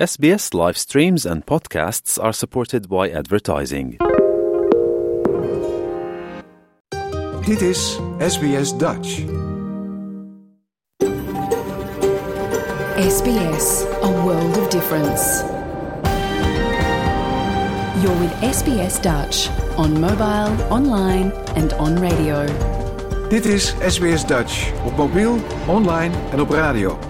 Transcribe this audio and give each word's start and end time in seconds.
SBS 0.00 0.54
live 0.54 0.78
streams 0.78 1.26
and 1.26 1.44
podcasts 1.44 2.18
are 2.18 2.32
supported 2.32 2.88
by 2.88 3.10
advertising. 3.10 3.98
Dit 7.44 7.60
is 7.60 8.00
SBS 8.18 8.76
Dutch. 8.78 9.08
SBS, 12.96 13.84
a 14.02 14.24
world 14.24 14.56
of 14.56 14.70
difference. 14.70 15.44
You're 18.02 18.20
with 18.20 18.32
SBS 18.40 19.00
Dutch 19.02 19.50
on 19.76 20.00
mobile, 20.00 20.56
online 20.70 21.32
and 21.56 21.72
on 21.72 22.00
radio. 22.00 22.46
Dit 23.28 23.44
is 23.44 23.74
SBS 23.88 24.26
Dutch 24.26 24.72
op 24.84 24.96
mobiel, 24.96 25.38
online 25.66 26.14
en 26.32 26.40
op 26.40 26.50
radio. 26.50 27.09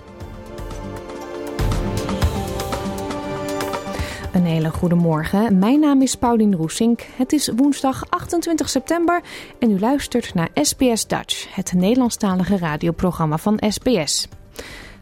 Een 4.31 4.45
hele 4.45 4.69
goede 4.69 4.95
morgen. 4.95 5.59
Mijn 5.59 5.79
naam 5.79 6.01
is 6.01 6.15
Paulien 6.15 6.55
Roesink. 6.55 7.01
Het 7.15 7.33
is 7.33 7.49
woensdag 7.55 8.09
28 8.09 8.69
september 8.69 9.21
en 9.59 9.71
u 9.71 9.79
luistert 9.79 10.33
naar 10.33 10.49
SBS 10.53 11.07
Dutch, 11.07 11.55
het 11.55 11.73
Nederlandstalige 11.73 12.57
radioprogramma 12.57 13.37
van 13.37 13.63
SBS. 13.69 14.27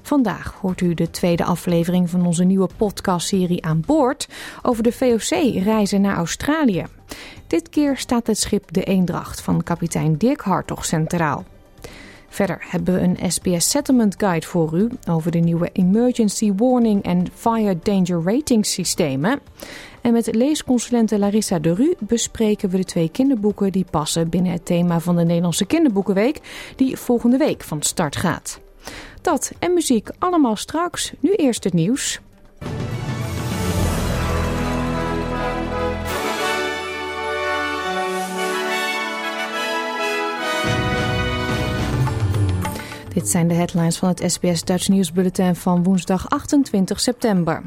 Vandaag 0.01 0.57
hoort 0.61 0.81
u 0.81 0.93
de 0.93 1.09
tweede 1.09 1.43
aflevering 1.43 2.09
van 2.09 2.25
onze 2.25 2.43
nieuwe 2.43 2.69
podcastserie 2.77 3.65
aan 3.65 3.83
boord 3.85 4.27
over 4.61 4.83
de 4.83 4.91
VOC-reizen 4.91 6.01
naar 6.01 6.15
Australië. 6.15 6.85
Dit 7.47 7.69
keer 7.69 7.97
staat 7.97 8.27
het 8.27 8.39
schip 8.39 8.73
De 8.73 8.83
Eendracht 8.83 9.41
van 9.41 9.63
kapitein 9.63 10.17
Dirk 10.17 10.41
Hartog 10.41 10.85
centraal. 10.85 11.43
Verder 12.29 12.57
hebben 12.59 12.93
we 12.93 12.99
een 13.01 13.31
SBS 13.31 13.69
Settlement 13.69 14.15
Guide 14.17 14.45
voor 14.45 14.77
u 14.77 14.89
over 15.09 15.31
de 15.31 15.39
nieuwe 15.39 15.69
Emergency 15.73 16.53
Warning 16.55 17.03
en 17.03 17.27
Fire 17.33 17.79
Danger 17.83 18.21
Rating 18.23 18.65
systemen. 18.65 19.39
En 20.01 20.13
met 20.13 20.35
leesconsulente 20.35 21.19
Larissa 21.19 21.59
de 21.59 21.73
Ru 21.73 21.93
bespreken 21.99 22.69
we 22.69 22.77
de 22.77 22.83
twee 22.83 23.09
kinderboeken 23.09 23.71
die 23.71 23.85
passen 23.91 24.29
binnen 24.29 24.51
het 24.51 24.65
thema 24.65 24.99
van 24.99 25.15
de 25.15 25.23
Nederlandse 25.23 25.65
Kinderboekenweek, 25.65 26.39
die 26.75 26.97
volgende 26.97 27.37
week 27.37 27.63
van 27.63 27.81
start 27.81 28.15
gaat. 28.15 28.59
Dat 29.21 29.51
en 29.59 29.73
muziek 29.73 30.09
allemaal 30.19 30.55
straks. 30.55 31.13
Nu 31.19 31.33
eerst 31.33 31.63
het 31.63 31.73
nieuws. 31.73 32.19
Dit 43.19 43.29
zijn 43.29 43.47
de 43.47 43.53
headlines 43.53 43.97
van 43.97 44.09
het 44.09 44.23
SBS 44.31 44.63
Dutch 44.63 44.87
Nieuwsbulletin 44.87 45.55
van 45.55 45.83
woensdag 45.83 46.29
28 46.29 46.99
september. 46.99 47.61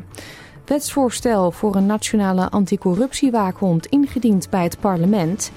Wetsvoorstel 0.64 1.50
voor 1.50 1.74
een 1.74 1.86
nationale 1.86 2.50
anticorruptiewaakhond 2.50 3.86
ingediend 3.86 4.50
bij 4.50 4.62
het 4.62 4.80
parlement. 4.80 5.52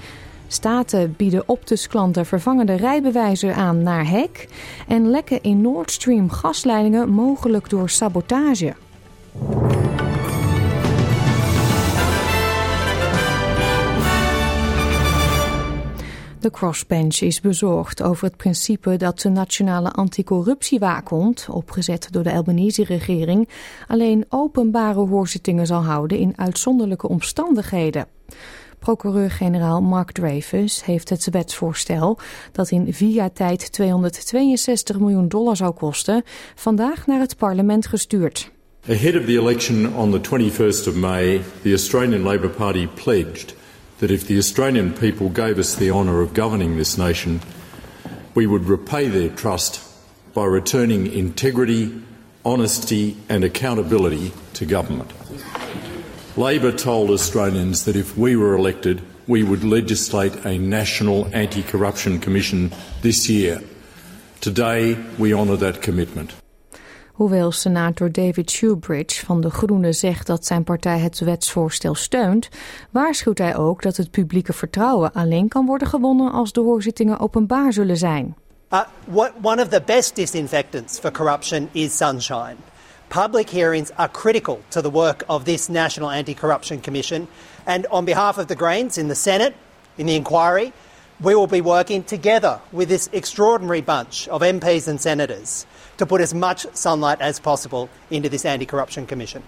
Staten 0.46 1.14
bieden 1.16 1.48
Optus-klanten 1.48 2.26
vervangende 2.26 2.74
rijbewijzen 2.74 3.54
aan 3.54 3.82
naar 3.82 4.08
hek. 4.08 4.48
En 4.88 5.10
lekken 5.10 5.42
in 5.42 5.60
Nord 5.60 5.90
Stream 5.90 6.30
gasleidingen 6.30 7.08
mogelijk 7.08 7.70
door 7.70 7.90
sabotage. 7.90 8.74
De 16.46 16.52
Crossbench 16.52 17.20
is 17.20 17.40
bezorgd 17.40 18.02
over 18.02 18.24
het 18.24 18.36
principe 18.36 18.96
dat 18.96 19.20
de 19.20 19.28
nationale 19.28 19.90
anticorruptiewaakhond, 19.90 21.46
opgezet 21.50 22.08
door 22.10 22.22
de 22.22 22.32
Albanese-regering, 22.32 23.48
alleen 23.88 24.24
openbare 24.28 24.98
hoorzittingen 24.98 25.66
zal 25.66 25.82
houden 25.84 26.18
in 26.18 26.32
uitzonderlijke 26.36 27.08
omstandigheden. 27.08 28.06
Procureur-generaal 28.78 29.82
Mark 29.82 30.12
Dreyfus 30.12 30.84
heeft 30.84 31.08
het 31.08 31.30
wetsvoorstel, 31.30 32.18
dat 32.52 32.70
in 32.70 32.94
vier 32.94 33.12
jaar 33.12 33.32
tijd 33.32 33.72
262 33.72 34.98
miljoen 34.98 35.28
dollar 35.28 35.56
zou 35.56 35.72
kosten, 35.72 36.22
vandaag 36.54 37.06
naar 37.06 37.20
het 37.20 37.36
parlement 37.36 37.86
gestuurd. 37.86 38.50
Ahead 38.88 39.16
of 39.16 39.24
the 39.24 39.38
election 39.38 39.94
on 39.94 40.10
the 40.10 40.20
21st 40.20 40.88
of 40.88 40.94
May, 40.94 41.40
the 41.62 41.70
Australian 41.70 42.22
Labor 42.22 42.50
Party 42.50 42.86
pledged 42.86 43.55
that 43.98 44.10
if 44.10 44.26
the 44.26 44.38
Australian 44.38 44.92
people 44.92 45.28
gave 45.30 45.58
us 45.58 45.74
the 45.74 45.90
honour 45.90 46.20
of 46.20 46.34
governing 46.34 46.76
this 46.76 46.98
nation, 46.98 47.40
we 48.34 48.46
would 48.46 48.66
repay 48.66 49.08
their 49.08 49.30
trust 49.30 49.82
by 50.34 50.44
returning 50.44 51.06
integrity, 51.06 52.02
honesty, 52.44 53.16
and 53.28 53.42
accountability 53.42 54.32
to 54.52 54.66
government. 54.66 55.10
Labor 56.36 56.72
told 56.72 57.10
Australians 57.10 57.86
that 57.86 57.96
if 57.96 58.18
we 58.18 58.36
were 58.36 58.54
elected, 58.54 59.00
we 59.26 59.42
would 59.42 59.64
legislate 59.64 60.44
a 60.44 60.58
national 60.58 61.34
anti 61.34 61.62
corruption 61.62 62.20
commission 62.20 62.70
this 63.00 63.30
year. 63.30 63.62
Today, 64.42 65.02
we 65.18 65.32
honour 65.32 65.56
that 65.56 65.80
commitment. 65.80 66.34
Hoewel 67.16 67.52
senator 67.52 68.12
David 68.12 68.50
Shoebridge 68.50 69.24
van 69.24 69.40
de 69.40 69.50
Groenen 69.50 69.94
zegt 69.94 70.26
dat 70.26 70.46
zijn 70.46 70.64
partij 70.64 70.98
het 70.98 71.18
wetsvoorstel 71.18 71.94
steunt, 71.94 72.48
waarschuwt 72.90 73.38
hij 73.38 73.56
ook 73.56 73.82
dat 73.82 73.96
het 73.96 74.10
publieke 74.10 74.52
vertrouwen 74.52 75.12
alleen 75.12 75.48
kan 75.48 75.66
worden 75.66 75.88
gewonnen 75.88 76.32
als 76.32 76.52
de 76.52 76.60
hoorzittingen 76.60 77.20
openbaar 77.20 77.72
zullen 77.72 77.96
zijn. 77.96 78.36
Uh, 78.72 78.80
what, 79.04 79.32
one 79.42 79.62
of 79.62 79.68
the 79.68 79.82
best 79.86 80.16
disinfectants 80.16 80.98
for 80.98 81.10
corruption 81.10 81.68
is 81.72 81.96
sunshine. 81.96 82.56
Public 83.08 83.50
hearings 83.50 83.90
are 83.94 84.10
critical 84.10 84.60
to 84.68 84.80
the 84.80 84.90
work 84.90 85.24
of 85.26 85.42
this 85.42 85.68
National 85.68 86.10
Anti 86.10 86.34
Corruption 86.34 86.80
Commission. 86.80 87.28
And 87.64 87.88
on 87.90 88.04
behalf 88.04 88.38
of 88.38 88.44
the 88.46 88.56
Greens 88.56 88.98
in 88.98 89.08
the 89.08 89.14
Senate, 89.14 89.54
in 89.96 90.06
the 90.06 90.14
inquiry, 90.14 90.72
we 91.20 91.34
will 91.34 91.48
be 91.48 91.62
working 91.62 92.04
together 92.04 92.58
with 92.72 92.88
this 92.88 93.08
extraordinary 93.12 93.82
bunch 93.82 94.28
of 94.28 94.42
MPs 94.42 94.88
and 94.88 95.00
senators 95.00 95.66
to 95.96 96.06
put 96.06 96.20
as 96.20 96.32
much 96.32 96.66
sunlight 96.72 97.20
as 97.20 97.40
possible 97.40 97.88
into 98.08 98.28
this 98.28 98.44
Anti 98.44 98.64
Corruption 98.64 99.06
Commission. 99.06 99.42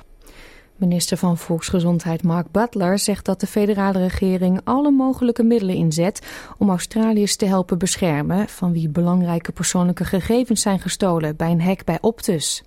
Minister 0.77 1.17
van 1.17 1.39
Volksgezondheid 1.39 2.23
Mark 2.23 2.51
Butler 2.51 2.99
zegt 2.99 3.25
dat 3.25 3.41
de 3.41 3.47
federale 3.47 3.99
regering 3.99 4.61
alle 4.65 4.91
mogelijke 4.91 5.43
middelen 5.43 5.75
inzet 5.75 6.27
om 6.59 6.71
Australiërs 6.71 7.37
te 7.37 7.47
helpen 7.47 7.79
beschermen 7.79 8.49
van 8.49 8.73
wie 8.73 8.89
belangrijke 8.89 9.53
persoonlijke 9.53 10.05
gegevens 10.05 10.63
zijn 10.63 10.81
gestolen 10.81 11.37
bij 11.37 11.51
een 11.51 11.63
hack 11.63 11.85
bij 11.85 11.99
Optus. 12.01 12.63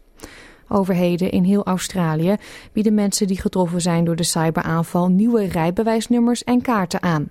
Overheden 0.67 1.31
in 1.31 1.43
heel 1.43 1.65
Australië 1.65 2.35
bieden 2.73 2.93
mensen 2.93 3.27
die 3.27 3.41
getroffen 3.41 3.81
zijn 3.81 4.05
door 4.05 4.15
de 4.15 4.23
cyberaanval 4.23 5.07
nieuwe 5.07 5.45
rijbewijsnummers 5.45 6.43
en 6.43 6.61
kaarten 6.61 7.01
aan. 7.01 7.29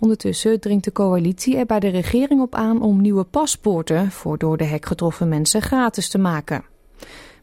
Ondertussen 0.00 0.60
dringt 0.60 0.84
de 0.84 0.92
coalitie 0.92 1.56
er 1.56 1.66
bij 1.66 1.80
de 1.80 1.88
regering 1.88 2.40
op 2.40 2.54
aan 2.54 2.82
om 2.82 3.00
nieuwe 3.00 3.24
paspoorten 3.24 4.10
voor 4.10 4.38
door 4.38 4.56
de 4.56 4.64
hek 4.64 4.86
getroffen 4.86 5.28
mensen 5.28 5.62
gratis 5.62 6.08
te 6.08 6.18
maken. 6.18 6.64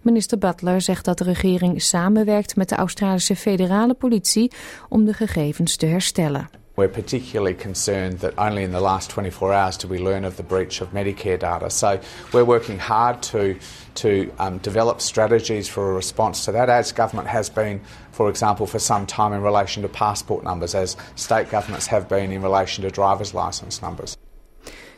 Minister 0.01 0.38
Butler 0.38 0.81
zegt 0.81 1.06
dat 1.06 1.18
de 1.18 1.23
regering 1.23 1.81
samenwerkt 1.81 2.56
met 2.56 2.69
de 2.69 2.75
Australische 2.75 3.35
federale 3.35 3.94
politie 3.94 4.51
om 4.90 5.06
de 5.06 5.13
gegevens 5.13 5.75
te 5.75 5.85
herstellen. 5.85 6.50
We're 6.73 6.90
particularly 6.90 7.56
concerned 7.56 8.19
that 8.19 8.33
only 8.36 8.62
in 8.62 8.71
the 8.71 8.80
last 8.80 9.12
24 9.13 9.51
hours 9.51 9.77
did 9.77 9.89
we 9.89 10.01
learn 10.01 10.25
of 10.25 10.36
the 10.36 10.44
breach 10.44 10.81
of 10.81 10.88
Medicare 10.92 11.38
data. 11.38 11.69
So 11.69 12.00
we're 12.31 12.45
working 12.45 12.80
hard 12.80 13.21
to 13.31 13.56
to 13.94 14.31
um, 14.39 14.60
develop 14.62 15.01
strategies 15.01 15.69
for 15.69 15.89
a 15.89 15.94
response 15.94 16.45
to 16.45 16.51
that, 16.51 16.69
as 16.69 16.92
government 16.92 17.27
has 17.27 17.50
been, 17.50 17.81
for 18.18 18.30
example, 18.30 18.66
for 18.66 18.80
some 18.80 19.06
time 19.06 19.36
in 19.36 19.42
relation 19.42 19.84
to 19.84 19.90
passport 19.90 20.44
numbers, 20.44 20.75
as 20.75 20.96
state 21.14 21.50
governments 21.50 21.88
have 21.88 22.08
been 22.08 22.31
in 22.31 22.42
relation 22.42 22.84
to 22.84 22.90
driver's 22.90 23.34
license 23.34 23.81
numbers. 23.81 24.16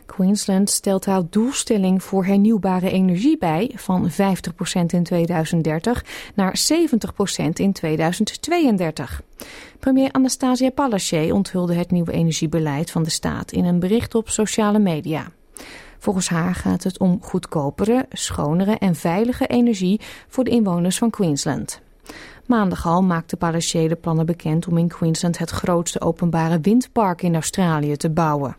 Queensland 0.06 0.70
stelt 0.70 1.06
haar 1.06 1.24
doelstelling 1.30 2.04
voor 2.04 2.26
hernieuwbare 2.26 2.90
energie 2.92 3.38
bij 3.38 3.72
van 3.76 4.10
50% 4.12 4.14
in 4.88 5.04
2030 5.04 6.06
naar 6.36 6.60
70% 7.44 7.46
in 7.54 7.74
2032. 7.74 9.22
Premier 9.80 10.12
Anastasia 10.12 10.70
Palaszczuk 10.70 11.34
onthulde 11.34 11.74
het 11.74 11.92
nieuwe 11.92 12.12
energiebeleid 12.12 12.92
van 12.92 13.04
de 13.04 13.10
staat 13.10 13.52
in 13.52 13.66
een 13.66 13.80
bericht 13.80 14.16
op 14.16 14.30
sociale 14.30 14.80
media. 14.80 15.32
Volgens 16.00 16.30
haar 16.30 16.56
gaat 16.56 16.84
het 16.84 17.00
om 17.00 17.20
goedkopere, 17.22 18.06
schonere 18.12 18.78
en 18.78 18.96
veilige 18.96 19.48
energie 19.48 20.02
voor 20.28 20.44
de 20.44 20.52
inwoners 20.52 20.98
van 20.98 21.10
Queensland. 21.10 21.82
Maandag 22.50 22.86
al 22.86 23.04
maakte 23.04 23.38
Palaszczuk 23.38 23.90
de 23.90 23.96
plannen 23.96 24.26
bekend 24.26 24.68
om 24.68 24.78
in 24.78 24.88
Queensland 24.88 25.38
het 25.38 25.50
grootste 25.50 26.02
openbare 26.02 26.60
windpark 26.60 27.22
in 27.22 27.34
Australië 27.34 27.98
te 27.98 28.10
bouwen. 28.10 28.58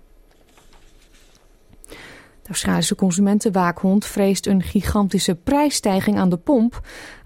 De 2.43 2.49
Australische 2.49 2.95
consumentenwaakhond 2.95 4.07
vreest 4.07 4.47
een 4.47 4.63
gigantische 4.63 5.35
prijsstijging 5.35 6.19
aan 6.19 6.29
de 6.29 6.37
pomp, 6.37 6.81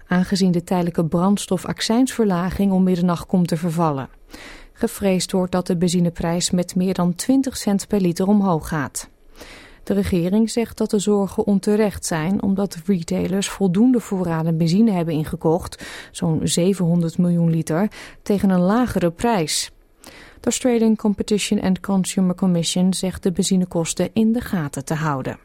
aangezien 0.07 0.51
de 0.51 0.63
tijdelijke 0.63 1.05
brandstofaccijnsverlaging 1.05 2.71
om 2.71 2.83
middernacht 2.83 3.25
komt 3.25 3.47
te 3.47 3.57
vervallen. 3.57 4.09
Gevreesd 4.73 5.31
wordt 5.31 5.51
dat 5.51 5.67
de 5.67 5.77
benzineprijs 5.77 6.51
met 6.51 6.75
meer 6.75 6.93
dan 6.93 7.15
20 7.15 7.57
cent 7.57 7.87
per 7.87 8.01
liter 8.01 8.27
omhoog 8.27 8.67
gaat. 8.67 9.09
De 9.85 9.93
regering 9.93 10.49
zegt 10.49 10.77
dat 10.77 10.89
de 10.89 10.99
zorgen 10.99 11.45
onterecht 11.45 12.05
zijn 12.05 12.41
omdat 12.41 12.77
retailers 12.85 13.49
voldoende 13.49 13.99
voorraden 13.99 14.57
benzine 14.57 14.91
hebben 14.91 15.13
ingekocht, 15.13 15.85
zo'n 16.11 16.39
700 16.43 17.17
miljoen 17.17 17.49
liter, 17.49 17.91
tegen 18.21 18.49
een 18.49 18.59
lagere 18.59 19.11
prijs. 19.11 19.71
De 20.39 20.51
Australian 20.51 20.95
Competition 20.95 21.61
and 21.61 21.79
Consumer 21.79 22.35
Commission 22.35 22.93
zegt 22.93 23.23
de 23.23 23.31
benzinekosten 23.31 24.09
in 24.13 24.31
de 24.31 24.41
gaten 24.41 24.85
te 24.85 24.93
houden. 24.93 25.37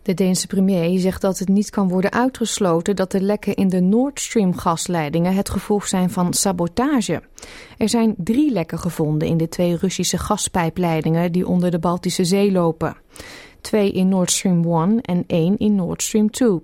De 0.02 0.14
Deense 0.14 0.47
premier 0.47 0.99
zegt 0.99 1.20
dat 1.20 1.38
het 1.38 1.49
niet 1.49 1.70
kan 1.70 1.88
worden 1.88 2.12
uitgesloten 2.12 2.97
dat 2.97 3.11
de 3.11 3.20
lekken 3.20 3.55
in 3.55 3.69
de 3.69 3.81
Nord 3.81 4.20
Stream 4.20 4.56
gasleidingen 4.56 5.35
het 5.35 5.50
gevolg 5.50 5.87
zijn 5.87 6.11
van 6.11 6.32
sabotage. 6.32 7.23
Er 7.79 7.88
zijn 7.88 8.14
drie 8.17 8.52
lekken 8.52 8.79
gevonden 8.79 9.29
in 9.29 9.37
de 9.37 9.49
twee 9.49 9.76
Russische 9.76 10.19
gaspijpleidingen 10.19 11.32
die 11.32 11.47
onder 11.47 11.70
de 11.70 11.79
Baltische 11.79 12.25
Zee 12.25 12.52
lopen. 12.52 12.97
Twee 13.61 13.93
in 13.93 14.08
Nord 14.08 14.31
Stream 14.31 14.64
1 14.64 15.00
en 15.00 15.25
één 15.26 15.58
in 15.58 15.75
Nord 15.75 16.02
Stream 16.02 16.31
2. 16.31 16.61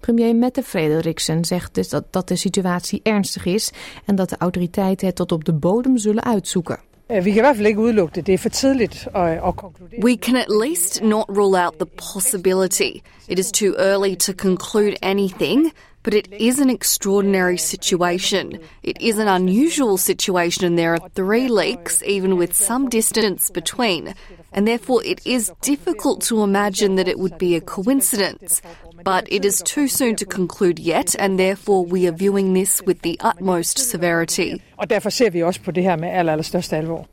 Premier 0.00 0.36
Mette 0.36 0.62
Frederiksen 0.62 1.44
zegt 1.44 1.74
dus 1.74 1.88
dat, 1.88 2.04
dat 2.10 2.28
de 2.28 2.36
situatie 2.36 3.00
ernstig 3.02 3.44
is 3.44 3.72
en 4.04 4.14
dat 4.14 4.28
de 4.28 4.36
autoriteiten 4.38 5.06
het 5.06 5.16
tot 5.16 5.32
op 5.32 5.44
de 5.44 5.52
bodem 5.52 5.98
zullen 5.98 6.24
uitzoeken. 6.24 6.89
Øh, 7.12 7.24
vi 7.24 7.30
kan 7.30 7.38
i 7.38 7.40
hvert 7.40 7.56
fald 7.56 7.66
ikke 7.66 7.80
udelukke 7.80 8.14
det. 8.14 8.26
Det 8.26 8.34
er 8.34 8.38
for 8.38 8.48
tidligt 8.48 9.08
at, 9.14 9.30
at 9.30 9.56
konkludere. 9.56 10.04
We 10.04 10.16
can 10.16 10.36
at 10.36 10.46
least 10.64 11.02
not 11.02 11.24
rule 11.28 11.64
out 11.64 11.74
the 11.74 11.88
possibility. 12.14 13.02
It 13.28 13.38
is 13.38 13.52
too 13.52 13.74
early 13.78 14.14
to 14.16 14.32
conclude 14.32 14.94
anything, 15.02 15.72
but 16.02 16.14
it 16.14 16.28
is 16.38 16.58
an 16.60 16.70
extraordinary 16.70 17.56
situation. 17.56 18.52
It 18.82 18.96
is 19.00 19.18
an 19.18 19.28
unusual 19.28 19.98
situation, 19.98 20.66
and 20.66 20.78
there 20.78 20.92
are 20.92 21.08
three 21.14 21.48
leaks, 21.48 22.02
even 22.06 22.38
with 22.38 22.54
some 22.54 22.88
distance 22.88 23.50
between. 23.50 24.14
And 24.52 24.66
therefore, 24.66 25.02
it 25.04 25.20
is 25.24 25.52
difficult 25.62 26.22
to 26.28 26.42
imagine 26.42 26.96
that 26.96 27.08
it 27.08 27.18
would 27.18 27.38
be 27.38 27.54
a 27.56 27.60
coincidence. 27.60 28.62
But 29.04 29.22
it 29.28 29.44
is 29.44 29.62
too 29.64 29.86
soon 29.88 30.16
to 30.16 30.24
conclude 30.24 30.82
yet, 30.82 31.16
and 31.18 31.38
therefore 31.38 31.86
we 31.92 32.06
are 32.06 32.16
viewing 32.16 32.54
this 32.54 32.82
with 32.86 33.00
the 33.02 33.16
utmost 33.24 33.78
severity. 33.78 34.62
Og 34.76 34.90
derfor 34.90 35.10
ser 35.10 35.30
vi 35.30 35.42
også 35.42 35.60
på 35.62 35.70
det 35.70 35.82
her 35.82 35.96
med 35.96 36.08
aller, 36.08 36.32
allerstørste 36.32 36.76
alvor. 36.76 37.06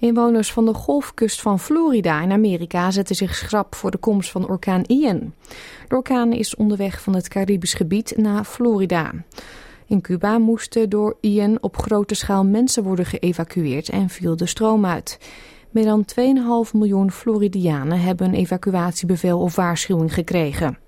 Inwoners 0.00 0.52
van 0.52 0.66
de 0.66 0.74
golfkust 0.74 1.40
van 1.42 1.58
Florida 1.58 2.22
in 2.22 2.32
Amerika 2.32 2.90
zetten 2.90 3.16
zich 3.16 3.34
schrap 3.34 3.74
voor 3.74 3.90
de 3.90 3.98
komst 3.98 4.30
van 4.30 4.48
orkaan 4.48 4.84
Ian. 4.86 5.34
De 5.88 5.94
orkaan 5.94 6.32
is 6.32 6.56
onderweg 6.56 7.00
van 7.00 7.14
het 7.14 7.28
Caribisch 7.28 7.74
gebied 7.74 8.12
naar 8.16 8.44
Florida. 8.44 9.12
In 9.86 10.00
Cuba 10.00 10.38
moesten 10.38 10.90
door 10.90 11.16
Ian 11.20 11.58
op 11.60 11.76
grote 11.76 12.14
schaal 12.14 12.44
mensen 12.44 12.82
worden 12.82 13.06
geëvacueerd 13.06 13.88
en 13.88 14.08
viel 14.08 14.36
de 14.36 14.46
stroom 14.46 14.86
uit. 14.86 15.18
Meer 15.74 15.84
dan 15.84 16.04
2,5 16.66 16.72
miljoen 16.72 17.10
Floridianen 17.10 18.00
hebben 18.00 18.26
een 18.26 18.34
evacuatiebevel 18.34 19.40
of 19.40 19.56
waarschuwing 19.56 20.14
gekregen. 20.14 20.78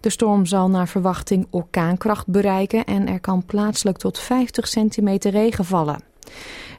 De 0.00 0.10
storm 0.10 0.46
zal 0.46 0.70
naar 0.70 0.88
verwachting 0.88 1.46
orkaankracht 1.50 2.26
bereiken 2.26 2.84
en 2.84 3.08
er 3.08 3.20
kan 3.20 3.44
plaatselijk 3.44 3.98
tot 3.98 4.18
50 4.18 4.68
centimeter 4.68 5.30
regen 5.30 5.64
vallen. 5.64 6.02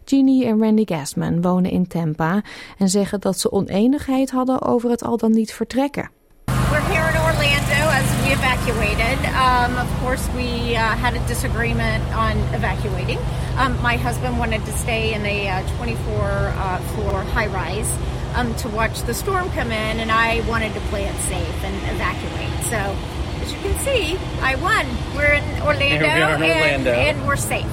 Jeannie 0.05 0.45
en 0.45 0.59
Randy 0.59 0.83
Gasman 0.85 1.41
wonen 1.41 1.71
in 1.71 1.87
Tampa 1.87 2.43
en 2.77 2.89
zeggen 2.89 3.19
dat 3.19 3.39
ze 3.39 3.51
oneenigheid 3.51 4.31
hadden 4.31 4.61
over 4.61 4.89
het 4.89 5.03
al 5.03 5.17
dan 5.17 5.31
niet 5.31 5.53
vertrekken. 5.53 6.09
Evacuated. 8.39 9.25
Um, 9.35 9.75
of 9.77 9.99
course, 9.99 10.27
we 10.29 10.75
uh, 10.75 10.95
had 10.95 11.13
a 11.15 11.27
disagreement 11.27 12.03
on 12.13 12.37
evacuating. 12.55 13.19
Um, 13.57 13.79
my 13.81 13.97
husband 13.97 14.39
wanted 14.39 14.63
to 14.65 14.71
stay 14.71 15.13
in 15.13 15.25
a 15.25 15.49
uh, 15.49 15.75
24 15.75 16.21
uh, 16.21 16.79
floor 16.93 17.23
high 17.35 17.47
rise 17.47 17.91
um, 18.35 18.55
to 18.55 18.69
watch 18.69 19.01
the 19.01 19.13
storm 19.13 19.49
come 19.51 19.71
in, 19.71 19.99
and 19.99 20.09
I 20.11 20.47
wanted 20.47 20.73
to 20.73 20.79
play 20.87 21.05
it 21.05 21.15
safe 21.23 21.63
and 21.63 21.75
evacuate. 21.95 22.63
So, 22.65 22.77
as 23.41 23.51
you 23.51 23.59
can 23.59 23.77
see, 23.79 24.17
I 24.41 24.55
won. 24.55 24.87
We're 25.15 25.33
in 25.33 25.61
Orlando, 25.61 26.05
we 26.05 26.11
in 26.11 26.21
Orlando. 26.21 26.91
And, 26.91 27.19
and 27.19 27.27
we're 27.27 27.35
safe. 27.35 27.67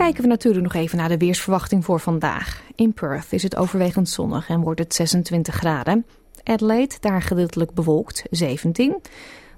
Kijken 0.00 0.22
we 0.22 0.28
natuurlijk 0.28 0.62
nog 0.62 0.74
even 0.74 0.98
naar 0.98 1.08
de 1.08 1.16
weersverwachting 1.16 1.84
voor 1.84 2.00
vandaag. 2.00 2.62
In 2.74 2.92
Perth 2.92 3.32
is 3.32 3.42
het 3.42 3.56
overwegend 3.56 4.08
zonnig 4.08 4.48
en 4.48 4.60
wordt 4.60 4.80
het 4.80 4.94
26 4.94 5.54
graden. 5.54 6.06
Adelaide, 6.44 6.94
daar 7.00 7.22
gedeeltelijk 7.22 7.74
bewolkt, 7.74 8.22
17. 8.30 8.96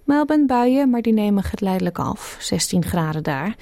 Melbourne 0.05 0.47
buien, 0.47 0.91
maar 0.91 1.03
die 1.03 1.13
nemen 1.13 1.43
geleidelijk 1.43 1.99
af, 1.99 2.37
16 2.41 2.85
graden 2.85 3.23
daar. 3.23 3.57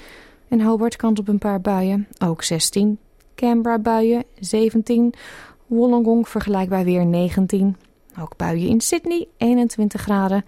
En 0.47 0.61
Hobart 0.61 0.95
kans 0.95 1.19
op 1.19 1.27
een 1.27 1.37
paar 1.37 1.61
buien, 1.61 2.07
ook 2.19 2.43
16. 2.43 2.99
Canberra 3.35 3.79
buien, 3.79 4.23
17. 4.39 5.13
Wollongong 5.67 6.29
vergelijkbaar 6.29 6.83
weer 6.83 7.05
19. 7.05 7.77
Ook 8.19 8.37
buien 8.37 8.69
in 8.69 8.81
Sydney, 8.81 9.27
21 9.37 10.01
graden. 10.01 10.45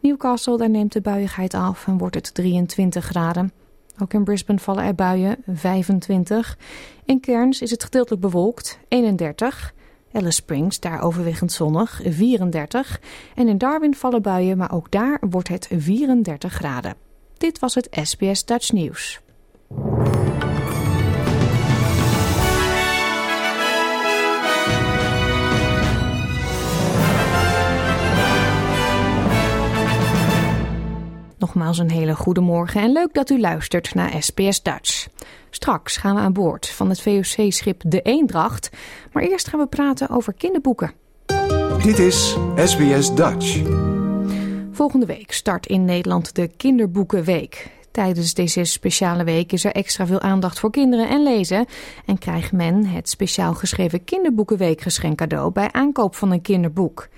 Newcastle, 0.00 0.56
daar 0.56 0.70
neemt 0.70 0.92
de 0.92 1.00
buiigheid 1.00 1.54
af 1.54 1.86
en 1.86 1.98
wordt 1.98 2.14
het 2.14 2.34
23 2.34 3.04
graden. 3.04 3.61
Ook 4.02 4.12
in 4.12 4.24
Brisbane 4.24 4.58
vallen 4.58 4.84
er 4.84 4.94
buien, 4.94 5.36
25. 5.46 6.58
In 7.04 7.20
Cairns 7.20 7.60
is 7.60 7.70
het 7.70 7.84
gedeeltelijk 7.84 8.22
bewolkt, 8.22 8.78
31. 8.88 9.74
Alice 10.12 10.30
Springs, 10.30 10.80
daar 10.80 11.02
overwegend 11.02 11.52
zonnig, 11.52 12.00
34. 12.04 13.00
En 13.34 13.48
in 13.48 13.58
Darwin 13.58 13.94
vallen 13.94 14.22
buien, 14.22 14.58
maar 14.58 14.72
ook 14.72 14.90
daar 14.90 15.18
wordt 15.30 15.48
het 15.48 15.68
34 15.78 16.52
graden. 16.52 16.94
Dit 17.38 17.58
was 17.58 17.74
het 17.74 17.88
SBS 18.02 18.44
Dutch 18.44 18.72
Nieuws. 18.72 19.20
Nogmaals 31.42 31.78
een 31.78 31.90
hele 31.90 32.14
goede 32.14 32.40
morgen 32.40 32.80
en 32.80 32.92
leuk 32.92 33.14
dat 33.14 33.30
u 33.30 33.40
luistert 33.40 33.94
naar 33.94 34.22
SBS 34.22 34.62
Dutch. 34.62 35.06
Straks 35.50 35.96
gaan 35.96 36.14
we 36.14 36.20
aan 36.20 36.32
boord 36.32 36.68
van 36.68 36.88
het 36.88 37.00
VOC-schip 37.00 37.82
De 37.86 38.00
Eendracht, 38.00 38.70
maar 39.12 39.22
eerst 39.22 39.48
gaan 39.48 39.60
we 39.60 39.66
praten 39.66 40.10
over 40.10 40.32
kinderboeken. 40.32 40.92
Dit 41.82 41.98
is 41.98 42.36
SBS 42.56 43.14
Dutch. 43.14 43.62
Volgende 44.72 45.06
week 45.06 45.32
start 45.32 45.66
in 45.66 45.84
Nederland 45.84 46.34
de 46.34 46.48
Kinderboekenweek. 46.56 47.70
Tijdens 47.90 48.34
deze 48.34 48.64
speciale 48.64 49.24
week 49.24 49.52
is 49.52 49.64
er 49.64 49.72
extra 49.72 50.06
veel 50.06 50.20
aandacht 50.20 50.58
voor 50.58 50.70
kinderen 50.70 51.08
en 51.08 51.22
lezen 51.22 51.66
en 52.06 52.18
krijgt 52.18 52.52
men 52.52 52.86
het 52.86 53.08
speciaal 53.08 53.54
geschreven 53.54 54.04
Kinderboekenweekgeschenk 54.04 55.16
cadeau 55.16 55.52
bij 55.52 55.72
aankoop 55.72 56.14
van 56.14 56.30
een 56.30 56.42
kinderboek. 56.42 57.08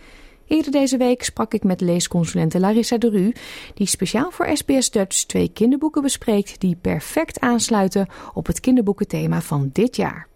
Eerder 0.47 0.73
deze 0.73 0.97
week 0.97 1.23
sprak 1.23 1.55
ik 1.55 1.63
met 1.63 1.81
leesconsulente 1.81 2.61
Larissa 2.61 2.99
de 2.99 3.09
Ru, 3.09 3.33
die 3.75 3.87
speciaal 3.87 4.31
voor 4.31 4.57
SBS 4.57 4.91
Dutch 4.91 5.25
twee 5.25 5.49
kinderboeken 5.53 6.03
bespreekt 6.03 6.61
die 6.61 6.77
perfect 6.77 7.41
aansluiten 7.41 8.07
op 8.35 8.47
het 8.47 8.61
kinderboekenthema 8.61 9.41
van 9.41 9.71
dit 9.73 9.97
jaar. 9.97 10.29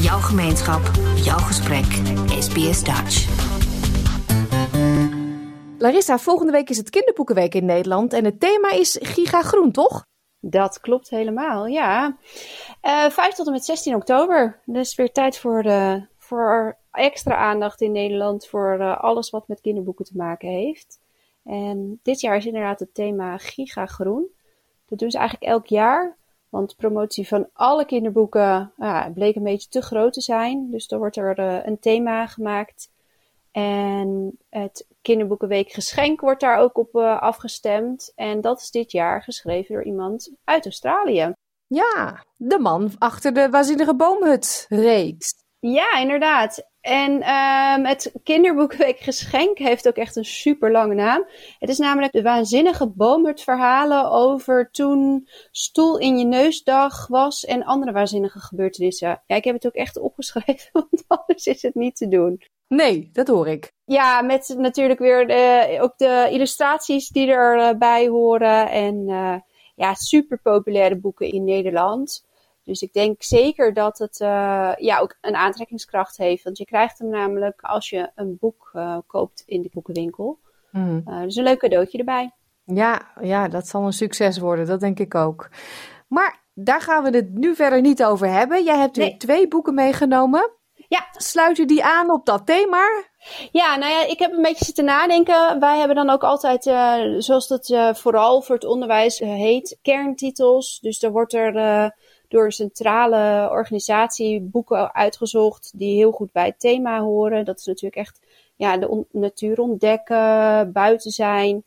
Jouw 0.00 0.18
gemeenschap, 0.18 0.90
jouw 1.16 1.38
gesprek, 1.38 1.86
SBS 2.38 2.84
Dutch. 2.84 3.26
Larissa, 5.78 6.18
volgende 6.18 6.52
week 6.52 6.70
is 6.70 6.76
het 6.76 6.90
Kinderboekenweek 6.90 7.54
in 7.54 7.64
Nederland 7.64 8.12
en 8.12 8.24
het 8.24 8.40
thema 8.40 8.70
is 8.70 8.98
Giga 9.00 9.42
Groen, 9.42 9.72
toch? 9.72 10.06
Dat 10.40 10.80
klopt 10.80 11.10
helemaal, 11.10 11.66
ja. 11.66 12.16
Uh, 12.82 13.04
eh, 13.04 13.10
5 13.10 13.34
tot 13.34 13.46
en 13.46 13.52
met 13.52 13.64
16 13.64 13.94
oktober. 13.94 14.60
Dus 14.64 14.94
weer 14.94 15.12
tijd 15.12 15.38
voor, 15.38 15.62
de, 15.62 16.06
voor 16.28 16.76
extra 16.90 17.36
aandacht 17.36 17.80
in 17.80 17.92
Nederland 17.92 18.46
voor 18.46 18.76
uh, 18.80 18.98
alles 18.98 19.30
wat 19.30 19.48
met 19.48 19.60
kinderboeken 19.60 20.04
te 20.04 20.16
maken 20.16 20.48
heeft. 20.48 21.00
En 21.44 22.00
dit 22.02 22.20
jaar 22.20 22.36
is 22.36 22.46
inderdaad 22.46 22.80
het 22.80 22.94
thema 22.94 23.38
Giga 23.38 23.86
Groen. 23.86 24.26
Dat 24.86 24.98
doen 24.98 25.10
ze 25.10 25.18
eigenlijk 25.18 25.52
elk 25.52 25.66
jaar. 25.66 26.16
Want 26.48 26.76
promotie 26.76 27.28
van 27.28 27.48
alle 27.52 27.84
kinderboeken 27.84 28.72
bleek 29.14 29.36
een 29.36 29.42
beetje 29.42 29.68
te 29.68 29.82
groot 29.82 30.12
te 30.12 30.20
zijn. 30.20 30.70
Dus 30.70 30.86
dan 30.86 30.98
wordt 30.98 31.16
er 31.16 31.38
uh, 31.38 31.66
een 31.66 31.78
thema 31.78 32.26
gemaakt. 32.26 32.90
En 33.50 34.38
het 34.48 34.86
Kinderboekenweek 35.02 35.70
Geschenk 35.70 36.20
wordt 36.20 36.40
daar 36.40 36.58
ook 36.58 36.78
op 36.78 36.94
uh, 36.94 37.20
afgestemd. 37.20 38.12
En 38.14 38.40
dat 38.40 38.60
is 38.60 38.70
dit 38.70 38.92
jaar 38.92 39.22
geschreven 39.22 39.74
door 39.74 39.84
iemand 39.84 40.30
uit 40.44 40.64
Australië. 40.64 41.32
Ja, 41.66 42.24
de 42.36 42.58
man 42.58 42.90
achter 42.98 43.34
de 43.34 43.48
Waanzinnige 43.50 43.94
Boomhut-reeks. 43.96 45.46
Ja, 45.60 45.98
inderdaad. 45.98 46.68
En 46.80 47.12
um, 47.12 47.84
het 47.84 48.12
Kinderboekenweek 48.22 48.98
Geschenk 48.98 49.58
heeft 49.58 49.88
ook 49.88 49.96
echt 49.96 50.16
een 50.16 50.24
super 50.24 50.70
lange 50.70 50.94
naam. 50.94 51.26
Het 51.58 51.68
is 51.68 51.78
namelijk 51.78 52.12
de 52.12 52.22
waanzinnige 52.22 52.86
boomhut-verhalen 52.86 54.10
over 54.10 54.70
toen 54.70 55.28
stoel 55.50 55.98
in 55.98 56.18
je 56.18 56.24
neusdag 56.24 57.06
was 57.06 57.44
en 57.44 57.64
andere 57.64 57.92
waanzinnige 57.92 58.38
gebeurtenissen. 58.38 59.22
Ja, 59.26 59.36
ik 59.36 59.44
heb 59.44 59.54
het 59.54 59.66
ook 59.66 59.74
echt 59.74 59.98
opgeschreven, 59.98 60.70
want 60.90 61.04
anders 61.06 61.46
is 61.46 61.62
het 61.62 61.74
niet 61.74 61.96
te 61.96 62.08
doen. 62.08 62.42
Nee, 62.68 63.10
dat 63.12 63.28
hoor 63.28 63.48
ik. 63.48 63.72
Ja, 63.84 64.22
met 64.22 64.54
natuurlijk 64.58 64.98
weer 64.98 65.26
de, 65.26 65.78
ook 65.80 65.98
de 65.98 66.28
illustraties 66.30 67.08
die 67.08 67.30
erbij 67.30 68.08
horen. 68.08 68.70
En 68.70 69.08
uh, 69.08 69.36
ja, 69.74 69.94
super 69.94 70.40
populaire 70.42 70.96
boeken 70.96 71.32
in 71.32 71.44
Nederland. 71.44 72.26
Dus 72.68 72.82
ik 72.82 72.92
denk 72.92 73.22
zeker 73.22 73.74
dat 73.74 73.98
het 73.98 74.20
uh, 74.20 74.72
ja, 74.76 74.98
ook 74.98 75.16
een 75.20 75.36
aantrekkingskracht 75.36 76.16
heeft. 76.16 76.44
Want 76.44 76.58
je 76.58 76.64
krijgt 76.64 76.98
hem 76.98 77.08
namelijk 77.08 77.60
als 77.62 77.90
je 77.90 78.10
een 78.14 78.36
boek 78.40 78.70
uh, 78.74 78.98
koopt 79.06 79.42
in 79.46 79.62
de 79.62 79.68
boekenwinkel. 79.72 80.38
Mm. 80.70 81.04
dus 81.22 81.36
een 81.36 81.44
leuk 81.44 81.58
cadeautje 81.58 81.98
erbij. 81.98 82.32
Ja, 82.64 83.12
ja, 83.20 83.48
dat 83.48 83.68
zal 83.68 83.84
een 83.84 83.92
succes 83.92 84.38
worden. 84.38 84.66
Dat 84.66 84.80
denk 84.80 84.98
ik 84.98 85.14
ook. 85.14 85.48
Maar 86.08 86.44
daar 86.54 86.80
gaan 86.80 87.02
we 87.02 87.16
het 87.16 87.34
nu 87.34 87.54
verder 87.54 87.80
niet 87.80 88.04
over 88.04 88.28
hebben. 88.28 88.64
Jij 88.64 88.78
hebt 88.78 88.96
weer 88.96 89.18
twee 89.18 89.48
boeken 89.48 89.74
meegenomen. 89.74 90.50
Ja. 90.88 91.06
Sluit 91.12 91.56
je 91.56 91.66
die 91.66 91.84
aan 91.84 92.10
op 92.10 92.26
dat 92.26 92.46
thema? 92.46 93.04
Ja, 93.52 93.76
nou 93.76 93.92
ja, 93.92 94.06
ik 94.06 94.18
heb 94.18 94.32
een 94.32 94.42
beetje 94.42 94.64
zitten 94.64 94.84
nadenken. 94.84 95.60
Wij 95.60 95.78
hebben 95.78 95.96
dan 95.96 96.10
ook 96.10 96.22
altijd, 96.22 96.62
zoals 97.22 97.48
dat 97.48 97.96
vooral 97.98 98.42
voor 98.42 98.54
het 98.54 98.64
onderwijs 98.64 99.18
heet, 99.18 99.78
kerntitels. 99.82 100.78
Dus 100.80 100.98
dan 100.98 101.12
wordt 101.12 101.34
er 101.34 101.92
door 102.28 102.44
een 102.44 102.52
centrale 102.52 103.50
organisatie 103.50 104.40
boeken 104.40 104.94
uitgezocht 104.94 105.72
die 105.74 105.96
heel 105.96 106.10
goed 106.10 106.32
bij 106.32 106.46
het 106.46 106.60
thema 106.60 107.00
horen. 107.00 107.44
Dat 107.44 107.58
is 107.58 107.66
natuurlijk 107.66 107.96
echt 107.96 108.20
ja, 108.56 108.76
de 108.76 109.04
natuur 109.10 109.60
ontdekken, 109.60 110.72
buiten 110.72 111.10
zijn. 111.10 111.64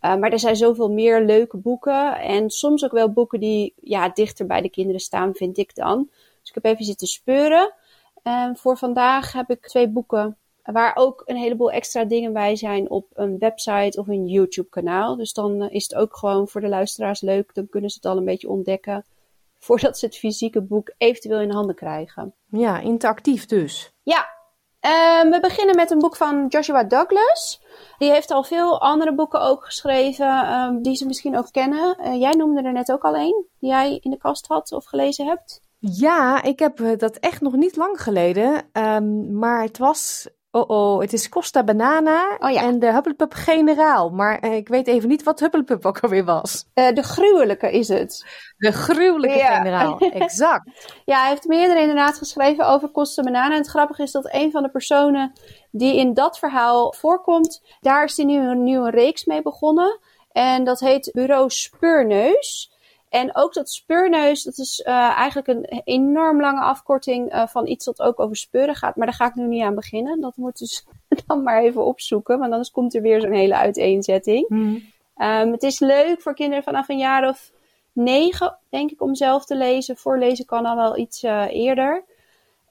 maar 0.00 0.32
er 0.32 0.38
zijn 0.38 0.56
zoveel 0.56 0.90
meer 0.90 1.24
leuke 1.24 1.56
boeken. 1.56 2.18
En 2.18 2.50
soms 2.50 2.84
ook 2.84 2.92
wel 2.92 3.12
boeken 3.12 3.40
die 3.40 3.74
ja, 3.82 4.08
dichter 4.08 4.46
bij 4.46 4.60
de 4.60 4.70
kinderen 4.70 5.00
staan, 5.00 5.34
vind 5.34 5.58
ik 5.58 5.74
dan. 5.74 6.08
Dus 6.40 6.48
ik 6.48 6.54
heb 6.54 6.64
even 6.64 6.84
zitten 6.84 7.06
speuren. 7.06 7.72
En 8.22 8.56
voor 8.56 8.78
vandaag 8.78 9.32
heb 9.32 9.50
ik 9.50 9.66
twee 9.66 9.88
boeken 9.88 10.36
waar 10.62 10.96
ook 10.96 11.22
een 11.26 11.36
heleboel 11.36 11.70
extra 11.70 12.04
dingen 12.04 12.32
bij 12.32 12.56
zijn 12.56 12.90
op 12.90 13.06
een 13.12 13.38
website 13.38 13.98
of 14.00 14.08
een 14.08 14.26
YouTube 14.26 14.68
kanaal. 14.68 15.16
Dus 15.16 15.32
dan 15.32 15.62
eh, 15.62 15.74
is 15.74 15.82
het 15.82 15.94
ook 15.94 16.16
gewoon 16.16 16.48
voor 16.48 16.60
de 16.60 16.68
luisteraars 16.68 17.20
leuk. 17.20 17.54
Dan 17.54 17.68
kunnen 17.68 17.90
ze 17.90 17.96
het 17.96 18.06
al 18.06 18.16
een 18.16 18.24
beetje 18.24 18.48
ontdekken 18.48 19.04
voordat 19.60 19.98
ze 19.98 20.06
het 20.06 20.16
fysieke 20.16 20.62
boek 20.62 20.92
eventueel 20.98 21.40
in 21.40 21.50
handen 21.50 21.74
krijgen. 21.74 22.34
Ja, 22.46 22.78
interactief 22.78 23.46
dus. 23.46 23.92
Ja, 24.02 24.28
um, 24.80 25.30
we 25.30 25.38
beginnen 25.40 25.76
met 25.76 25.90
een 25.90 25.98
boek 25.98 26.16
van 26.16 26.46
Joshua 26.48 26.84
Douglas. 26.84 27.62
Die 27.98 28.10
heeft 28.10 28.30
al 28.30 28.44
veel 28.44 28.80
andere 28.80 29.14
boeken 29.14 29.40
ook 29.40 29.64
geschreven, 29.64 30.52
um, 30.52 30.82
die 30.82 30.96
ze 30.96 31.06
misschien 31.06 31.38
ook 31.38 31.52
kennen. 31.52 31.96
Uh, 32.00 32.20
jij 32.20 32.32
noemde 32.32 32.62
er 32.62 32.72
net 32.72 32.92
ook 32.92 33.02
al 33.02 33.16
een, 33.16 33.46
die 33.58 33.70
jij 33.70 33.98
in 34.02 34.10
de 34.10 34.18
kast 34.18 34.46
had 34.46 34.72
of 34.72 34.84
gelezen 34.84 35.26
hebt. 35.26 35.60
Ja, 35.78 36.42
ik 36.42 36.58
heb 36.58 36.80
eh, 36.80 36.98
dat 36.98 37.16
echt 37.16 37.40
nog 37.40 37.56
niet 37.56 37.76
lang 37.76 38.02
geleden. 38.02 38.70
Um, 38.72 39.38
maar 39.38 39.62
het 39.62 39.78
was. 39.78 40.28
Oh 40.52 40.70
oh, 40.70 41.00
het 41.00 41.12
is 41.12 41.28
Costa 41.28 41.64
Banana 41.64 42.36
oh, 42.38 42.50
ja. 42.50 42.62
en 42.62 42.78
de 42.78 42.92
Hupplepup 42.92 43.32
Generaal. 43.34 44.10
Maar 44.10 44.44
uh, 44.44 44.54
ik 44.56 44.68
weet 44.68 44.86
even 44.86 45.08
niet 45.08 45.22
wat 45.22 45.40
Hupplepup 45.40 45.86
ook 45.86 46.00
alweer 46.00 46.24
was. 46.24 46.64
Uh, 46.74 46.92
de 46.92 47.02
gruwelijke 47.02 47.70
is 47.72 47.88
het. 47.88 48.26
De 48.56 48.72
gruwelijke 48.72 49.36
ja. 49.36 49.56
generaal, 49.56 49.98
exact. 50.10 51.00
ja, 51.04 51.20
hij 51.20 51.28
heeft 51.28 51.46
meerdere 51.46 51.80
inderdaad 51.80 52.18
geschreven 52.18 52.66
over 52.66 52.90
Costa 52.90 53.22
Banana. 53.22 53.50
En 53.50 53.60
het 53.60 53.68
grappige 53.68 54.02
is 54.02 54.12
dat 54.12 54.34
een 54.34 54.50
van 54.50 54.62
de 54.62 54.70
personen 54.70 55.32
die 55.70 55.96
in 55.96 56.14
dat 56.14 56.38
verhaal 56.38 56.94
voorkomt, 56.98 57.62
daar 57.80 58.04
is 58.04 58.16
hij 58.16 58.26
nu 58.26 58.38
een 58.38 58.62
nieuwe 58.62 58.90
reeks 58.90 59.24
mee 59.24 59.42
begonnen. 59.42 60.00
En 60.32 60.64
dat 60.64 60.80
heet 60.80 61.10
Bureau 61.12 61.50
Speurneus. 61.50 62.69
En 63.10 63.36
ook 63.36 63.54
dat 63.54 63.70
speurneus, 63.70 64.42
dat 64.42 64.58
is 64.58 64.84
uh, 64.86 64.94
eigenlijk 64.94 65.48
een 65.48 65.82
enorm 65.84 66.40
lange 66.40 66.60
afkorting 66.60 67.34
uh, 67.34 67.46
van 67.46 67.66
iets 67.66 67.84
dat 67.84 68.02
ook 68.02 68.20
over 68.20 68.36
speuren 68.36 68.74
gaat. 68.74 68.96
Maar 68.96 69.06
daar 69.06 69.16
ga 69.16 69.26
ik 69.26 69.34
nu 69.34 69.46
niet 69.46 69.62
aan 69.62 69.74
beginnen. 69.74 70.20
Dat 70.20 70.36
moet 70.36 70.58
dus 70.58 70.86
dan 71.26 71.42
maar 71.42 71.62
even 71.62 71.84
opzoeken, 71.84 72.38
want 72.38 72.50
anders 72.50 72.70
komt 72.70 72.94
er 72.94 73.02
weer 73.02 73.20
zo'n 73.20 73.32
hele 73.32 73.56
uiteenzetting. 73.56 74.48
Mm. 74.48 74.82
Um, 75.16 75.52
het 75.52 75.62
is 75.62 75.78
leuk 75.78 76.20
voor 76.20 76.34
kinderen 76.34 76.64
vanaf 76.64 76.88
een 76.88 76.98
jaar 76.98 77.28
of 77.28 77.52
negen, 77.92 78.58
denk 78.68 78.90
ik, 78.90 79.02
om 79.02 79.14
zelf 79.14 79.44
te 79.44 79.56
lezen. 79.56 79.96
Voorlezen 79.96 80.44
kan 80.44 80.66
al 80.66 80.76
wel 80.76 80.96
iets 80.96 81.22
uh, 81.22 81.46
eerder. 81.48 82.04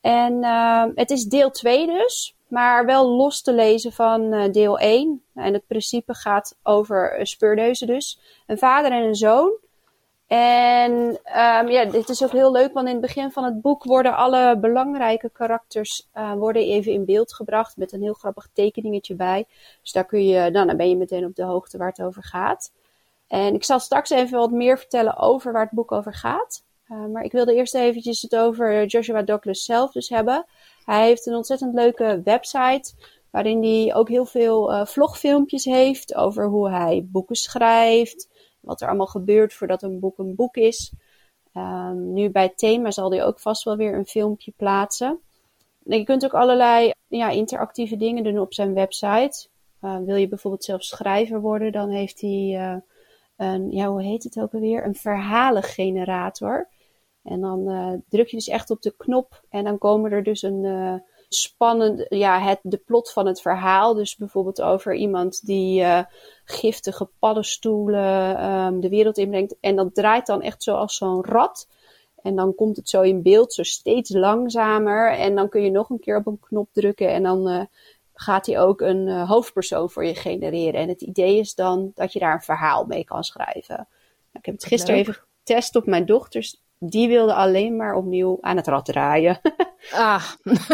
En 0.02 0.34
uh, 0.34 0.86
het 0.96 1.10
is 1.10 1.24
deel 1.24 1.52
2 1.52 1.88
dus, 1.88 2.36
maar 2.48 2.86
wel 2.86 3.10
los 3.10 3.42
te 3.42 3.54
lezen 3.54 3.92
van 3.92 4.52
deel 4.52 4.80
1. 4.80 5.24
En 5.36 5.54
het 5.54 5.68
principe 5.68 6.14
gaat 6.14 6.58
over 6.64 7.20
speurneuzen 7.24 7.88
dus. 7.88 8.20
Een 8.48 8.58
vader 8.58 8.92
en 8.92 9.04
een 9.04 9.16
zoon. 9.16 9.52
En 10.30 10.92
um, 10.92 11.70
ja, 11.70 11.86
dit 11.86 12.10
is 12.10 12.24
ook 12.24 12.32
heel 12.32 12.52
leuk, 12.52 12.74
want 12.74 12.88
in 12.88 12.94
het 12.94 13.02
begin 13.02 13.32
van 13.32 13.44
het 13.44 13.62
boek 13.62 13.84
worden 13.84 14.16
alle 14.16 14.58
belangrijke 14.60 15.30
karakters 15.30 16.08
uh, 16.16 16.34
worden 16.34 16.62
even 16.62 16.92
in 16.92 17.06
beeld 17.06 17.34
gebracht 17.34 17.78
met 17.78 17.92
een 17.92 18.02
heel 18.02 18.14
grappig 18.14 18.48
tekeningetje 18.54 19.16
bij. 19.16 19.46
Dus 19.82 19.92
daar 19.92 20.06
kun 20.06 20.26
je, 20.26 20.50
nou, 20.50 20.68
dan 20.68 20.78
ben 20.78 20.90
je 20.90 20.98
meteen 20.98 21.26
op 21.26 21.36
de 21.36 21.44
hoogte 21.44 21.78
waar 21.78 21.88
het 21.88 22.02
over 22.02 22.24
gaat. 22.24 22.72
En 23.28 23.54
ik 23.54 23.64
zal 23.64 23.80
straks 23.80 24.10
even 24.10 24.40
wat 24.40 24.52
meer 24.52 24.78
vertellen 24.78 25.18
over 25.18 25.52
waar 25.52 25.64
het 25.64 25.72
boek 25.72 25.92
over 25.92 26.14
gaat. 26.14 26.64
Uh, 26.90 27.06
maar 27.06 27.24
ik 27.24 27.32
wilde 27.32 27.56
eerst 27.56 27.76
eventjes 27.76 28.22
het 28.22 28.36
over 28.36 28.86
Joshua 28.86 29.22
Douglas 29.22 29.64
zelf 29.64 29.92
dus 29.92 30.10
hebben. 30.10 30.46
Hij 30.86 31.06
heeft 31.06 31.26
een 31.26 31.36
ontzettend 31.36 31.74
leuke 31.74 32.22
website 32.24 32.94
waarin 33.32 33.64
hij 33.64 33.96
ook 33.96 34.10
heel 34.10 34.26
veel 34.26 34.74
uh, 34.74 34.86
vlogfilmpjes 34.86 35.66
heeft 35.66 36.16
over 36.16 36.46
hoe 36.46 36.70
hij 36.70 37.08
boeken 37.12 37.36
schrijft 37.36 38.28
wat 38.60 38.82
er 38.82 38.88
allemaal 38.88 39.08
gebeurt 39.08 39.54
voordat 39.54 39.82
een 39.82 40.00
boek 40.00 40.18
een 40.18 40.36
boek 40.36 40.56
is. 40.56 40.94
Um, 41.54 42.14
nu 42.14 42.30
bij 42.30 42.44
het 42.44 42.58
thema 42.58 42.92
zal 42.92 43.12
hij 43.12 43.26
ook 43.26 43.40
vast 43.40 43.64
wel 43.64 43.76
weer 43.76 43.94
een 43.94 44.06
filmpje 44.06 44.54
plaatsen. 44.58 45.20
je 45.84 46.04
kunt 46.04 46.26
ook 46.26 46.34
allerlei 46.34 46.94
ja, 47.08 47.30
interactieve 47.30 47.98
dingen 47.98 48.24
doen 48.24 48.40
op 48.40 48.54
zijn 48.54 48.74
website. 48.74 49.48
Uh, 49.82 49.98
wil 49.98 50.16
je 50.16 50.28
bijvoorbeeld 50.28 50.64
zelf 50.64 50.84
schrijver 50.84 51.42
worden, 51.42 51.72
dan 51.72 51.90
heeft 51.90 52.22
hij 52.22 52.50
uh, 52.50 52.76
een, 53.36 53.72
ja, 53.72 53.88
hoe 53.88 54.04
heet 54.04 54.24
het 54.24 54.40
ook 54.40 54.54
alweer? 54.54 54.86
Een 54.86 54.96
verhalengenerator. 54.96 56.68
En 57.24 57.42
dan 57.42 57.70
uh, 57.70 57.94
druk 58.10 58.28
je 58.28 58.36
dus 58.36 58.48
echt 58.48 58.70
op 58.70 58.82
de 58.82 58.94
knop 58.98 59.44
en 59.50 59.64
dan 59.64 59.78
komen 59.78 60.12
er 60.12 60.24
dus 60.24 60.42
een, 60.42 60.64
spannend, 61.30 62.06
ja, 62.10 62.40
het, 62.40 62.60
de 62.62 62.78
plot 62.78 63.12
van 63.12 63.26
het 63.26 63.42
verhaal. 63.42 63.94
Dus 63.94 64.16
bijvoorbeeld 64.16 64.62
over 64.62 64.96
iemand 64.96 65.46
die 65.46 65.82
uh, 65.82 66.04
giftige 66.46 67.10
paddenstoelen 67.20 68.46
um, 68.46 68.80
de 68.80 68.90
wereld 68.90 69.18
inbrengt. 69.18 69.56
En 69.60 69.76
dat 69.76 69.96
draait 69.96 70.26
dan 70.26 70.42
echt 70.42 70.64
zoals 70.64 70.96
zo'n 70.96 71.26
rat. 71.26 71.68
En 72.22 72.36
dan 72.36 72.56
komt 72.56 72.76
het 72.76 72.90
zo 72.90 73.02
in 73.02 73.22
beeld, 73.22 73.54
zo 73.54 73.64
steeds 73.64 74.10
langzamer. 74.10 75.12
En 75.18 75.36
dan 75.36 75.50
kun 75.50 75.62
je 75.62 75.72
nog 75.72 75.90
een 75.90 76.00
keer 76.00 76.18
op 76.18 76.28
een 76.28 76.40
knop 76.40 76.70
drukken 76.72 77.10
en 77.10 77.24
dan 77.24 77.50
uh, 77.50 77.62
gaat 78.14 78.46
hij 78.46 78.60
ook 78.60 78.82
een 78.82 79.08
uh, 79.08 79.30
hoofdpersoon 79.30 79.90
voor 79.90 80.06
je 80.06 80.16
genereren. 80.16 80.82
En 80.82 80.88
het 80.88 81.02
idee 81.02 81.38
is 81.38 81.56
dan 81.56 81.92
dat 81.96 82.14
je 82.14 82.20
daar 82.20 82.34
een 82.34 82.42
verhaal 82.42 82.86
mee 82.86 83.04
kan 83.04 83.24
schrijven. 83.24 83.76
Nou, 83.76 83.88
ik 84.34 84.46
heb 84.46 84.56
het 84.56 84.66
gisteren 84.66 85.00
even 85.00 85.16
getest 85.44 85.76
op 85.76 85.86
mijn 85.86 86.06
dochters. 86.06 86.62
Die 86.80 87.08
wilden 87.08 87.36
alleen 87.36 87.76
maar 87.76 87.96
opnieuw 87.96 88.38
aan 88.42 88.58
het 88.58 88.68
rad 88.68 88.86
draaien. 88.86 89.40
ah, 89.92 90.24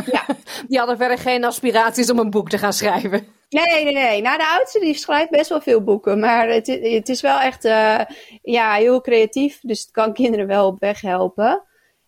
ja. 0.06 0.26
die 0.68 0.78
hadden 0.78 0.98
verder 0.98 1.18
geen 1.18 1.44
aspiraties 1.44 2.12
om 2.12 2.20
een 2.20 2.30
boek 2.30 2.50
te 2.50 2.58
gaan 2.58 2.74
schrijven. 2.74 3.28
Nee, 3.50 3.84
nee, 3.84 3.94
nee. 3.94 4.22
Nou, 4.22 4.38
de 4.38 4.48
oudste 4.58 4.80
die 4.80 4.94
schrijft 4.94 5.30
best 5.30 5.50
wel 5.50 5.62
veel 5.62 5.84
boeken. 5.84 6.20
Maar 6.20 6.50
het, 6.50 6.68
het 6.68 7.10
is 7.10 7.22
wel 7.22 7.40
echt 7.40 7.66
uh, 7.66 8.00
ja, 8.42 8.74
heel 8.74 9.02
creatief. 9.02 9.60
Dus 9.62 9.82
het 9.82 9.92
kan 9.92 10.14
kinderen 10.22 10.48
wel 10.48 10.68
op 10.68 10.80
weg 10.80 11.02
helpen. 11.02 11.64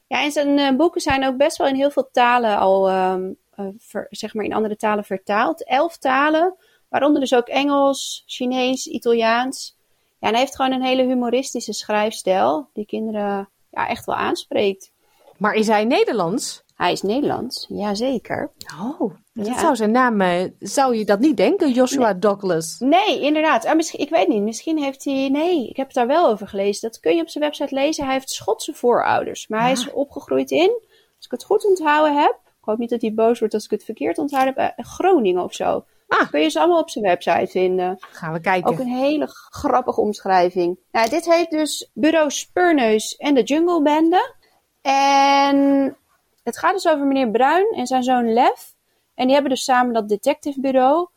Ja, 0.08 0.24
en 0.24 0.32
zijn 0.32 0.58
uh, 0.58 0.72
boeken 0.72 1.01
zijn 1.01 1.25
ook 1.25 1.38
best 1.38 1.58
wel 1.58 1.68
in 1.68 1.75
heel 1.75 1.92
veel 1.92 2.10
talen 2.12 2.58
al, 2.58 2.92
um, 2.92 3.38
uh, 3.56 3.68
ver, 3.77 4.08
zeg 4.10 4.34
maar 4.34 4.46
in 4.46 4.54
andere 4.54 4.75
talen 4.75 5.04
vertaald. 5.04 5.66
Elf 5.66 5.98
talen, 5.98 6.56
waaronder 6.89 7.22
dus 7.22 7.36
ook 7.36 7.48
Engels, 7.48 8.24
Chinees, 8.25 8.88
Italiaans. 8.88 9.75
Ja, 10.20 10.27
en 10.27 10.34
hij 10.34 10.39
heeft 10.39 10.56
gewoon 10.56 10.72
een 10.72 10.84
hele 10.84 11.04
humoristische 11.04 11.74
schrijfstijl 11.74 12.70
die 12.74 12.86
kinderen 12.86 13.50
ja, 13.78 13.88
echt 13.88 14.06
wel 14.06 14.16
aanspreekt. 14.16 14.92
Maar 15.38 15.54
is 15.54 15.68
hij 15.68 15.86
Nederlands? 15.86 16.66
Hij 16.76 16.92
is 16.92 17.02
Nederlands, 17.02 17.66
jazeker. 17.70 18.52
Oh, 18.82 19.14
dat 19.34 19.46
ja. 19.46 19.60
zou 19.60 19.76
zijn 19.76 19.92
naam, 19.92 20.52
zou 20.60 20.96
je 20.96 21.06
dat 21.06 21.20
niet 21.20 21.38
denken, 21.38 21.72
Joshua 21.72 22.12
nee. 22.12 22.20
Douglas? 22.20 22.76
Nee, 22.80 23.22
inderdaad. 23.22 23.66
Ah, 23.66 23.76
misschien, 23.76 24.00
ik 24.00 24.10
weet 24.10 24.28
niet, 24.28 24.42
misschien 24.42 24.78
heeft 24.78 25.04
hij, 25.04 25.30
nee, 25.30 25.68
ik 25.70 25.78
heb 25.78 25.86
het 25.86 25.96
daar 25.96 26.08
wel 26.08 26.28
over 26.28 26.48
gelezen. 26.48 26.90
Dat 26.90 27.00
kun 27.00 27.16
je 27.16 27.22
op 27.22 27.30
zijn 27.30 27.44
website 27.44 27.76
lezen. 27.76 28.04
Hij 28.04 28.14
heeft 28.14 28.30
Schotse 28.30 28.74
voorouders, 28.74 29.48
maar 29.48 29.60
ja. 29.60 29.66
hij 29.66 29.74
is 29.74 29.92
opgegroeid 29.92 30.52
in, 30.52 30.70
als 31.18 31.26
ik 31.26 31.32
het 31.32 31.44
goed 31.44 31.66
onthouden 31.66 32.22
heb, 32.22 32.40
ik 32.44 32.64
hoop 32.64 32.78
niet 32.78 32.90
dat 32.90 33.02
hij 33.02 33.14
boos 33.14 33.40
wordt 33.40 33.54
als 33.54 33.66
ik 33.66 33.72
het 33.72 33.84
verkeerd 33.84 34.18
onthouden 34.18 34.54
heb, 34.56 34.74
Groningen 34.86 35.44
of 35.44 35.54
zo. 35.54 35.86
Ah. 36.08 36.30
Kun 36.30 36.42
je 36.42 36.50
ze 36.50 36.60
allemaal 36.60 36.82
op 36.82 36.90
zijn 36.90 37.06
website 37.06 37.48
vinden. 37.48 37.98
Gaan 38.00 38.34
we 38.34 38.40
kijken. 38.40 38.72
Ook 38.72 38.80
een 38.80 38.98
hele 38.98 39.28
grappige 39.50 40.02
omschrijving. 40.02 40.80
Nou, 40.92 41.10
dit 41.10 41.26
heet 41.26 41.50
dus 41.50 41.90
Bureau 41.94 42.32
Spurneus 42.32 43.16
en 43.16 43.34
de 43.34 43.44
Jungle 43.44 43.82
Bende. 43.82 44.36
En 44.82 45.98
het 46.44 46.58
gaat 46.58 46.74
dus 46.74 46.88
over 46.88 47.06
meneer 47.06 47.32
Bruin 47.32 47.68
en 47.76 47.88
zijn 47.88 48.04
zoon 48.04 48.34
Lef. 48.34 48.76
En 49.16 49.26
die 49.26 49.34
hebben 49.34 49.52
dus 49.52 49.64
samen 49.64 49.94
dat 49.94 50.10
detectivebureau. 50.10 51.08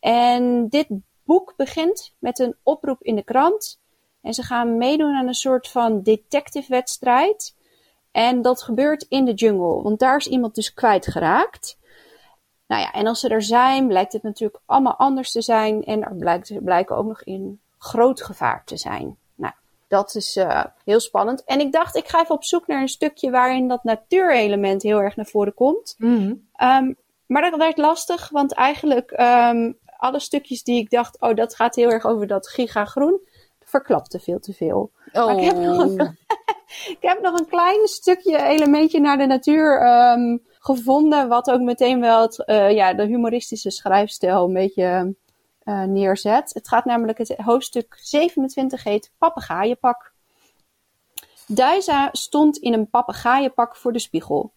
En 0.00 0.68
dit 0.68 0.86
boek 1.24 1.54
begint 1.56 2.14
met 2.18 2.38
een 2.38 2.56
oproep 2.62 3.02
in 3.02 3.14
de 3.14 3.24
krant. 3.24 3.80
En 4.22 4.34
ze 4.34 4.42
gaan 4.42 4.76
meedoen 4.76 5.14
aan 5.14 5.26
een 5.26 5.34
soort 5.34 5.68
van 5.68 6.02
detective-wedstrijd. 6.02 7.54
En 8.12 8.42
dat 8.42 8.62
gebeurt 8.62 9.06
in 9.08 9.24
de 9.24 9.34
jungle, 9.34 9.82
want 9.82 9.98
daar 9.98 10.16
is 10.16 10.26
iemand 10.26 10.54
dus 10.54 10.74
kwijtgeraakt. 10.74 11.78
Nou 12.66 12.82
ja, 12.82 12.92
en 12.92 13.06
als 13.06 13.20
ze 13.20 13.28
er 13.28 13.42
zijn, 13.42 13.86
blijkt 13.86 14.12
het 14.12 14.22
natuurlijk 14.22 14.60
allemaal 14.66 14.96
anders 14.96 15.32
te 15.32 15.42
zijn. 15.42 15.84
En 15.84 16.02
er 16.02 16.14
blijkt, 16.14 16.64
blijken 16.64 16.96
ook 16.96 17.06
nog 17.06 17.22
in 17.22 17.60
groot 17.78 18.22
gevaar 18.22 18.62
te 18.64 18.76
zijn. 18.76 19.16
Nou, 19.34 19.52
dat 19.88 20.14
is 20.14 20.36
uh, 20.36 20.64
heel 20.84 21.00
spannend. 21.00 21.44
En 21.44 21.60
ik 21.60 21.72
dacht, 21.72 21.96
ik 21.96 22.08
ga 22.08 22.22
even 22.22 22.34
op 22.34 22.44
zoek 22.44 22.66
naar 22.66 22.80
een 22.80 22.88
stukje 22.88 23.30
waarin 23.30 23.68
dat 23.68 23.84
natuurelement 23.84 24.82
heel 24.82 25.00
erg 25.00 25.16
naar 25.16 25.26
voren 25.26 25.54
komt. 25.54 25.94
Mm 25.98 26.16
-hmm. 26.16 26.48
um, 26.86 26.96
maar 27.26 27.50
dat 27.50 27.58
werd 27.58 27.78
lastig, 27.78 28.28
want 28.28 28.52
eigenlijk 28.52 29.10
um, 29.20 29.78
alle 29.96 30.20
stukjes 30.20 30.62
die 30.62 30.80
ik 30.80 30.90
dacht, 30.90 31.20
oh, 31.20 31.34
dat 31.34 31.54
gaat 31.54 31.74
heel 31.74 31.90
erg 31.90 32.04
over 32.04 32.26
dat 32.26 32.48
gigagroen, 32.48 33.20
verklapte 33.64 34.20
veel 34.20 34.38
te 34.38 34.52
veel. 34.52 34.90
Oh. 35.12 35.26
Maar 35.26 35.36
ik 35.36 35.44
heb, 35.44 35.56
nog 35.56 35.78
een, 35.78 36.18
ik 36.66 36.98
heb 37.00 37.20
nog 37.20 37.38
een 37.38 37.48
klein 37.48 37.88
stukje 37.88 38.42
elementje 38.42 39.00
naar 39.00 39.18
de 39.18 39.26
natuur 39.26 39.86
um, 40.12 40.42
gevonden, 40.58 41.28
wat 41.28 41.50
ook 41.50 41.60
meteen 41.60 42.00
wel 42.00 42.20
het, 42.20 42.42
uh, 42.46 42.70
ja, 42.72 42.94
de 42.94 43.06
humoristische 43.06 43.70
schrijfstijl 43.70 44.44
een 44.44 44.52
beetje 44.52 45.14
uh, 45.64 45.82
neerzet. 45.82 46.54
Het 46.54 46.68
gaat 46.68 46.84
namelijk, 46.84 47.18
het 47.18 47.36
hoofdstuk 47.36 47.98
27 48.00 48.82
heet 48.84 49.12
Papegaaienpak. 49.18 50.12
Duiza 51.46 52.08
stond 52.12 52.56
in 52.56 52.72
een 52.72 52.90
papegaaienpak 52.90 53.76
voor 53.76 53.92
de 53.92 53.98
spiegel. 53.98 54.52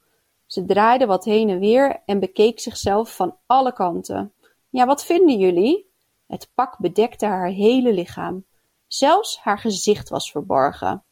Ze 0.46 0.66
draaide 0.66 1.06
wat 1.06 1.26
heen 1.26 1.50
en 1.50 1.60
weer 1.60 2.02
en 2.06 2.20
bekeek 2.20 2.60
zichzelf 2.60 3.16
van 3.16 3.38
alle 3.46 3.74
kanten. 3.74 4.34
Ja, 4.70 4.86
wat 4.86 5.06
vinden 5.06 5.38
jullie? 5.38 5.92
Het 6.28 6.50
pak 6.54 6.78
bedekte 6.78 7.26
haar 7.26 7.48
hele 7.48 7.94
lichaam. 7.94 8.46
Zelfs 8.88 9.40
haar 9.40 9.60
gezicht 9.60 10.10
was 10.10 10.32
verborgen. 10.32 11.04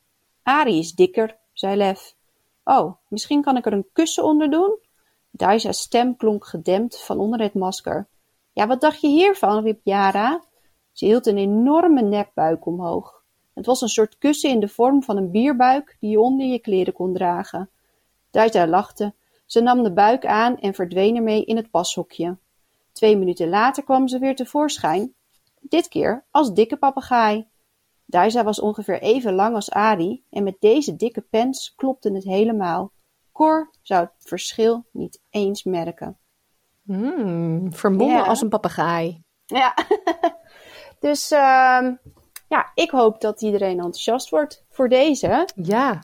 Arie 0.47 0.79
is 0.79 0.91
dikker, 0.91 1.37
zei 1.53 1.75
Lef. 1.75 2.15
Oh, 2.63 2.93
misschien 3.07 3.41
kan 3.41 3.57
ik 3.57 3.65
er 3.65 3.73
een 3.73 3.87
kussen 3.93 4.23
onder 4.23 4.49
doen? 4.49 4.79
Daisa's 5.31 5.79
stem 5.79 6.15
klonk 6.15 6.45
gedempt 6.45 7.03
van 7.03 7.19
onder 7.19 7.39
het 7.39 7.53
masker. 7.53 8.07
Ja, 8.53 8.67
wat 8.67 8.81
dacht 8.81 9.01
je 9.01 9.07
hiervan, 9.07 9.63
riep 9.63 9.79
Yara. 9.83 10.43
Ze 10.91 11.05
hield 11.05 11.25
een 11.25 11.37
enorme 11.37 12.01
nekbuik 12.01 12.65
omhoog. 12.65 13.23
Het 13.53 13.65
was 13.65 13.81
een 13.81 13.87
soort 13.87 14.17
kussen 14.17 14.49
in 14.49 14.59
de 14.59 14.67
vorm 14.67 15.03
van 15.03 15.17
een 15.17 15.31
bierbuik 15.31 15.97
die 15.99 16.09
je 16.09 16.19
onder 16.19 16.45
je 16.45 16.59
kleren 16.59 16.93
kon 16.93 17.13
dragen. 17.13 17.69
Daisa 18.31 18.67
lachte. 18.67 19.13
Ze 19.45 19.61
nam 19.61 19.83
de 19.83 19.91
buik 19.91 20.25
aan 20.25 20.59
en 20.59 20.73
verdween 20.73 21.15
ermee 21.15 21.45
in 21.45 21.55
het 21.55 21.71
pashokje. 21.71 22.37
Twee 22.91 23.17
minuten 23.17 23.49
later 23.49 23.83
kwam 23.83 24.07
ze 24.07 24.19
weer 24.19 24.35
tevoorschijn, 24.35 25.13
dit 25.59 25.87
keer 25.87 26.23
als 26.31 26.53
dikke 26.53 26.77
papegaai. 26.77 27.47
Daisa 28.09 28.43
was 28.43 28.59
ongeveer 28.59 29.01
even 29.01 29.33
lang 29.33 29.55
als 29.55 29.71
Adi 29.71 30.23
en 30.29 30.43
met 30.43 30.55
deze 30.59 30.95
dikke 30.95 31.21
pens 31.21 31.73
klopte 31.75 32.11
het 32.13 32.23
helemaal. 32.23 32.91
Cor 33.31 33.71
zou 33.81 34.01
het 34.01 34.11
verschil 34.17 34.85
niet 34.91 35.21
eens 35.29 35.63
merken. 35.63 36.17
Mm, 36.81 37.73
vermommen 37.73 38.15
Ja. 38.17 38.23
als 38.25 38.41
een 38.41 38.49
papegaai. 38.49 39.23
Ja, 39.45 39.73
dus 40.99 41.31
ehm, 41.31 41.95
ja, 42.47 42.71
ik 42.73 42.89
hoop 42.91 43.21
dat 43.21 43.41
iedereen 43.41 43.75
enthousiast 43.77 44.29
wordt 44.29 44.65
voor 44.69 44.89
deze. 44.89 45.47
Ja. 45.55 46.03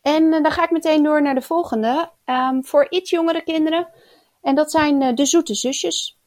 En 0.00 0.32
eh, 0.32 0.42
dan 0.42 0.52
ga 0.52 0.64
ik 0.64 0.70
meteen 0.70 1.02
door 1.02 1.22
naar 1.22 1.34
de 1.34 1.42
volgende. 1.42 2.10
ehm, 2.24 2.62
voor 2.62 2.86
iets 2.90 3.10
jongere 3.10 3.42
kinderen. 3.42 3.88
En 4.40 4.54
dat 4.54 4.70
zijn 4.70 5.02
eh, 5.02 5.14
de 5.14 5.26
Zoete 5.26 5.54
Zusjes. 5.54 6.18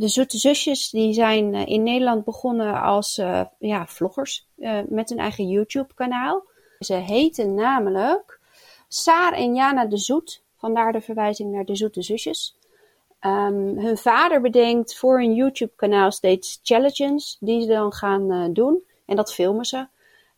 De 0.00 0.08
Zoete 0.08 0.38
Zusjes 0.38 0.90
die 0.90 1.12
zijn 1.12 1.54
eh, 1.54 1.66
in 1.66 1.82
Nederland 1.82 2.24
begonnen 2.24 2.82
als 2.82 3.18
eh, 3.18 3.40
ja, 3.58 3.86
vloggers 3.86 4.46
eh, 4.58 4.78
met 4.88 5.08
hun 5.08 5.18
eigen 5.18 5.48
YouTube-kanaal. 5.48 6.44
Ze 6.78 6.94
heten 6.94 7.54
namelijk 7.54 8.40
Saar 8.88 9.32
en 9.32 9.54
Jana 9.54 9.86
de 9.86 9.96
Zoet. 9.96 10.42
Vandaar 10.56 10.92
de 10.92 11.00
verwijzing 11.00 11.52
naar 11.52 11.64
de 11.64 11.76
Zoete 11.76 12.02
Zusjes. 12.02 12.56
Ehm, 13.18 13.78
hun 13.78 13.96
vader 13.96 14.40
bedenkt 14.40 14.96
voor 14.96 15.20
hun 15.20 15.34
YouTube-kanaal 15.34 16.12
steeds 16.12 16.60
challenges 16.62 17.36
die 17.40 17.60
ze 17.60 17.68
dan 17.68 17.92
gaan 17.92 18.52
doen. 18.52 18.82
En 19.04 19.16
dat 19.16 19.34
filmen 19.34 19.64
ze. 19.64 19.86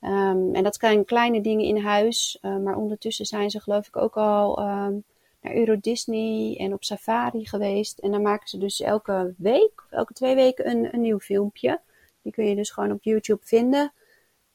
Ehm, 0.01 0.55
en 0.55 0.63
dat 0.63 0.77
zijn 0.81 1.05
kleine 1.05 1.41
dingen 1.41 1.65
in 1.65 1.77
huis. 1.77 2.39
maar 2.41 2.77
ondertussen 2.77 3.27
zijn 3.27 3.51
ze 3.51 3.61
geloof 3.61 3.87
ik 3.87 3.97
ook 3.97 4.17
al 4.17 4.59
ehm, 4.59 4.95
naar 5.43 5.55
Euro 5.55 5.77
Disney 5.81 6.57
en 6.59 6.73
op 6.73 6.85
safari 6.85 7.47
geweest. 7.47 7.99
En 7.99 8.11
dan 8.11 8.23
maken 8.23 8.49
ze 8.49 8.59
dus 8.59 8.81
elke 8.81 9.35
week 9.37 9.83
of 9.85 9.91
elke 9.91 10.13
twee 10.13 10.35
weken 10.35 10.71
een, 10.71 10.95
een 10.95 11.01
nieuw 11.01 11.19
filmpje. 11.19 11.81
Die 12.23 12.33
kun 12.33 12.45
je 12.45 12.55
dus 12.55 12.71
gewoon 12.71 12.93
op 12.93 13.03
YouTube 13.03 13.45
vinden. 13.45 13.93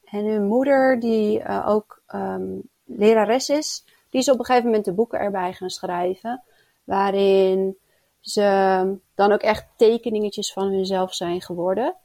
En 0.03 0.25
hun 0.25 0.43
moeder, 0.43 0.99
die 0.99 1.39
eh, 1.39 1.67
ook 1.69 2.01
ehm, 2.07 2.45
lerares 2.83 3.49
is, 3.49 3.83
die 4.09 4.19
is 4.19 4.29
op 4.29 4.39
een 4.39 4.45
gegeven 4.45 4.65
moment 4.65 4.85
de 4.85 4.93
boeken 4.93 5.19
erbij 5.19 5.53
gaan 5.53 5.69
schrijven. 5.69 6.43
Waarin 6.83 7.77
ze 8.19 8.97
dan 9.15 9.31
ook 9.31 9.41
echt 9.41 9.65
tekeningetjes 9.75 10.53
van 10.53 10.67
hunzelf 10.67 11.13
zijn 11.13 11.41
geworden. 11.41 11.95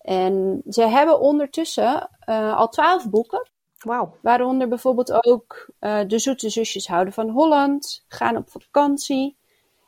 En 0.00 0.62
ze 0.68 0.82
hebben 0.82 1.20
ondertussen 1.20 2.08
eh, 2.20 2.56
al 2.56 2.68
twaalf 2.68 3.10
boeken. 3.10 3.48
Wauw. 3.84 4.16
Waaronder 4.22 4.68
bijvoorbeeld 4.68 5.24
ook 5.24 5.68
eh, 5.78 6.00
De 6.06 6.18
Zoete 6.18 6.50
Zusjes 6.50 6.86
Houden 6.86 7.12
van 7.12 7.28
Holland, 7.28 8.04
Gaan 8.08 8.36
op 8.36 8.50
vakantie. 8.50 9.38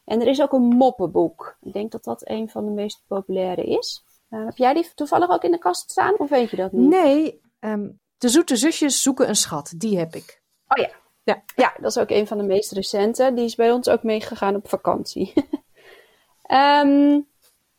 En 0.05 0.21
er 0.21 0.27
is 0.27 0.43
ook 0.43 0.53
een 0.53 0.63
moppenboek. 0.63 1.57
Ik 1.61 1.73
denk 1.73 1.93
dat 1.93 2.05
dat 2.05 2.29
een 2.29 2.49
van 2.49 2.65
de 2.65 2.71
meest 2.71 3.03
populaire 3.07 3.65
is. 3.65 4.05
Eh, 4.29 4.45
heb 4.45 4.57
jij 4.57 4.75
die 4.75 4.91
toevallig 4.95 5.31
ook 5.31 5.45
in 5.45 5.51
de 5.51 5.59
kast 5.59 5.91
staan 5.91 6.19
of 6.19 6.29
weet 6.29 6.51
je 6.51 6.57
dat 6.57 6.73
niet? 6.73 6.89
Nee, 6.89 7.41
ehm, 7.61 7.89
de 8.19 8.29
zoete 8.29 8.57
zusjes 8.57 9.03
zoeken 9.03 9.29
een 9.29 9.37
schat. 9.37 9.73
Die 9.77 9.99
heb 9.99 10.15
ik. 10.15 10.43
Oh 10.69 10.83
ja. 10.83 10.91
Ja. 11.25 11.43
Ja, 11.57 11.73
dat 11.81 11.91
is 11.91 11.99
ook 11.99 12.11
een 12.11 12.27
van 12.27 12.39
de 12.39 12.45
meest 12.45 12.73
recente. 12.73 13.33
Die 13.35 13.45
is 13.45 13.55
bij 13.55 13.73
ons 13.73 13.89
ook 13.89 14.03
meegegaan 14.03 14.55
op 14.55 14.69
vakantie. 14.69 15.33
Ehm 16.43 17.21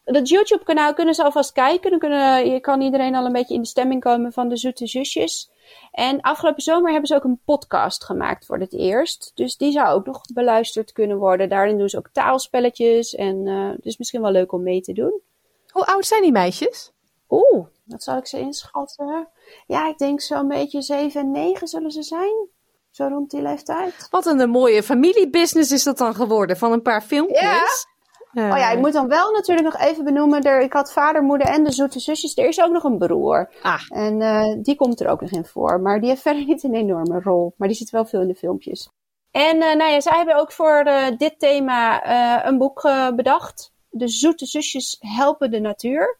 dat 0.04 0.30
YouTube-kanaal 0.30 0.94
kunnen 0.94 1.14
ze 1.14 1.24
alvast 1.24 1.52
kijken. 1.52 1.90
Dan 1.90 2.00
kunnen, 2.00 2.52
je 2.52 2.60
kan 2.60 2.82
iedereen 2.82 3.16
al 3.16 3.26
een 3.26 3.32
beetje 3.32 3.54
in 3.54 3.62
de 3.62 3.68
stemming 3.68 4.02
komen 4.02 4.34
van 4.34 4.50
de 4.50 4.58
Zoete 4.58 4.88
Zusjes. 4.88 5.52
En 5.92 6.22
afgelopen 6.22 6.62
zomer 6.62 6.92
hebben 6.92 7.08
ze 7.08 7.16
ook 7.16 7.24
een 7.24 7.42
podcast 7.46 8.04
gemaakt 8.04 8.46
voor 8.46 8.60
het 8.60 8.74
eerst. 8.74 9.32
Dus 9.36 9.58
die 9.58 9.72
zou 9.72 9.88
ook 9.88 10.06
nog 10.06 10.22
beluisterd 10.34 10.92
kunnen 10.92 11.18
worden. 11.18 11.50
Daarin 11.50 11.78
doen 11.78 11.90
ze 11.90 11.98
ook 11.98 12.10
taalspelletjes. 12.12 13.16
En 13.16 13.46
uh, 13.46 13.72
dus 13.82 13.98
misschien 13.98 14.22
wel 14.22 14.32
leuk 14.32 14.52
om 14.52 14.64
mee 14.64 14.82
te 14.82 14.94
doen. 14.94 15.22
Hoe 15.68 15.86
oud 15.86 16.06
zijn 16.06 16.22
die 16.22 16.32
meisjes? 16.32 16.92
Oeh, 17.30 17.66
wat 17.84 18.04
zal 18.04 18.18
ik 18.18 18.28
ze 18.28 18.40
inschatten? 18.40 19.28
Ja, 19.68 19.88
ik 19.88 19.98
denk 19.98 20.22
zo'n 20.22 20.48
beetje 20.48 20.82
7 20.82 21.22
en 21.22 21.32
9 21.32 21.68
zullen 21.68 21.92
ze 21.92 22.04
zijn. 22.04 22.48
Zo 22.92 23.08
rond 23.08 23.32
die 23.32 23.42
leeftijd. 23.42 24.08
Wat 24.10 24.26
een 24.26 24.50
mooie 24.50 24.84
familiebusiness 24.84 25.72
is 25.72 25.84
dat 25.84 25.98
dan 25.98 26.16
geworden 26.16 26.58
van 26.58 26.72
een 26.72 26.82
paar 26.82 27.02
filmpjes. 27.02 27.88
Uh. 28.34 28.52
Oh 28.52 28.58
ja, 28.58 28.72
ik 28.72 28.80
moet 28.80 28.94
dan 28.94 29.08
wel 29.08 29.32
natuurlijk 29.32 29.74
nog 29.74 29.82
even 29.82 30.04
benoemen. 30.04 30.42
Er, 30.42 30.62
ik 30.62 30.74
had 30.74 30.94
vader, 30.94 31.24
moeder 31.24 31.48
en 31.48 31.64
de 31.64 31.72
zoete 31.72 32.00
zusjes. 32.00 32.38
Er 32.38 32.48
is 32.48 32.62
ook 32.62 32.72
nog 32.72 32.84
een 32.84 32.98
broer. 32.98 33.50
Ah. 33.62 33.82
En 33.90 34.20
uh, 34.22 34.56
die 34.62 34.76
komt 34.76 35.00
er 35.00 35.08
ook 35.08 35.22
nog 35.22 35.32
in 35.32 35.46
voor. 35.46 35.82
Maar 35.82 36.00
die 36.00 36.10
heeft 36.10 36.22
verder 36.28 36.46
niet 36.46 36.64
een 36.64 36.74
enorme 36.74 37.20
rol. 37.20 37.54
Maar 37.58 37.68
die 37.68 37.78
zit 37.78 37.90
wel 37.90 38.06
veel 38.06 38.22
in 38.22 38.28
de 38.28 38.36
filmpjes. 38.36 38.90
En 39.32 39.56
uh, 39.56 39.76
nou 39.76 39.92
ja, 39.92 40.00
zij 40.00 40.18
hebben 40.18 40.36
ook 40.36 40.52
voor 40.52 40.84
dit 41.18 41.40
thema 41.40 42.08
een 42.48 42.58
boek 42.58 42.82
bedacht. 43.16 43.72
De 43.90 44.08
zoete 44.08 44.46
zusjes 44.46 44.98
helpen 45.00 45.52
de 45.52 45.60
natuur. 45.60 46.18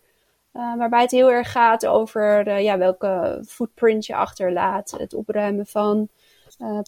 waarbij 0.52 1.02
het 1.02 1.12
heel 1.12 1.32
erg 1.32 1.52
gaat 1.52 1.86
over 1.86 2.60
ja, 2.60 2.78
welke 2.78 3.44
footprint 3.48 4.06
je 4.06 4.16
achterlaat. 4.16 4.92
Het 4.98 5.14
opruimen 5.14 5.66
van 5.66 6.10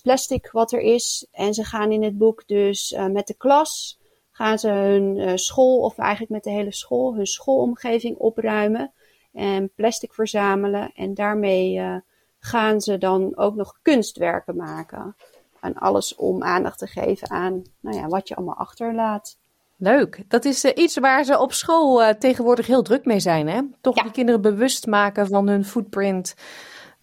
plastic 0.01 0.51
wat 0.51 0.71
er 0.71 0.79
is. 0.79 1.27
En 1.31 1.53
ze 1.53 1.63
gaan 1.63 1.91
in 1.91 2.03
het 2.03 2.17
boek 2.17 2.47
dus 2.47 2.97
met 3.11 3.27
de 3.27 3.35
klas 3.37 3.97
gaan 4.35 4.59
ze 4.59 4.69
hun 4.69 5.17
uh, 5.17 5.31
school, 5.35 5.79
of 5.79 5.97
eigenlijk 5.97 6.31
met 6.31 6.43
de 6.43 6.49
hele 6.49 6.73
school, 6.73 7.15
hun 7.15 7.25
schoolomgeving 7.25 8.17
opruimen 8.17 8.91
en 9.33 9.71
plastic 9.75 10.13
verzamelen. 10.13 10.91
En 10.95 11.13
daarmee 11.13 11.75
uh, 11.75 11.95
gaan 12.39 12.81
ze 12.81 12.97
dan 12.97 13.37
ook 13.37 13.55
nog 13.55 13.79
kunstwerken 13.81 14.55
maken. 14.55 15.15
En 15.61 15.73
alles 15.73 16.15
om 16.15 16.43
aandacht 16.43 16.77
te 16.77 16.87
geven 16.87 17.29
aan 17.29 17.61
nou 17.79 17.97
ja, 17.97 18.07
wat 18.07 18.27
je 18.27 18.35
allemaal 18.35 18.55
achterlaat. 18.55 19.37
Leuk. 19.77 20.23
Dat 20.27 20.45
is 20.45 20.65
uh, 20.65 20.71
iets 20.75 20.97
waar 20.97 21.23
ze 21.23 21.39
op 21.39 21.53
school 21.53 22.17
tegenwoordig 22.17 22.67
heel 22.67 22.83
druk 22.83 23.05
mee 23.05 23.19
zijn. 23.19 23.47
Hè? 23.47 23.61
Toch 23.81 23.95
die 23.95 24.11
kinderen 24.11 24.41
bewust 24.41 24.87
maken 24.87 25.27
van 25.27 25.47
hun 25.47 25.65
footprint 25.65 26.35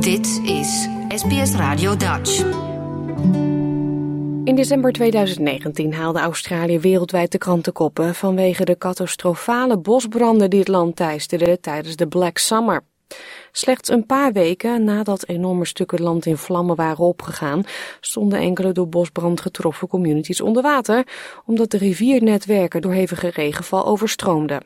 Dit 0.00 0.40
is 0.44 0.88
SBS 1.08 1.54
Radio 1.54 1.96
Dutch. 1.96 2.44
In 4.44 4.54
december 4.54 4.92
2019 4.92 5.94
haalde 5.94 6.18
Australië 6.18 6.78
wereldwijd 6.78 7.32
de 7.32 7.38
krantenkoppen 7.38 8.14
vanwege 8.14 8.64
de 8.64 8.78
catastrofale 8.78 9.78
bosbranden 9.78 10.50
die 10.50 10.58
het 10.58 10.68
land 10.68 10.96
teisterden 10.96 11.60
tijdens 11.60 11.96
de 11.96 12.06
Black 12.06 12.38
Summer. 12.38 12.82
Slechts 13.52 13.88
een 13.88 14.06
paar 14.06 14.32
weken 14.32 14.84
nadat 14.84 15.26
enorme 15.26 15.64
stukken 15.64 16.02
land 16.02 16.26
in 16.26 16.36
vlammen 16.36 16.76
waren 16.76 17.04
opgegaan, 17.04 17.64
stonden 18.00 18.38
enkele 18.38 18.72
door 18.72 18.88
bosbrand 18.88 19.40
getroffen 19.40 19.88
communities 19.88 20.40
onder 20.40 20.62
water, 20.62 21.06
omdat 21.46 21.70
de 21.70 21.78
riviernetwerken 21.78 22.80
door 22.80 22.92
hevige 22.92 23.28
regenval 23.28 23.86
overstroomden. 23.86 24.62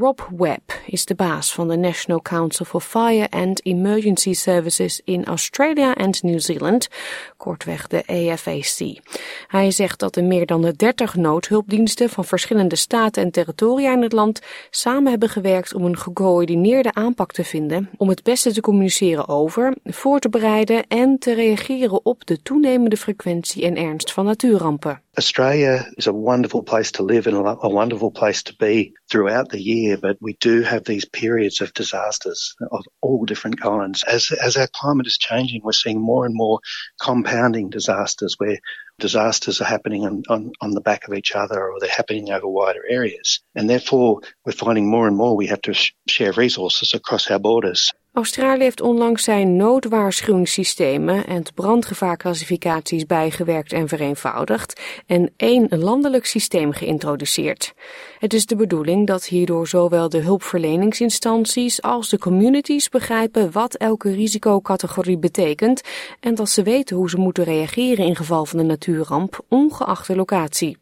Rob 0.00 0.20
Webb 0.36 0.72
is 0.86 1.04
de 1.04 1.14
baas 1.14 1.54
van 1.54 1.68
de 1.68 1.76
National 1.76 2.20
Council 2.20 2.64
for 2.64 2.80
Fire 2.80 3.30
and 3.30 3.66
Emergency 3.66 4.32
Services 4.32 5.00
in 5.04 5.24
Australia 5.24 5.94
en 5.94 6.14
New 6.20 6.40
Zealand, 6.40 6.88
kortweg 7.36 7.86
de 7.86 8.02
AFAC. 8.06 9.00
Hij 9.46 9.70
zegt 9.70 9.98
dat 9.98 10.14
de 10.14 10.22
meer 10.22 10.46
dan 10.46 10.62
de 10.62 10.76
30 10.76 11.14
noodhulpdiensten 11.14 12.08
van 12.08 12.24
verschillende 12.24 12.76
staten 12.76 13.22
en 13.22 13.30
territoria 13.30 13.92
in 13.92 14.02
het 14.02 14.12
land 14.12 14.40
samen 14.70 15.10
hebben 15.10 15.28
gewerkt 15.28 15.74
om 15.74 15.84
een 15.84 15.98
gecoördineerde 15.98 16.94
aanpak 16.94 17.32
te 17.32 17.44
vinden 17.44 17.90
om 17.96 18.08
het 18.08 18.22
beste 18.22 18.52
te 18.52 18.60
communiceren 18.60 19.28
over, 19.28 19.76
voor 19.84 20.18
te 20.18 20.28
bereiden 20.28 20.86
en 20.86 21.18
te 21.18 21.34
reageren 21.34 22.04
op 22.04 22.26
de 22.26 22.42
toenemende 22.42 22.96
frequentie 22.96 23.64
en 23.64 23.76
ernst 23.76 24.12
van 24.12 24.24
natuurrampen. 24.24 25.02
Australia 25.18 25.84
is 25.96 26.06
a 26.06 26.12
wonderful 26.12 26.62
place 26.62 26.92
to 26.92 27.04
live 27.04 27.26
and 27.26 27.64
a 27.64 27.68
wonderful 27.68 28.10
place 28.10 28.42
to 28.42 28.52
be 28.56 28.92
throughout 29.06 29.48
the 29.48 29.58
year, 29.58 29.87
but 29.96 30.16
we 30.20 30.34
do 30.34 30.62
have 30.62 30.84
these 30.84 31.04
periods 31.04 31.60
of 31.60 31.72
disasters 31.74 32.54
of 32.70 32.84
all 33.00 33.24
different 33.24 33.60
kinds. 33.60 34.02
As, 34.04 34.30
as 34.30 34.56
our 34.56 34.68
climate 34.72 35.06
is 35.06 35.18
changing, 35.18 35.62
we're 35.62 35.72
seeing 35.72 36.00
more 36.00 36.26
and 36.26 36.34
more 36.34 36.60
compounding 37.00 37.70
disasters 37.70 38.34
where 38.38 38.58
disasters 38.98 39.60
are 39.60 39.66
happening 39.66 40.04
on, 40.04 40.22
on, 40.28 40.52
on 40.60 40.72
the 40.72 40.80
back 40.80 41.06
of 41.06 41.14
each 41.14 41.32
other 41.34 41.70
or 41.70 41.78
they're 41.80 41.88
happening 41.88 42.30
over 42.30 42.48
wider 42.48 42.84
areas. 42.88 43.40
And 43.54 43.70
therefore, 43.70 44.20
we're 44.44 44.52
finding 44.52 44.90
more 44.90 45.06
and 45.06 45.16
more 45.16 45.36
we 45.36 45.46
have 45.46 45.62
to 45.62 45.74
sh 45.74 45.92
share 46.06 46.32
resources 46.32 46.94
across 46.94 47.30
our 47.30 47.38
borders. 47.38 47.92
Australië 48.18 48.62
heeft 48.62 48.80
onlangs 48.80 49.24
zijn 49.24 49.56
noodwaarschuwingssystemen 49.56 51.26
en 51.26 51.42
brandgevaarclassificaties 51.54 53.06
bijgewerkt 53.06 53.72
en 53.72 53.88
vereenvoudigd 53.88 54.80
en 55.06 55.32
één 55.36 55.66
landelijk 55.78 56.26
systeem 56.26 56.72
geïntroduceerd. 56.72 57.74
Het 58.18 58.34
is 58.34 58.46
de 58.46 58.56
bedoeling 58.56 59.06
dat 59.06 59.24
hierdoor 59.24 59.68
zowel 59.68 60.08
de 60.08 60.18
hulpverleningsinstanties 60.18 61.82
als 61.82 62.08
de 62.08 62.18
communities 62.18 62.88
begrijpen 62.88 63.52
wat 63.52 63.74
elke 63.74 64.10
risicocategorie 64.10 65.18
betekent 65.18 65.80
en 66.20 66.34
dat 66.34 66.50
ze 66.50 66.62
weten 66.62 66.96
hoe 66.96 67.10
ze 67.10 67.18
moeten 67.18 67.44
reageren 67.44 68.04
in 68.04 68.16
geval 68.16 68.46
van 68.46 68.58
een 68.58 68.66
natuurramp, 68.66 69.44
ongeacht 69.48 70.06
de 70.06 70.16
locatie. 70.16 70.78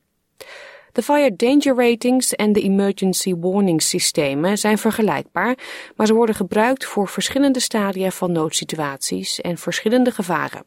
De 0.97 1.03
Fire 1.03 1.37
Danger 1.37 1.75
Ratings 1.75 2.35
en 2.35 2.53
de 2.53 2.61
Emergency 2.61 3.35
Warning 3.35 3.83
systemen 3.83 4.59
zijn 4.59 4.79
vergelijkbaar, 4.79 5.59
maar 5.97 6.07
ze 6.07 6.15
worden 6.15 6.35
gebruikt 6.35 6.85
voor 6.85 7.09
verschillende 7.09 7.61
stadia 7.61 8.11
van 8.11 8.33
noodsituaties 8.33 9.41
en 9.41 9.59
verschillende 9.59 10.11
gevaren. 10.11 10.65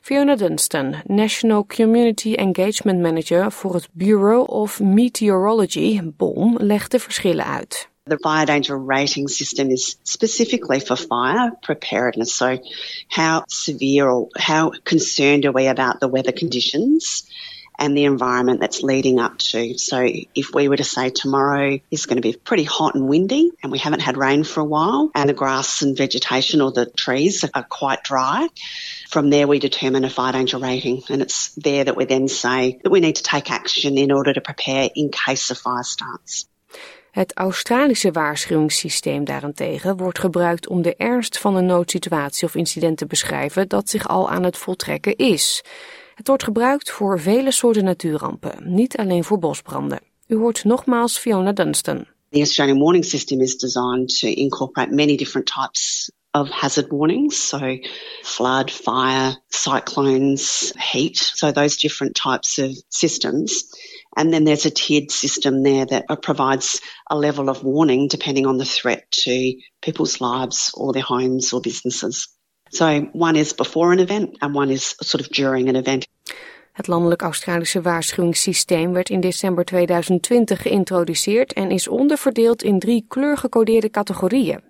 Fiona 0.00 0.36
Dunstan, 0.36 0.94
National 1.06 1.66
Community 1.66 2.32
Engagement 2.32 3.00
Manager 3.00 3.52
voor 3.52 3.74
het 3.74 3.88
Bureau 3.92 4.46
of 4.46 4.80
Meteorology, 4.80 6.00
BOM, 6.16 6.56
legt 6.60 6.90
de 6.90 6.98
verschillen 6.98 7.44
uit. 7.44 7.88
The 8.02 8.18
fire 8.20 8.46
danger 8.46 8.84
rating 8.86 9.30
system 9.30 9.70
is 9.70 9.98
specifically 10.02 10.80
for 10.80 10.96
fire 10.96 11.56
preparedness. 11.60 12.36
So, 12.36 12.58
how 13.06 13.42
severe 13.46 14.10
or 14.10 14.26
how 14.30 14.74
concerned 14.82 15.44
are 15.44 15.52
we 15.52 15.68
about 15.68 16.00
the 16.00 16.10
weather 16.10 16.32
conditions? 16.32 17.26
And 17.78 17.96
the 17.96 18.04
environment 18.04 18.60
that's 18.60 18.82
leading 18.82 19.18
up 19.18 19.38
to. 19.38 19.78
So 19.78 20.06
if 20.34 20.54
we 20.54 20.68
were 20.68 20.76
to 20.76 20.84
say 20.84 21.10
tomorrow 21.10 21.78
is 21.90 22.06
going 22.06 22.16
to 22.16 22.28
be 22.28 22.36
pretty 22.36 22.64
hot 22.64 22.94
and 22.94 23.08
windy 23.08 23.50
and 23.62 23.70
we 23.70 23.78
haven't 23.78 24.00
had 24.00 24.16
rain 24.16 24.44
for 24.44 24.60
a 24.60 24.64
while 24.64 25.10
and 25.14 25.28
the 25.28 25.34
grass 25.34 25.82
and 25.82 25.96
vegetation 25.96 26.60
or 26.60 26.72
the 26.72 26.86
trees 26.86 27.44
are 27.54 27.62
quite 27.62 28.02
dry, 28.02 28.48
from 29.08 29.30
there 29.30 29.46
we 29.46 29.58
determine 29.58 30.04
a 30.04 30.10
fire 30.10 30.32
danger 30.32 30.58
rating 30.58 31.02
and 31.08 31.22
it's 31.22 31.54
there 31.54 31.84
that 31.84 31.96
we 31.96 32.04
then 32.04 32.28
say 32.28 32.78
that 32.82 32.90
we 32.90 33.00
need 33.00 33.16
to 33.16 33.22
take 33.22 33.50
action 33.50 33.96
in 33.96 34.12
order 34.12 34.32
to 34.32 34.40
prepare 34.40 34.88
in 34.94 35.10
case 35.10 35.50
a 35.50 35.54
fire 35.54 35.84
starts. 35.84 36.46
Het 37.10 37.34
Australische 37.34 38.10
waarschuwingssysteem 38.10 39.24
daarentegen 39.24 39.96
wordt 39.96 40.18
gebruikt 40.18 40.68
om 40.68 40.82
de 40.82 40.96
ernst 40.96 41.38
van 41.38 41.56
een 41.56 41.66
noodsituatie 41.66 42.46
of 42.46 42.54
incident 42.54 42.98
te 42.98 43.06
beschrijven 43.06 43.68
dat 43.68 43.88
zich 43.88 44.08
al 44.08 44.30
aan 44.30 44.42
het 44.42 44.56
voltrekken 44.56 45.16
is. 45.16 45.64
Het 46.18 46.28
wordt 46.28 46.42
gebruikt 46.42 46.90
voor 46.90 47.20
vele 47.20 47.50
soorten 47.50 47.84
natuurrampen, 47.84 48.74
niet 48.74 48.96
alleen 48.96 49.24
voor 49.24 49.38
bosbranden. 49.38 50.00
U 50.26 50.36
hoort 50.36 50.64
nogmaals 50.64 51.18
Fiona 51.18 51.52
Dunstan. 51.52 52.06
The 52.30 52.38
Australian 52.38 52.78
warning 52.78 53.04
system 53.04 53.40
is 53.40 53.56
designed 53.56 54.18
to 54.18 54.26
incorporate 54.26 54.94
many 54.94 55.16
different 55.16 55.46
types 55.46 56.12
of 56.30 56.50
hazard 56.50 56.90
warnings. 56.90 57.48
So 57.48 57.78
flood, 58.22 58.70
fire, 58.70 59.36
cyclones, 59.48 60.72
heat. 60.92 61.16
So 61.16 61.52
those 61.52 61.76
different 61.76 62.14
types 62.14 62.58
of 62.58 62.70
systems. 62.88 63.64
And 64.16 64.32
then 64.32 64.44
there's 64.44 64.66
a 64.66 64.70
tiered 64.70 65.10
system 65.10 65.62
there 65.62 65.86
that 65.86 66.22
provides 66.22 66.80
a 67.10 67.16
level 67.16 67.48
of 67.48 67.62
warning 67.62 68.08
depending 68.08 68.46
on 68.46 68.58
the 68.58 68.64
threat 68.64 69.10
to 69.10 69.54
people's 69.80 70.20
lives 70.20 70.70
or 70.74 70.92
their 70.92 71.06
homes 71.08 71.52
or 71.52 71.60
businesses. 71.60 72.37
So 72.68 73.08
one 73.12 73.38
is 73.38 73.54
before 73.54 73.92
an 73.92 73.98
event 73.98 74.38
and 74.38 74.56
one 74.56 74.72
is 74.72 74.94
sort 74.98 75.22
of 75.22 75.28
during 75.28 75.68
an 75.68 75.74
event. 75.74 76.06
Het 76.72 76.86
landelijk 76.86 77.22
Australische 77.22 77.80
waarschuwingssysteem 77.80 78.92
werd 78.92 79.10
in 79.10 79.20
december 79.20 79.64
2020 79.64 80.62
geïntroduceerd 80.62 81.52
en 81.52 81.70
is 81.70 81.88
onderverdeeld 81.88 82.62
in 82.62 82.78
drie 82.78 83.04
kleurgecodeerde 83.08 83.90
categorieën. 83.90 84.60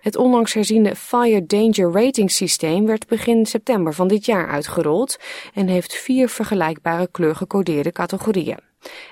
Het 0.00 0.16
onlangs 0.16 0.52
herziende 0.52 0.96
Fire 0.96 1.46
Danger 1.46 1.92
Rating 1.92 2.30
systeem 2.30 2.86
werd 2.86 3.06
begin 3.06 3.46
september 3.46 3.94
van 3.94 4.08
dit 4.08 4.24
jaar 4.24 4.48
uitgerold 4.48 5.18
en 5.54 5.68
heeft 5.68 5.94
vier 5.94 6.28
vergelijkbare 6.28 7.08
kleurgecodeerde 7.10 7.92
categorieën. 7.92 8.58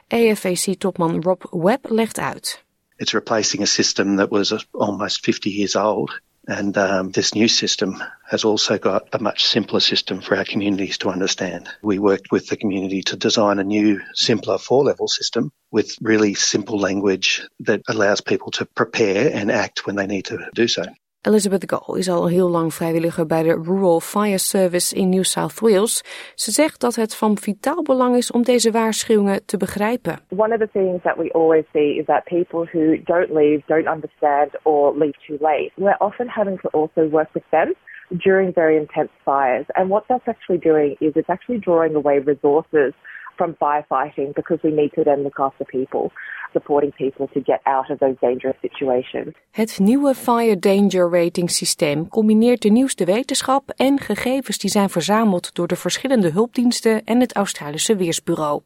AFAC-topman 0.08 1.22
Rob 1.22 1.42
Webb 1.50 1.90
legt 1.90 2.18
uit. 2.18 2.64
It's 2.96 3.12
replacing 3.12 3.62
a 3.62 3.66
system 3.66 4.16
that 4.16 4.28
was 4.28 4.66
almost 4.70 5.20
50 5.20 5.52
years 5.52 5.76
old 5.76 6.20
And 6.48 6.78
um, 6.78 7.10
this 7.10 7.34
new 7.34 7.46
system 7.46 8.02
has 8.26 8.42
also 8.42 8.78
got 8.78 9.08
a 9.12 9.18
much 9.18 9.44
simpler 9.44 9.80
system 9.80 10.22
for 10.22 10.34
our 10.34 10.46
communities 10.46 10.96
to 10.98 11.10
understand. 11.10 11.68
We 11.82 11.98
worked 11.98 12.32
with 12.32 12.46
the 12.46 12.56
community 12.56 13.02
to 13.02 13.16
design 13.16 13.58
a 13.58 13.64
new, 13.64 14.00
simpler 14.14 14.56
four 14.56 14.82
level 14.82 15.08
system 15.08 15.52
with 15.70 15.94
really 16.00 16.32
simple 16.32 16.78
language 16.78 17.42
that 17.60 17.82
allows 17.86 18.22
people 18.22 18.50
to 18.52 18.64
prepare 18.64 19.30
and 19.30 19.52
act 19.52 19.86
when 19.86 19.96
they 19.96 20.06
need 20.06 20.24
to 20.26 20.48
do 20.54 20.66
so. 20.68 20.84
Elizabeth 21.28 21.64
Gall 21.70 21.98
is 21.98 22.08
al 22.08 22.28
heel 22.28 22.48
lang 22.48 22.74
vrijwilliger 22.74 23.26
bij 23.26 23.42
de 23.42 23.62
Rural 23.62 24.00
Fire 24.00 24.38
Service 24.38 24.94
in 24.94 25.08
New 25.08 25.22
South 25.22 25.60
Wales. 25.60 26.04
Ze 26.34 26.50
zegt 26.50 26.80
dat 26.80 26.94
het 26.94 27.16
van 27.16 27.38
vitaal 27.38 27.82
belang 27.82 28.16
is 28.16 28.30
om 28.30 28.42
deze 28.42 28.70
waarschuwingen 28.70 29.46
te 29.46 29.56
begrijpen. 29.56 30.18
One 30.36 30.52
of 30.54 30.60
the 30.60 30.68
things 30.72 31.02
that 31.02 31.16
we 31.16 31.32
always 31.32 31.64
see 31.72 31.98
is 31.98 32.04
that 32.06 32.24
people 32.24 32.68
who 32.72 33.02
don't 33.04 33.30
leave, 33.30 33.62
don't 33.66 33.88
understand 33.94 34.50
or 34.62 34.96
leave 34.98 35.18
too 35.26 35.36
late. 35.40 35.70
We're 35.74 35.98
often 35.98 36.28
having 36.28 36.60
to 36.60 36.68
also 36.68 37.08
work 37.08 37.28
with 37.32 37.44
them 37.50 37.74
during 38.08 38.54
very 38.54 38.76
intense 38.76 39.10
fires. 39.24 39.66
And 39.68 39.90
what 39.90 40.04
that's 40.08 40.28
actually 40.28 40.60
doing 40.60 40.96
is 41.00 41.12
it's 41.14 41.30
actually 41.30 41.60
drawing 41.60 41.94
away 41.94 42.18
resources 42.18 42.92
from 43.36 43.54
firefighting 43.60 44.34
because 44.34 44.62
we 44.62 44.70
need 44.70 44.92
to 44.94 45.04
then 45.04 45.22
look 45.22 45.38
after 45.38 45.64
people 45.64 46.10
supporting 46.52 46.94
people 46.94 47.26
to 47.32 47.40
get 47.44 47.60
out 47.62 47.90
of 47.90 47.98
those 47.98 48.16
dangerous 48.20 48.56
situations. 48.60 49.34
Het 49.50 49.78
nieuwe 49.78 50.14
Fire 50.14 50.58
Danger 50.58 51.10
Rating 51.10 51.50
systeem 51.50 52.08
combineert 52.08 52.62
de 52.62 52.70
nieuwste 52.70 53.04
wetenschap 53.04 53.70
en 53.70 54.00
gegevens 54.00 54.58
die 54.58 54.70
zijn 54.70 54.90
verzameld 54.90 55.54
door 55.54 55.66
de 55.66 55.76
verschillende 55.76 56.30
hulpdiensten 56.30 57.04
en 57.04 57.20
het 57.20 57.34
Australische 57.34 57.96
Weersbureau. 57.96 58.62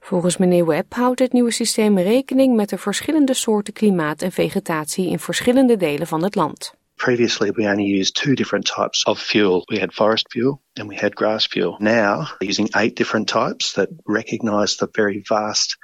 Volgens 0.00 0.36
meneer 0.36 0.66
Webb 0.66 0.94
houdt 0.94 1.20
het 1.20 1.32
nieuwe 1.32 1.50
systeem 1.50 1.98
rekening 1.98 2.56
met 2.56 2.68
de 2.68 2.78
verschillende 2.78 3.34
soorten 3.34 3.72
klimaat 3.72 4.22
en 4.22 4.32
vegetatie 4.32 5.08
in 5.08 5.18
verschillende 5.18 5.76
delen 5.76 6.06
van 6.06 6.22
het 6.22 6.34
land. 6.34 6.76
Previously, 6.98 7.52
we 7.52 7.68
only 7.68 8.00
used 8.00 8.14
two 8.14 8.34
different 8.34 8.66
types 8.66 9.04
of 9.04 9.20
fuel. 9.20 9.62
We 9.66 9.78
had 9.78 9.94
forest 9.94 10.26
fuel 10.30 10.60
and 10.80 10.88
we 10.88 10.96
had 10.96 11.14
grass 11.14 11.46
fuel. 11.46 11.76
Now, 11.78 12.26
using 12.38 12.68
eight 12.74 12.96
different 12.96 13.28
types 13.28 13.72
that 13.72 13.88
recognize 14.04 14.76
the 14.76 14.88
very 14.92 15.20
vast 15.22 15.76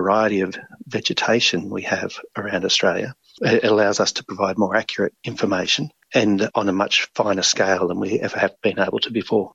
variety 0.00 0.42
of 0.42 0.58
vegetation 0.86 1.72
we 1.72 1.82
have 1.82 2.12
around 2.32 2.64
Australia. 2.64 3.14
It 3.40 3.64
allows 3.64 4.00
us 4.00 4.12
to 4.12 4.22
provide 4.22 4.56
more 4.56 4.76
accurate 4.76 5.14
information 5.20 5.92
and 6.12 6.48
on 6.52 6.68
a 6.68 6.72
much 6.72 7.08
finer 7.12 7.42
scale 7.42 7.86
than 7.86 8.00
we 8.00 8.20
ever 8.20 8.38
have 8.38 8.54
been 8.60 8.78
able 8.78 8.98
to 8.98 9.10
before. 9.10 9.52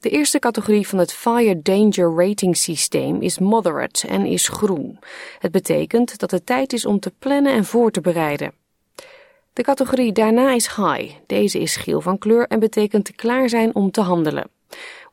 De 0.00 0.10
eerste 0.10 0.38
categorie 0.38 0.88
van 0.88 0.98
het 0.98 1.12
Fire 1.12 1.62
Danger 1.62 2.14
Rating 2.14 2.56
systeem 2.56 3.22
is 3.22 3.38
moderate 3.38 4.08
en 4.08 4.26
is 4.26 4.48
groen. 4.48 4.98
Het 5.38 5.52
betekent 5.52 6.18
dat 6.18 6.30
het 6.30 6.46
tijd 6.46 6.72
is 6.72 6.86
om 6.86 7.00
te 7.00 7.12
plannen 7.18 7.52
en 7.52 7.64
voor 7.64 7.90
te 7.90 8.00
bereiden. 8.00 8.52
De 9.52 9.62
categorie 9.62 10.12
daarna 10.12 10.52
is 10.52 10.66
high. 10.66 11.14
Deze 11.26 11.58
is 11.58 11.76
geel 11.76 12.00
van 12.00 12.18
kleur 12.18 12.46
en 12.46 12.58
betekent 12.58 13.14
klaar 13.14 13.48
zijn 13.48 13.74
om 13.74 13.90
te 13.90 14.00
handelen. 14.00 14.50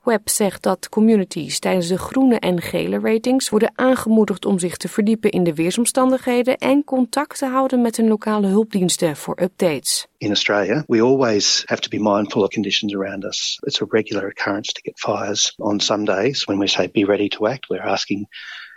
Webb 0.04 0.30
zegt 0.30 0.64
dat 0.64 0.90
communities 0.90 1.60
tijdens 1.60 1.88
de 1.88 1.98
groene 1.98 2.40
en 2.40 2.62
gele 2.62 3.00
ratings 3.00 3.50
worden 3.50 3.72
aangemoedigd 3.76 4.46
om 4.46 4.60
zich 4.60 4.78
te 4.78 4.88
verdiepen 4.88 5.32
in 5.32 5.44
de 5.44 5.54
weersomstandigheden 5.54 6.58
en 6.58 6.84
contact 6.84 7.38
te 7.38 7.46
houden 7.46 7.82
met 7.82 7.98
hun 7.98 8.08
lokale 8.08 8.48
hulpdiensten 8.48 9.16
voor 9.16 9.42
updates. 9.42 10.08
In 10.18 10.28
Australia, 10.28 10.84
we 10.88 11.02
always 11.02 11.64
have 11.66 11.82
to 11.82 11.90
be 11.90 12.00
mindful 12.14 12.42
of 12.42 12.50
conditions 12.50 12.96
around 12.96 13.24
us. 13.24 13.58
It's 13.60 13.82
a 13.82 13.86
regular 13.90 14.28
occurrence 14.28 14.72
to 14.74 14.82
get 14.82 15.00
fires. 15.00 15.54
On 15.58 15.80
some 15.80 16.06
days, 16.06 16.46
when 16.46 16.60
we 16.60 16.68
say 16.68 16.90
be 16.92 17.06
ready 17.06 17.28
to 17.28 17.48
act, 17.48 17.70
we're 17.70 17.88
asking 17.90 18.28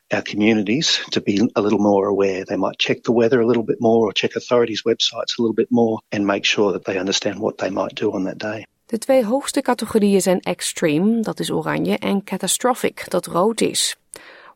our 0.08 0.22
communities 0.22 1.04
to 1.10 1.20
be 1.20 1.50
a 1.54 1.60
little 1.60 1.78
more 1.78 2.06
aware. 2.06 2.44
They 2.44 2.56
might 2.56 2.78
check 2.78 3.02
the 3.02 3.12
weather 3.12 3.40
a 3.40 3.46
little 3.46 3.64
bit 3.64 3.80
more 3.80 4.06
or 4.06 4.12
check 4.12 4.36
authorities' 4.36 4.82
websites 4.82 5.38
a 5.38 5.42
little 5.42 5.54
bit 5.54 5.68
more 5.70 5.98
and 6.10 6.26
make 6.26 6.44
sure 6.44 6.72
that 6.72 6.84
they 6.84 6.98
understand 6.98 7.38
what 7.38 7.56
they 7.56 7.70
might 7.70 7.94
do 7.94 8.12
on 8.12 8.24
that 8.24 8.38
day. 8.38 8.64
De 8.86 8.98
twee 8.98 9.24
hoogste 9.24 9.60
categorieën 9.60 10.20
zijn 10.20 10.40
extreme, 10.40 11.20
dat 11.20 11.40
is 11.40 11.50
oranje, 11.50 11.98
en 11.98 12.24
catastrophic, 12.24 13.04
dat 13.10 13.26
rood 13.26 13.60
is. 13.60 13.96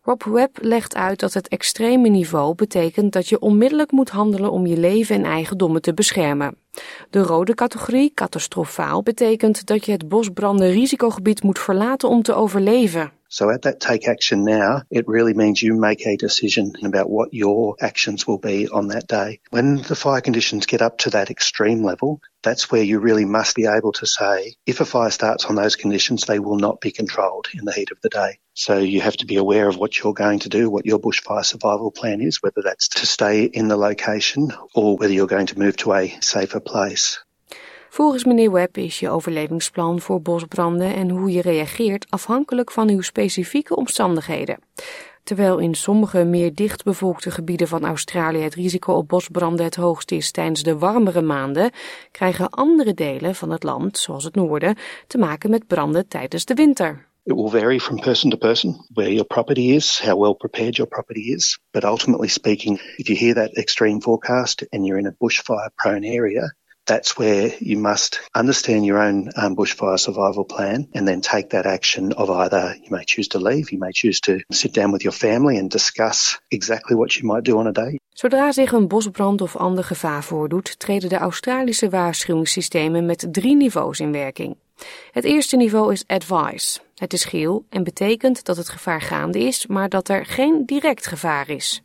Rob 0.03 0.23
Webb 0.23 0.59
legt 0.61 0.95
uit 0.95 1.21
dat 1.21 1.35
het 1.35 1.49
extreme 1.49 2.09
niveau 2.09 2.55
betekent 2.55 3.13
dat 3.13 3.29
je 3.29 3.41
onmiddellijk 3.41 3.91
moet 3.91 4.11
handelen 4.11 4.51
om 4.51 4.67
je 4.67 4.77
leven 4.77 5.17
en 5.17 5.25
eigendommen 5.25 5.83
te 5.83 5.95
beschermen. 5.95 6.57
De 7.11 7.23
rode 7.23 7.55
categorie, 7.55 8.13
catastrofaal, 8.15 9.03
betekent 9.03 9.67
dat 9.67 9.85
je 9.85 9.93
het 9.93 10.09
bosbranden 10.09 10.71
risicogebied 10.71 11.43
moet 11.43 11.59
verlaten 11.59 12.09
om 12.09 12.23
te 12.23 12.35
overleven. 12.35 13.13
So 13.29 13.51
at 13.51 13.63
that 13.63 13.81
take 13.81 14.09
action 14.09 14.45
now, 14.45 14.83
it 14.91 15.07
really 15.07 15.35
means 15.35 15.63
you 15.63 15.75
make 15.75 16.07
a 16.07 16.17
decision 16.17 16.73
about 16.83 17.11
what 17.11 17.35
your 17.35 17.77
actions 17.81 18.27
will 18.27 18.39
be 18.39 18.69
on 18.69 18.89
that 18.89 19.07
day. 19.07 19.41
When 19.51 19.77
the 19.77 19.97
fire 19.97 20.23
conditions 20.23 20.67
get 20.67 20.83
up 20.83 20.99
to 20.99 21.11
that 21.11 21.31
extreme 21.31 21.83
level, 21.83 22.21
that's 22.43 22.71
where 22.71 22.83
you 22.83 23.01
really 23.01 23.27
must 23.27 23.55
be 23.55 23.67
able 23.67 23.93
to 23.93 24.07
say, 24.07 24.55
if 24.65 24.81
a 24.81 24.85
fire 24.85 25.11
starts 25.11 25.45
on 25.45 25.57
those 25.57 25.77
conditions, 25.77 26.25
they 26.25 26.39
will 26.39 26.57
not 26.57 26.81
be 26.81 26.91
controlled 26.91 27.49
in 27.53 27.65
the 27.65 27.73
heat 27.73 27.91
of 27.91 28.01
the 28.01 28.09
day. 28.09 28.39
So 28.55 28.79
you 28.79 29.01
have 29.03 29.17
to 29.19 29.27
be 29.27 29.37
aware 29.37 29.69
of 29.69 29.77
what 29.77 29.99
you're 29.99 30.15
going 30.15 30.41
to 30.41 30.49
do, 30.49 30.71
what 30.71 30.87
your 30.87 30.99
bushfire 30.99 31.45
survival 31.45 31.91
plan 31.91 32.21
is, 32.21 32.43
whether 32.43 32.63
that's 32.63 32.89
to 32.89 33.07
stay 33.07 33.45
in 33.45 33.69
the 33.69 33.77
location 33.77 34.53
or 34.75 34.97
whether 34.97 35.13
you're 35.13 35.27
going 35.27 35.47
to 35.47 35.59
move 35.59 35.77
to 35.79 35.93
a 35.93 36.19
safer 36.21 36.61
place. 36.61 37.21
Volgens 37.99 38.25
meneer 38.25 38.53
Webb 38.53 38.77
is 38.77 39.01
je 39.01 39.11
overlevingsplan 39.11 40.01
voor 40.01 40.23
bosbranden 40.23 40.95
en 40.95 41.11
hoe 41.11 41.31
je 41.31 41.41
reageert 41.41 42.07
afhankelijk 42.09 42.71
van 42.71 42.89
uw 42.89 43.01
specifieke 43.01 43.77
omstandigheden. 43.77 44.59
Terwijl 45.23 45.59
in 45.59 45.75
sommige 45.75 46.25
meer 46.25 46.55
dichtbevolkte 46.55 47.31
gebieden 47.31 47.69
van 47.69 47.85
Australië 47.85 48.41
het 48.41 48.55
risico 48.55 48.93
op 48.93 49.09
bosbranden 49.09 49.65
het 49.65 49.77
hoogst 49.77 50.11
is 50.11 50.31
tijdens 50.31 50.63
de 50.63 50.79
warmere 50.79 51.23
maanden, 51.23 51.71
krijgen 52.11 52.51
andere 52.51 52.95
delen 52.95 53.35
van 53.35 53.51
het 53.51 53.63
land, 53.63 53.99
zoals 53.99 54.25
het 54.25 54.35
noorden, 54.35 54.77
te 55.07 55.19
maken 55.19 55.51
met 55.51 55.67
branden 55.67 56.09
tijdens 56.09 56.45
de 56.45 56.55
winter. 56.55 57.07
It 57.25 57.35
will 57.35 57.49
vary 57.49 57.81
from 57.81 58.01
person 58.01 58.31
to 58.31 58.37
person 58.37 58.87
where 58.93 59.11
your 59.11 59.27
property 59.27 59.71
is, 59.75 60.01
how 60.05 60.21
well 60.21 60.35
prepared 60.35 60.77
your 60.77 60.91
property 60.91 61.33
is. 61.33 61.61
But 61.71 61.85
ultimately 61.85 62.29
speaking, 62.29 62.81
if 62.97 63.07
you 63.09 63.19
hear 63.19 63.35
that 63.35 63.57
extreme 63.57 64.01
forecast 64.01 64.67
and 64.69 64.87
you're 64.87 65.01
in 65.01 65.07
a 65.07 65.15
bushfire 65.19 65.71
prone 65.77 66.07
area, 66.07 66.53
that's 66.89 67.19
where 67.19 67.53
you 67.61 67.79
must 67.79 68.21
understand 68.35 68.85
your 68.85 68.99
own 68.99 69.31
um, 69.37 69.55
bushfire 69.55 69.99
survival 69.99 70.45
plan 70.45 70.89
and 70.95 71.07
then 71.07 71.21
take 71.21 71.49
that 71.49 71.67
action 71.67 72.13
of 72.13 72.31
either 72.31 72.75
you 72.83 72.91
may 72.91 73.05
choose 73.05 73.29
to 73.29 73.39
leave, 73.39 73.71
you 73.71 73.79
may 73.79 73.93
choose 73.93 74.21
to 74.21 74.39
sit 74.51 74.73
down 74.73 74.91
with 74.93 75.03
your 75.03 75.17
family 75.17 75.59
and 75.59 75.71
discuss 75.71 76.39
exactly 76.51 76.97
what 76.97 77.17
you 77.17 77.27
might 77.27 77.45
do 77.45 77.59
on 77.59 77.67
a 77.67 77.73
day. 77.73 77.99
Zodra 78.13 78.53
zich 78.53 78.73
een 78.73 78.89
bosbrand 78.89 79.41
of 79.41 79.57
ander 79.57 79.85
gevaar 79.85 80.25
voordoet, 80.25 80.79
treden 80.79 81.09
de 81.09 81.17
Australische 81.17 81.89
waarschuwingssystemen 81.89 83.07
met 83.07 83.29
drie 83.31 83.57
niveaus 83.57 84.01
in 84.01 84.13
werking. 84.13 84.57
Het 85.13 85.25
eerste 85.25 85.57
niveau 85.57 85.93
is 85.93 86.05
Advice. 86.07 86.79
Het 86.95 87.13
is 87.13 87.25
geel 87.25 87.65
en 87.71 87.85
betekent 87.85 88.45
dat 88.45 88.57
het 88.57 88.69
gevaar 88.69 89.01
gaande 89.03 89.39
is, 89.39 89.67
maar 89.67 89.89
dat 89.89 90.09
er 90.09 90.27
geen 90.27 90.67
direct 90.67 91.07
gevaar 91.07 91.49
is. 91.51 91.83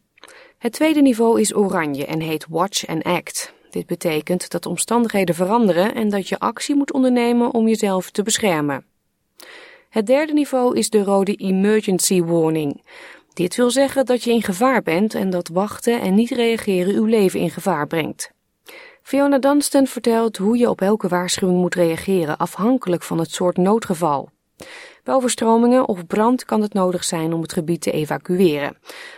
Het 0.58 0.72
tweede 0.72 1.02
niveau 1.02 1.42
is 1.42 1.56
oranje 1.56 2.06
en 2.06 2.20
heet 2.20 2.46
Watch 2.50 2.88
and 2.88 3.04
Act. 3.04 3.54
Dit 3.74 3.86
betekent 3.86 4.50
dat 4.50 4.66
omstandigheden 4.66 5.36
veranderen 5.36 5.96
en 5.96 6.10
dat 6.10 6.30
je 6.30 6.40
actie 6.40 6.76
moet 6.76 6.94
ondernemen 6.94 7.54
om 7.54 7.68
jezelf 7.68 8.12
te 8.12 8.24
beschermen. 8.24 8.86
Het 9.90 10.06
derde 10.06 10.34
niveau 10.34 10.78
is 10.78 10.90
de 10.90 11.04
rode 11.04 11.36
Emergency 11.36 12.22
Warning. 12.22 12.84
Dit 13.34 13.56
wil 13.56 13.72
zeggen 13.72 14.06
dat 14.06 14.24
je 14.24 14.32
in 14.32 14.42
gevaar 14.42 14.82
bent 14.82 15.14
en 15.14 15.30
dat 15.30 15.48
wachten 15.48 16.02
en 16.02 16.16
niet 16.16 16.30
reageren 16.30 16.94
uw 16.94 17.06
leven 17.06 17.40
in 17.40 17.50
gevaar 17.50 17.88
brengt. 17.88 18.32
Fiona 19.02 19.40
Dunstan 19.40 19.88
vertelt 19.88 20.38
hoe 20.38 20.58
je 20.58 20.70
op 20.70 20.82
elke 20.82 21.08
waarschuwing 21.08 21.60
moet 21.60 21.76
reageren 21.76 22.38
afhankelijk 22.38 23.04
van 23.04 23.20
het 23.20 23.32
soort 23.32 23.58
noodgeval. 23.58 24.30
Bij 25.04 25.14
overstromingen 25.14 25.88
of 25.88 26.06
brand 26.08 26.46
kan 26.46 26.62
het 26.62 26.74
nodig 26.74 27.04
zijn 27.04 27.34
om 27.34 27.42
het 27.42 27.54
gebied 27.54 27.82
te 27.82 27.92
evacueren. 27.92 28.78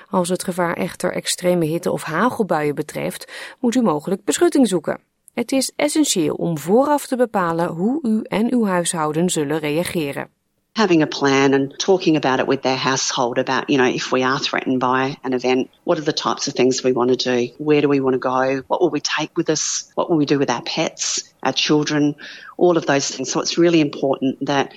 Als 0.10 0.30
het 0.30 0.44
gevaar 0.44 0.74
echter 0.74 1.14
extreme 1.14 1.66
hitte 1.66 1.92
of 1.92 2.04
hagelbuien 2.04 2.76
betreft, 2.76 3.32
moet 3.60 3.76
u 3.76 3.82
mogelijk 3.82 4.24
beschutting 4.24 4.68
zoeken. 4.68 5.00
Het 5.34 5.52
is 5.52 5.72
essentieel 5.76 6.36
om 6.36 6.58
vooraf 6.58 7.08
te 7.08 7.16
bepalen 7.16 7.68
hoe 7.68 8.00
u 8.02 8.22
en 8.24 8.54
uw 8.54 8.66
huishouden 8.66 9.30
zullen 9.30 9.60
reageren. 9.60 10.30
having 10.76 11.02
a 11.02 11.08
plan 11.08 11.54
and 11.54 11.80
talking 11.80 12.18
about 12.18 12.42
it 12.42 12.48
with 12.48 12.62
their 12.62 12.76
household 12.76 13.38
about, 13.38 13.70
you 13.70 13.78
know, 13.78 13.88
if 13.88 14.12
we 14.12 14.24
are 14.24 14.40
threatened 14.40 14.78
by 14.78 15.16
an 15.24 15.32
event, 15.32 15.70
what 15.86 15.98
are 15.98 16.02
the 16.02 16.12
types 16.12 16.50
of 16.50 16.54
things 16.54 16.84
we 16.84 16.92
want 16.92 17.10
to 17.10 17.16
do? 17.16 17.54
Where 17.58 17.80
do 17.80 17.88
we 17.88 18.02
want 18.02 18.16
to 18.16 18.20
go? 18.20 18.62
What 18.68 18.82
will 18.82 18.90
we 18.90 19.00
take 19.00 19.38
with 19.38 19.50
us? 19.50 19.90
What 19.96 20.10
will 20.10 20.18
we 20.18 20.26
do 20.26 20.38
with 20.38 20.50
our 20.50 20.62
pets, 20.62 21.34
our 21.42 21.54
children, 21.54 22.16
all 22.58 22.76
of 22.76 22.86
those 22.86 23.10
things. 23.10 23.32
So 23.32 23.40
it's 23.40 23.58
really 23.58 23.80
important 23.80 24.46
that 24.48 24.74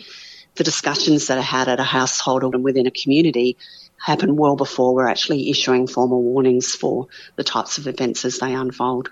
the 0.54 0.64
discussions 0.64 1.26
that 1.26 1.38
are 1.38 1.56
had 1.56 1.68
at 1.68 1.80
a 1.80 1.84
household 1.84 2.54
and 2.54 2.64
within 2.64 2.86
a 2.86 2.90
community 2.90 3.56
happen 3.96 4.36
well 4.36 4.56
before 4.56 4.94
we're 4.94 5.08
actually 5.08 5.48
issuing 5.48 5.88
formal 5.88 6.22
warnings 6.22 6.74
for 6.74 7.06
the 7.36 7.44
types 7.44 7.78
of 7.78 7.86
events 7.86 8.24
as 8.24 8.38
they 8.38 8.54
unfold. 8.54 9.10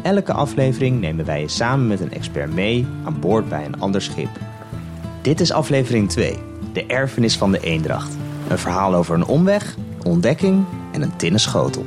Elke 0.01 0.33
aflevering 0.33 0.99
nemen 0.99 1.25
wij 1.25 1.41
je 1.41 1.47
samen 1.47 1.87
met 1.87 1.99
een 1.99 2.13
expert 2.13 2.53
mee 2.53 2.87
aan 3.03 3.19
boord 3.19 3.49
bij 3.49 3.65
een 3.65 3.79
ander 3.79 4.01
schip. 4.01 4.39
Dit 5.21 5.39
is 5.39 5.51
aflevering 5.51 6.09
2, 6.09 6.37
de 6.73 6.85
erfenis 6.85 7.37
van 7.37 7.51
de 7.51 7.59
Eendracht. 7.59 8.17
Een 8.49 8.59
verhaal 8.59 8.95
over 8.95 9.15
een 9.15 9.25
omweg 9.25 9.75
ontdekking 10.05 10.65
en 10.91 11.01
een 11.01 11.15
tinnen 11.15 11.39
schotel. 11.39 11.85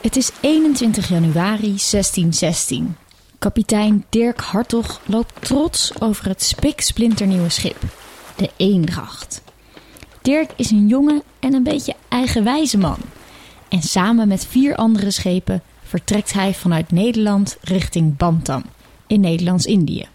Het 0.00 0.16
is 0.16 0.30
21 0.40 1.08
januari 1.08 1.60
1616. 1.60 2.96
Kapitein 3.38 4.04
Dirk 4.08 4.40
Hartog 4.40 5.00
loopt 5.06 5.34
trots 5.40 6.00
over 6.00 6.28
het 6.28 6.42
spiksplinternieuwe 6.42 7.48
schip, 7.48 7.82
de 8.36 8.50
Eendracht. 8.56 9.42
Dirk 10.22 10.50
is 10.56 10.70
een 10.70 10.86
jonge 10.86 11.22
en 11.40 11.54
een 11.54 11.62
beetje 11.62 11.94
eigenwijze 12.08 12.78
man. 12.78 12.98
En 13.68 13.82
samen 13.82 14.28
met 14.28 14.46
vier 14.46 14.76
andere 14.76 15.10
schepen 15.10 15.62
vertrekt 15.82 16.32
hij 16.32 16.54
vanuit 16.54 16.90
Nederland 16.90 17.56
richting 17.62 18.16
Bantam 18.16 18.62
in 19.06 19.20
Nederlands-Indië. 19.20 20.06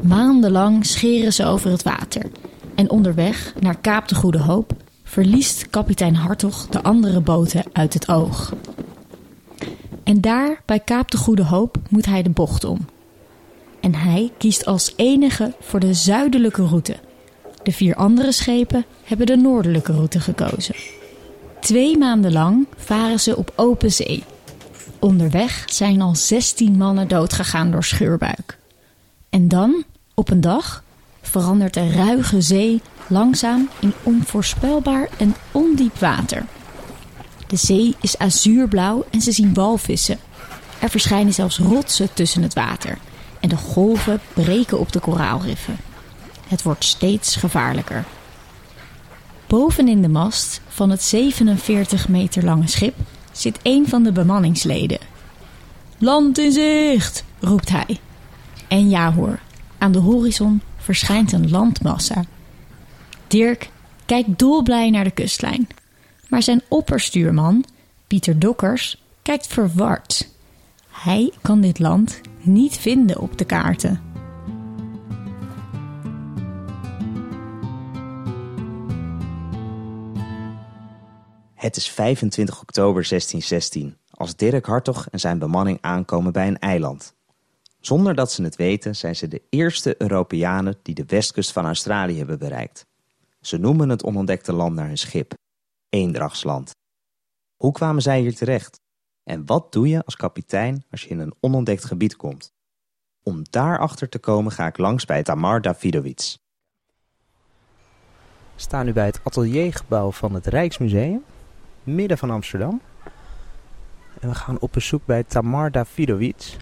Maandenlang 0.00 0.86
scheren 0.86 1.32
ze 1.32 1.44
over 1.44 1.70
het 1.70 1.82
water 1.82 2.22
en 2.74 2.90
onderweg 2.90 3.54
naar 3.60 3.76
Kaap 3.76 4.08
de 4.08 4.14
Goede 4.14 4.38
Hoop 4.38 4.72
verliest 5.04 5.70
kapitein 5.70 6.14
Hartog 6.14 6.66
de 6.66 6.82
andere 6.82 7.20
boten 7.20 7.64
uit 7.72 7.94
het 7.94 8.08
oog. 8.08 8.54
En 10.04 10.20
daar 10.20 10.62
bij 10.64 10.80
Kaap 10.80 11.10
de 11.10 11.16
Goede 11.16 11.44
Hoop 11.44 11.76
moet 11.88 12.06
hij 12.06 12.22
de 12.22 12.30
bocht 12.30 12.64
om. 12.64 12.78
En 13.80 13.94
hij 13.94 14.32
kiest 14.38 14.66
als 14.66 14.92
enige 14.96 15.52
voor 15.60 15.80
de 15.80 15.94
zuidelijke 15.94 16.66
route. 16.66 16.96
De 17.62 17.72
vier 17.72 17.94
andere 17.94 18.32
schepen 18.32 18.84
hebben 19.04 19.26
de 19.26 19.36
noordelijke 19.36 19.92
route 19.92 20.20
gekozen. 20.20 20.74
Twee 21.60 21.98
maanden 21.98 22.32
lang 22.32 22.66
varen 22.76 23.20
ze 23.20 23.36
op 23.36 23.52
open 23.56 23.92
zee 23.92 24.24
Onderweg 25.00 25.64
zijn 25.66 26.00
al 26.00 26.14
16 26.14 26.76
mannen 26.76 27.08
doodgegaan 27.08 27.70
door 27.70 27.84
scheurbuik. 27.84 28.58
En 29.30 29.48
dan, 29.48 29.84
op 30.14 30.30
een 30.30 30.40
dag, 30.40 30.82
verandert 31.22 31.74
de 31.74 31.90
ruige 31.90 32.40
zee 32.40 32.80
langzaam 33.06 33.68
in 33.80 33.92
onvoorspelbaar 34.02 35.08
en 35.18 35.34
ondiep 35.52 35.98
water. 35.98 36.44
De 37.46 37.56
zee 37.56 37.96
is 38.00 38.18
azuurblauw 38.18 39.06
en 39.10 39.20
ze 39.20 39.32
zien 39.32 39.54
walvissen. 39.54 40.18
Er 40.80 40.90
verschijnen 40.90 41.32
zelfs 41.32 41.58
rotsen 41.58 42.12
tussen 42.12 42.42
het 42.42 42.54
water 42.54 42.98
en 43.40 43.48
de 43.48 43.56
golven 43.56 44.20
breken 44.34 44.78
op 44.78 44.92
de 44.92 45.00
koraalriffen. 45.00 45.76
Het 46.48 46.62
wordt 46.62 46.84
steeds 46.84 47.36
gevaarlijker. 47.36 48.04
Bovenin 49.46 50.02
de 50.02 50.08
mast 50.08 50.60
van 50.68 50.90
het 50.90 51.02
47 51.02 52.08
meter 52.08 52.44
lange 52.44 52.68
schip 52.68 52.94
zit 53.40 53.58
een 53.62 53.88
van 53.88 54.02
de 54.02 54.12
bemanningsleden. 54.12 54.98
Land 55.98 56.38
in 56.38 56.52
zicht, 56.52 57.24
roept 57.38 57.68
hij. 57.68 57.98
En 58.68 58.88
ja 58.88 59.12
hoor, 59.12 59.38
aan 59.78 59.92
de 59.92 59.98
horizon 59.98 60.60
verschijnt 60.76 61.32
een 61.32 61.50
landmassa. 61.50 62.24
Dirk 63.26 63.70
kijkt 64.06 64.38
dolblij 64.38 64.90
naar 64.90 65.04
de 65.04 65.10
kustlijn. 65.10 65.68
Maar 66.28 66.42
zijn 66.42 66.62
opperstuurman, 66.68 67.64
Pieter 68.06 68.38
Dokkers, 68.38 69.02
kijkt 69.22 69.46
verward. 69.46 70.28
Hij 70.90 71.32
kan 71.42 71.60
dit 71.60 71.78
land 71.78 72.20
niet 72.40 72.76
vinden 72.76 73.20
op 73.20 73.38
de 73.38 73.44
kaarten. 73.44 74.09
Het 81.60 81.76
is 81.76 81.90
25 81.90 82.60
oktober 82.60 83.08
1616. 83.08 83.96
als 84.10 84.36
Dirk 84.36 84.66
Hartog 84.66 85.08
en 85.08 85.20
zijn 85.20 85.38
bemanning 85.38 85.78
aankomen 85.80 86.32
bij 86.32 86.46
een 86.46 86.58
eiland. 86.58 87.14
Zonder 87.80 88.14
dat 88.14 88.32
ze 88.32 88.42
het 88.42 88.56
weten 88.56 88.96
zijn 88.96 89.16
ze 89.16 89.28
de 89.28 89.42
eerste 89.48 90.02
Europeanen 90.02 90.78
die 90.82 90.94
de 90.94 91.04
westkust 91.06 91.52
van 91.52 91.64
Australië 91.64 92.16
hebben 92.16 92.38
bereikt. 92.38 92.86
Ze 93.40 93.56
noemen 93.58 93.88
het 93.88 94.02
onontdekte 94.02 94.52
land 94.52 94.74
naar 94.74 94.86
hun 94.86 94.98
schip. 94.98 95.32
Eendrachtsland. 95.88 96.70
Hoe 97.56 97.72
kwamen 97.72 98.02
zij 98.02 98.20
hier 98.20 98.34
terecht? 98.34 98.80
En 99.24 99.46
wat 99.46 99.72
doe 99.72 99.88
je 99.88 100.04
als 100.04 100.16
kapitein 100.16 100.84
als 100.90 101.02
je 101.02 101.08
in 101.08 101.18
een 101.18 101.34
onontdekt 101.40 101.84
gebied 101.84 102.16
komt? 102.16 102.52
Om 103.22 103.42
daarachter 103.50 104.08
te 104.08 104.18
komen 104.18 104.52
ga 104.52 104.66
ik 104.66 104.78
langs 104.78 105.04
bij 105.04 105.22
Tamar 105.22 105.62
Davidovic. 105.62 106.36
We 108.54 108.60
staan 108.66 108.84
nu 108.84 108.92
bij 108.92 109.06
het 109.06 109.20
ateliergebouw 109.24 110.10
van 110.10 110.34
het 110.34 110.46
Rijksmuseum, 110.46 111.24
midden 111.94 112.18
van 112.18 112.30
Amsterdam. 112.30 112.80
En 114.20 114.28
we 114.28 114.34
gaan 114.34 114.58
op 114.60 114.72
bezoek 114.72 115.02
bij 115.04 115.24
Tamar 115.24 115.70
Davidovic. 115.70 116.56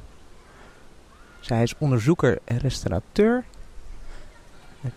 Zij 1.40 1.62
is 1.62 1.74
onderzoeker 1.78 2.38
en 2.44 2.58
restaurateur. 2.58 3.44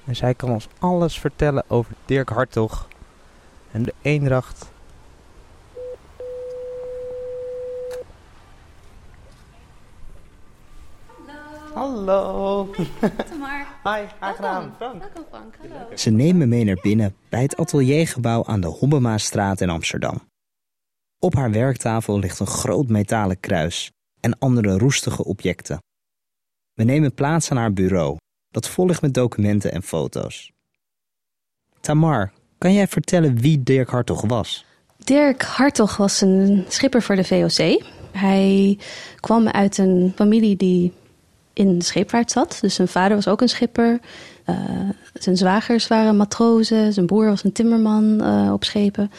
En 0.05 0.15
zij 0.15 0.33
kan 0.33 0.49
ons 0.49 0.67
alles 0.79 1.19
vertellen 1.19 1.63
over 1.67 1.93
Dirk 2.05 2.29
Hartog 2.29 2.87
en 3.71 3.83
de 3.83 3.93
Eendracht. 4.01 4.70
Hallo. 11.81 12.69
Tamar. 13.29 13.67
Hi, 13.87 14.07
aangenaam. 14.19 14.73
Frank. 14.77 14.99
Welkom 14.99 15.25
Frank, 15.29 15.55
hallo. 15.61 15.95
Ze 15.95 16.09
nemen 16.09 16.37
me 16.37 16.45
mee 16.45 16.63
naar 16.63 16.79
binnen 16.81 17.15
bij 17.29 17.41
het 17.41 17.57
ateliergebouw 17.57 18.45
aan 18.45 18.61
de 18.61 18.67
Hobbemastraat 18.67 19.61
in 19.61 19.69
Amsterdam. 19.69 20.21
Op 21.19 21.35
haar 21.35 21.51
werktafel 21.51 22.19
ligt 22.19 22.39
een 22.39 22.47
groot 22.47 22.87
metalen 22.87 23.39
kruis 23.39 23.91
en 24.19 24.39
andere 24.39 24.77
roestige 24.77 25.23
objecten. 25.23 25.83
We 26.73 26.83
nemen 26.83 27.13
plaats 27.13 27.51
aan 27.51 27.57
haar 27.57 27.73
bureau, 27.73 28.17
dat 28.49 28.67
vol 28.67 28.85
ligt 28.85 29.01
met 29.01 29.13
documenten 29.13 29.71
en 29.71 29.83
foto's. 29.83 30.51
Tamar, 31.79 32.31
kan 32.57 32.73
jij 32.73 32.87
vertellen 32.87 33.35
wie 33.39 33.63
Dirk 33.63 33.89
Hartog 33.89 34.21
was? 34.21 34.65
Dirk 34.97 35.41
Hartog 35.41 35.97
was 35.97 36.21
een 36.21 36.65
schipper 36.67 37.01
voor 37.01 37.15
de 37.15 37.23
VOC. 37.23 37.83
Hij 38.11 38.79
kwam 39.19 39.47
uit 39.47 39.77
een 39.77 40.11
familie 40.15 40.55
die 40.55 40.93
in 41.53 41.79
de 41.79 41.85
scheepvaart 41.85 42.31
zat. 42.31 42.57
Dus 42.61 42.75
zijn 42.75 42.87
vader 42.87 43.15
was 43.15 43.27
ook 43.27 43.41
een 43.41 43.49
schipper. 43.49 43.99
Uh, 44.45 44.55
zijn 45.13 45.37
zwagers 45.37 45.87
waren 45.87 46.17
matrozen. 46.17 46.93
Zijn 46.93 47.05
broer 47.05 47.25
was 47.25 47.43
een 47.43 47.51
timmerman 47.51 48.21
uh, 48.21 48.53
op 48.53 48.63
schepen. 48.63 49.11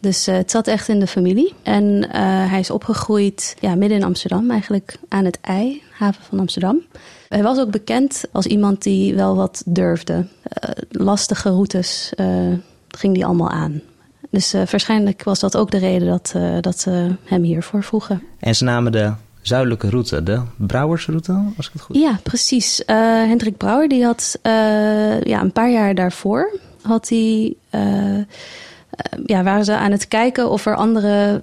Dus 0.00 0.28
uh, 0.28 0.34
het 0.34 0.50
zat 0.50 0.66
echt 0.66 0.88
in 0.88 1.00
de 1.00 1.06
familie. 1.06 1.54
En 1.62 2.10
hij 2.48 2.58
is 2.58 2.70
opgegroeid 2.70 3.56
ja, 3.60 3.74
midden 3.74 3.98
in 3.98 4.04
Amsterdam, 4.04 4.50
eigenlijk 4.50 4.96
aan 5.08 5.24
het 5.24 5.38
IJ, 5.40 5.82
haven 5.90 6.22
van 6.22 6.38
Amsterdam. 6.40 6.82
Hij 7.28 7.42
was 7.42 7.58
ook 7.58 7.70
bekend 7.70 8.24
als 8.32 8.46
iemand 8.46 8.82
die 8.82 9.14
wel 9.14 9.36
wat 9.36 9.62
durfde. 9.66 10.26
lastige 10.90 11.48
routes 11.48 12.12
ging 12.88 13.14
die 13.14 13.24
allemaal 13.24 13.50
aan. 13.50 13.80
Dus 14.30 14.52
waarschijnlijk 14.52 15.22
was 15.24 15.40
dat 15.40 15.56
ook 15.56 15.70
de 15.70 15.78
reden 15.78 16.08
dat, 16.08 16.34
dat 16.60 16.80
ze 16.80 17.16
hem 17.24 17.42
hiervoor 17.42 17.82
vroegen. 17.82 18.22
En 18.38 18.54
ze 18.54 18.64
namen 18.64 18.92
de 18.92 19.12
zuidelijke 19.48 19.90
route, 19.90 20.22
de 20.22 20.40
Brouwersroute, 20.56 21.32
als 21.56 21.66
ik 21.66 21.72
het 21.72 21.82
goed 21.82 21.96
Ja, 21.96 22.18
precies. 22.22 22.80
Uh, 22.80 22.96
Hendrik 23.26 23.56
Brouwer, 23.56 23.88
die 23.88 24.04
had 24.04 24.38
uh, 24.42 25.20
ja, 25.20 25.40
een 25.40 25.52
paar 25.52 25.70
jaar 25.70 25.94
daarvoor, 25.94 26.58
had 26.82 27.08
hij, 27.08 27.54
uh, 27.74 28.24
ja, 29.26 29.42
waren 29.42 29.64
ze 29.64 29.76
aan 29.76 29.90
het 29.90 30.08
kijken 30.08 30.50
of 30.50 30.66
er 30.66 30.76
andere 30.76 31.40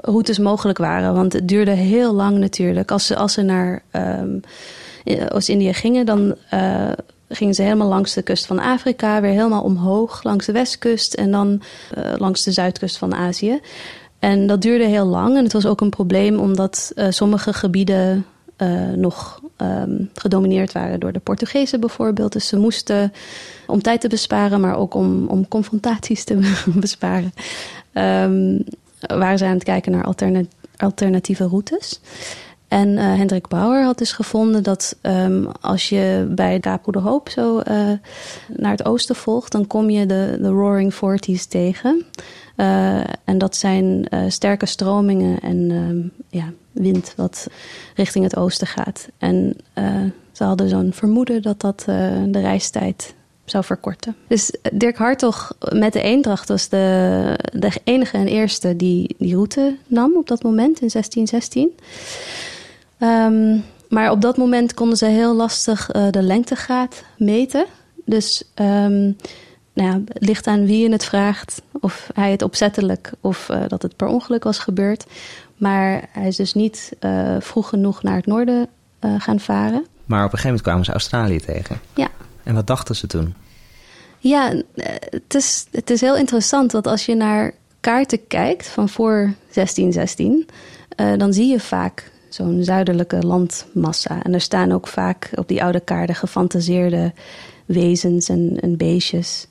routes 0.00 0.38
mogelijk 0.38 0.78
waren. 0.78 1.14
Want 1.14 1.32
het 1.32 1.48
duurde 1.48 1.70
heel 1.70 2.14
lang 2.14 2.38
natuurlijk. 2.38 2.90
Als 2.90 3.06
ze, 3.06 3.16
als 3.16 3.32
ze 3.32 3.42
naar 3.42 3.82
um, 3.92 4.40
Oost-Indië 5.28 5.72
gingen, 5.72 6.06
dan 6.06 6.36
gingen 7.28 7.54
ze 7.54 7.62
helemaal 7.62 7.88
langs 7.88 8.14
de 8.14 8.22
kust 8.22 8.46
van 8.46 8.58
Afrika, 8.58 9.20
weer 9.20 9.30
helemaal 9.30 9.62
omhoog 9.62 10.22
langs 10.22 10.46
de 10.46 10.52
westkust 10.52 11.14
en 11.14 11.30
dan 11.30 11.62
langs 12.16 12.44
de 12.44 12.52
zuidkust 12.52 12.98
van 12.98 13.14
Azië. 13.14 13.60
En 14.18 14.46
dat 14.46 14.62
duurde 14.62 14.84
heel 14.84 15.06
lang 15.06 15.36
en 15.36 15.42
het 15.42 15.52
was 15.52 15.66
ook 15.66 15.80
een 15.80 15.90
probleem 15.90 16.38
omdat 16.38 16.92
uh, 16.94 17.06
sommige 17.10 17.52
gebieden 17.52 18.26
uh, 18.58 18.88
nog 18.88 19.40
um, 19.56 20.10
gedomineerd 20.14 20.72
waren 20.72 21.00
door 21.00 21.12
de 21.12 21.18
Portugezen 21.18 21.80
bijvoorbeeld. 21.80 22.32
Dus 22.32 22.48
ze 22.48 22.58
moesten 22.58 23.12
om 23.66 23.82
tijd 23.82 24.00
te 24.00 24.08
besparen, 24.08 24.60
maar 24.60 24.76
ook 24.76 24.94
om, 24.94 25.26
om 25.26 25.48
confrontaties 25.48 26.24
te 26.24 26.54
besparen, 26.74 27.32
um, 27.92 28.64
waren 29.00 29.38
ze 29.38 29.44
aan 29.44 29.54
het 29.54 29.64
kijken 29.64 29.92
naar 29.92 30.04
alterna 30.04 30.42
alternatieve 30.76 31.44
routes. 31.44 32.00
En 32.68 32.88
uh, 32.88 33.14
Hendrik 33.16 33.48
Bauer 33.48 33.84
had 33.84 33.98
dus 33.98 34.12
gevonden 34.12 34.62
dat 34.62 34.96
um, 35.02 35.46
als 35.60 35.88
je 35.88 36.26
bij 36.30 36.60
Capo 36.60 36.92
de 36.92 36.98
Hoop 36.98 37.28
zo 37.28 37.58
uh, 37.58 37.64
naar 38.56 38.70
het 38.70 38.84
oosten 38.84 39.16
volgt, 39.16 39.52
dan 39.52 39.66
kom 39.66 39.90
je 39.90 40.06
de, 40.06 40.38
de 40.40 40.48
Roaring 40.48 40.94
Forties 40.94 41.46
tegen. 41.46 42.04
Uh, 42.56 43.00
en 43.24 43.38
dat 43.38 43.56
zijn 43.56 44.08
sterke 44.28 44.66
stromingen 44.66 45.40
en 45.40 46.12
ja, 46.28 46.52
wind 46.72 47.12
wat 47.16 47.46
richting 47.94 48.24
het 48.24 48.36
oosten 48.36 48.66
gaat. 48.66 49.08
En 49.18 49.56
ze 50.32 50.44
hadden 50.44 50.68
zo'n 50.68 50.92
vermoeden 50.92 51.42
dat 51.42 51.60
dat 51.60 51.82
de 52.26 52.40
reistijd 52.40 53.14
zou 53.44 53.64
verkorten. 53.64 54.16
Dus 54.26 54.52
Dirk 54.72 54.96
Hartog 54.96 55.52
met 55.72 55.92
de 55.92 56.00
Eendracht 56.00 56.48
was 56.48 56.68
de, 56.68 57.38
de 57.52 57.70
enige 57.84 58.16
en 58.16 58.26
eerste 58.26 58.76
die 58.76 59.14
die 59.18 59.34
route 59.34 59.76
nam 59.86 60.16
op 60.16 60.28
dat 60.28 60.42
moment 60.42 60.80
in 60.80 60.88
1616. 60.88 61.70
Um, 63.00 63.64
maar 63.88 64.10
op 64.10 64.20
dat 64.20 64.36
moment 64.36 64.74
konden 64.74 64.96
ze 64.96 65.06
heel 65.06 65.34
lastig 65.34 65.94
uh, 65.94 66.10
de 66.10 66.22
lengtegraad 66.22 67.04
meten. 67.16 67.66
Dus 68.04 68.42
um, 68.54 69.16
nou 69.72 69.90
ja, 69.90 70.00
het 70.12 70.26
ligt 70.26 70.46
aan 70.46 70.66
wie 70.66 70.82
je 70.82 70.92
het 70.92 71.04
vraagt. 71.04 71.62
Of 71.80 72.10
hij 72.14 72.30
het 72.30 72.42
opzettelijk 72.42 73.12
of 73.20 73.48
uh, 73.48 73.62
dat 73.68 73.82
het 73.82 73.96
per 73.96 74.06
ongeluk 74.06 74.44
was 74.44 74.58
gebeurd. 74.58 75.06
Maar 75.56 76.08
hij 76.10 76.26
is 76.26 76.36
dus 76.36 76.54
niet 76.54 76.92
uh, 77.00 77.36
vroeg 77.40 77.68
genoeg 77.68 78.02
naar 78.02 78.16
het 78.16 78.26
noorden 78.26 78.68
gaan 79.18 79.40
varen. 79.40 79.86
Maar 80.04 80.24
op 80.24 80.32
een 80.32 80.38
gegeven 80.38 80.42
moment 80.42 80.62
kwamen 80.62 80.84
ze 80.84 80.92
Australië 80.92 81.40
tegen. 81.40 81.80
Ja. 81.94 82.08
En 82.42 82.54
wat 82.54 82.66
dachten 82.66 82.96
ze 82.96 83.06
toen? 83.06 83.34
Ja, 84.18 84.62
het 85.10 85.34
is, 85.34 85.66
het 85.70 85.90
is 85.90 86.00
heel 86.00 86.16
interessant. 86.16 86.72
Want 86.72 86.86
als 86.86 87.06
je 87.06 87.14
naar 87.14 87.52
kaarten 87.80 88.26
kijkt 88.26 88.68
van 88.68 88.88
voor 88.88 89.32
1616... 89.52 90.48
dan 91.16 91.32
zie 91.32 91.46
je 91.46 91.60
vaak 91.60 92.10
zo'n 92.38 92.64
zuidelijke 92.64 93.26
landmassa. 93.26 94.22
En 94.22 94.34
er 94.34 94.40
staan 94.40 94.72
ook 94.72 94.86
vaak 94.86 95.30
op 95.34 95.48
die 95.48 95.62
oude 95.62 95.80
kaarten 95.80 96.14
gefantaseerde 96.14 97.12
wezens 97.66 98.28
en, 98.28 98.76
beestjes. 98.76 99.46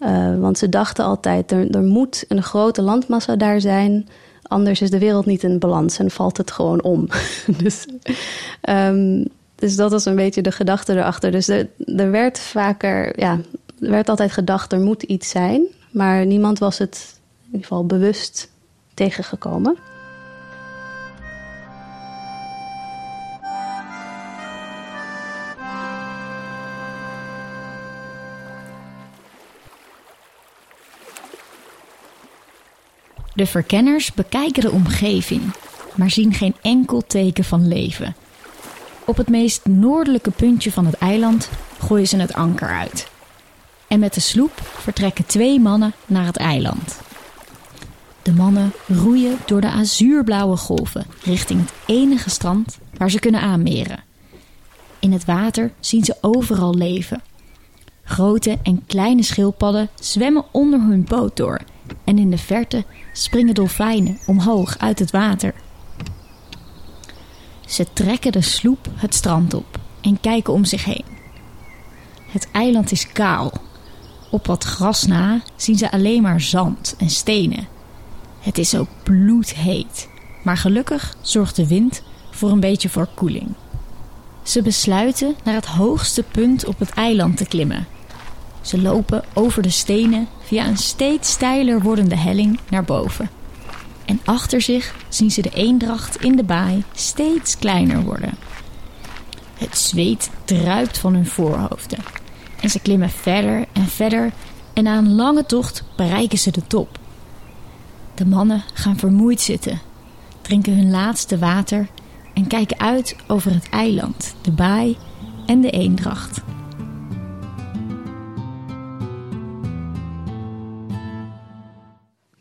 Uh, 0.00 0.38
want 0.38 0.58
ze 0.58 0.68
dachten 0.68 1.04
altijd, 1.04 1.52
er, 1.52 1.70
er 1.70 1.82
moet 1.82 2.24
een 2.28 2.42
grote 2.42 2.82
landmassa 2.82 3.36
daar 3.36 3.60
zijn... 3.60 4.08
anders 4.42 4.80
is 4.80 4.90
de 4.90 4.98
wereld 4.98 5.26
niet 5.26 5.42
in 5.42 5.58
balans 5.58 5.98
en 5.98 6.10
valt 6.10 6.36
het 6.36 6.50
gewoon 6.50 6.82
om. 6.82 7.08
dus, 7.62 7.86
um, 8.68 9.24
dus 9.54 9.76
dat 9.76 9.90
was 9.90 10.04
een 10.04 10.16
beetje 10.16 10.42
de 10.42 10.52
gedachte 10.52 10.92
erachter. 10.92 11.30
Dus 11.30 11.48
er, 11.48 11.68
er 11.96 12.10
werd 12.10 12.38
vaker, 12.38 13.20
ja, 13.20 13.40
er 13.80 13.90
werd 13.90 14.08
altijd 14.08 14.32
gedacht, 14.32 14.72
er 14.72 14.80
moet 14.80 15.02
iets 15.02 15.30
zijn... 15.30 15.62
maar 15.90 16.26
niemand 16.26 16.58
was 16.58 16.78
het 16.78 17.20
in 17.38 17.46
ieder 17.46 17.60
geval 17.60 17.86
bewust 17.86 18.50
tegengekomen. 18.94 19.76
De 33.36 33.46
verkenners 33.46 34.12
bekijken 34.12 34.62
de 34.62 34.70
omgeving, 34.70 35.42
maar 35.94 36.10
zien 36.10 36.34
geen 36.34 36.54
enkel 36.62 37.02
teken 37.06 37.44
van 37.44 37.68
leven. 37.68 38.16
Op 39.04 39.16
het 39.16 39.28
meest 39.28 39.66
noordelijke 39.66 40.30
puntje 40.30 40.72
van 40.72 40.86
het 40.86 40.94
eiland 40.94 41.50
gooien 41.78 42.08
ze 42.08 42.16
het 42.16 42.32
anker 42.32 42.68
uit. 42.68 43.08
En 43.88 43.98
met 43.98 44.14
de 44.14 44.20
sloep 44.20 44.52
vertrekken 44.62 45.26
twee 45.26 45.60
mannen 45.60 45.92
naar 46.06 46.24
het 46.24 46.36
eiland. 46.36 46.98
De 48.22 48.32
mannen 48.32 48.72
roeien 48.86 49.38
door 49.46 49.60
de 49.60 49.70
azuurblauwe 49.70 50.56
golven 50.56 51.06
richting 51.22 51.60
het 51.60 51.72
enige 51.86 52.30
strand 52.30 52.78
waar 52.96 53.10
ze 53.10 53.18
kunnen 53.18 53.40
aanmeren. 53.40 54.04
In 54.98 55.12
het 55.12 55.24
water 55.24 55.72
zien 55.80 56.04
ze 56.04 56.16
overal 56.20 56.74
leven. 56.74 57.22
Grote 58.04 58.58
en 58.62 58.86
kleine 58.86 59.22
schildpadden 59.22 59.88
zwemmen 60.00 60.44
onder 60.50 60.80
hun 60.80 61.04
boot 61.04 61.36
door 61.36 61.60
en 62.06 62.18
in 62.18 62.30
de 62.30 62.38
verte 62.38 62.84
springen 63.12 63.54
dolfijnen 63.54 64.18
omhoog 64.26 64.78
uit 64.78 64.98
het 64.98 65.10
water. 65.10 65.54
Ze 67.66 67.86
trekken 67.92 68.32
de 68.32 68.40
sloep 68.40 68.88
het 68.94 69.14
strand 69.14 69.54
op 69.54 69.78
en 70.00 70.20
kijken 70.20 70.52
om 70.52 70.64
zich 70.64 70.84
heen. 70.84 71.04
Het 72.26 72.48
eiland 72.52 72.92
is 72.92 73.12
kaal. 73.12 73.52
Op 74.30 74.46
wat 74.46 74.64
gras 74.64 75.06
na 75.06 75.42
zien 75.56 75.76
ze 75.76 75.90
alleen 75.90 76.22
maar 76.22 76.40
zand 76.40 76.94
en 76.98 77.10
stenen. 77.10 77.68
Het 78.40 78.58
is 78.58 78.76
ook 78.76 78.88
bloedheet. 79.02 80.08
Maar 80.42 80.56
gelukkig 80.56 81.16
zorgt 81.20 81.56
de 81.56 81.66
wind 81.66 82.02
voor 82.30 82.50
een 82.50 82.60
beetje 82.60 82.88
verkoeling. 82.88 83.54
Ze 84.42 84.62
besluiten 84.62 85.34
naar 85.44 85.54
het 85.54 85.66
hoogste 85.66 86.22
punt 86.22 86.64
op 86.64 86.78
het 86.78 86.90
eiland 86.90 87.36
te 87.36 87.46
klimmen. 87.46 87.86
Ze 88.66 88.82
lopen 88.82 89.24
over 89.34 89.62
de 89.62 89.70
stenen 89.70 90.28
via 90.40 90.66
een 90.66 90.76
steeds 90.76 91.30
steiler 91.30 91.80
wordende 91.80 92.16
helling 92.16 92.60
naar 92.70 92.84
boven. 92.84 93.30
En 94.04 94.20
achter 94.24 94.60
zich 94.60 94.94
zien 95.08 95.30
ze 95.30 95.42
de 95.42 95.50
eendracht 95.50 96.16
in 96.16 96.36
de 96.36 96.44
baai 96.44 96.84
steeds 96.94 97.58
kleiner 97.58 98.02
worden. 98.02 98.34
Het 99.54 99.78
zweet 99.78 100.30
druipt 100.44 100.98
van 100.98 101.14
hun 101.14 101.26
voorhoofden. 101.26 101.98
En 102.60 102.70
ze 102.70 102.80
klimmen 102.80 103.10
verder 103.10 103.66
en 103.72 103.86
verder 103.86 104.32
en 104.72 104.84
na 104.84 104.98
een 104.98 105.14
lange 105.14 105.46
tocht 105.46 105.84
bereiken 105.96 106.38
ze 106.38 106.50
de 106.50 106.66
top. 106.66 106.98
De 108.14 108.26
mannen 108.26 108.62
gaan 108.74 108.98
vermoeid 108.98 109.40
zitten, 109.40 109.80
drinken 110.40 110.76
hun 110.76 110.90
laatste 110.90 111.38
water 111.38 111.88
en 112.34 112.46
kijken 112.46 112.78
uit 112.78 113.16
over 113.26 113.52
het 113.52 113.68
eiland, 113.68 114.34
de 114.42 114.50
baai 114.50 114.96
en 115.46 115.60
de 115.60 115.70
eendracht. 115.70 116.40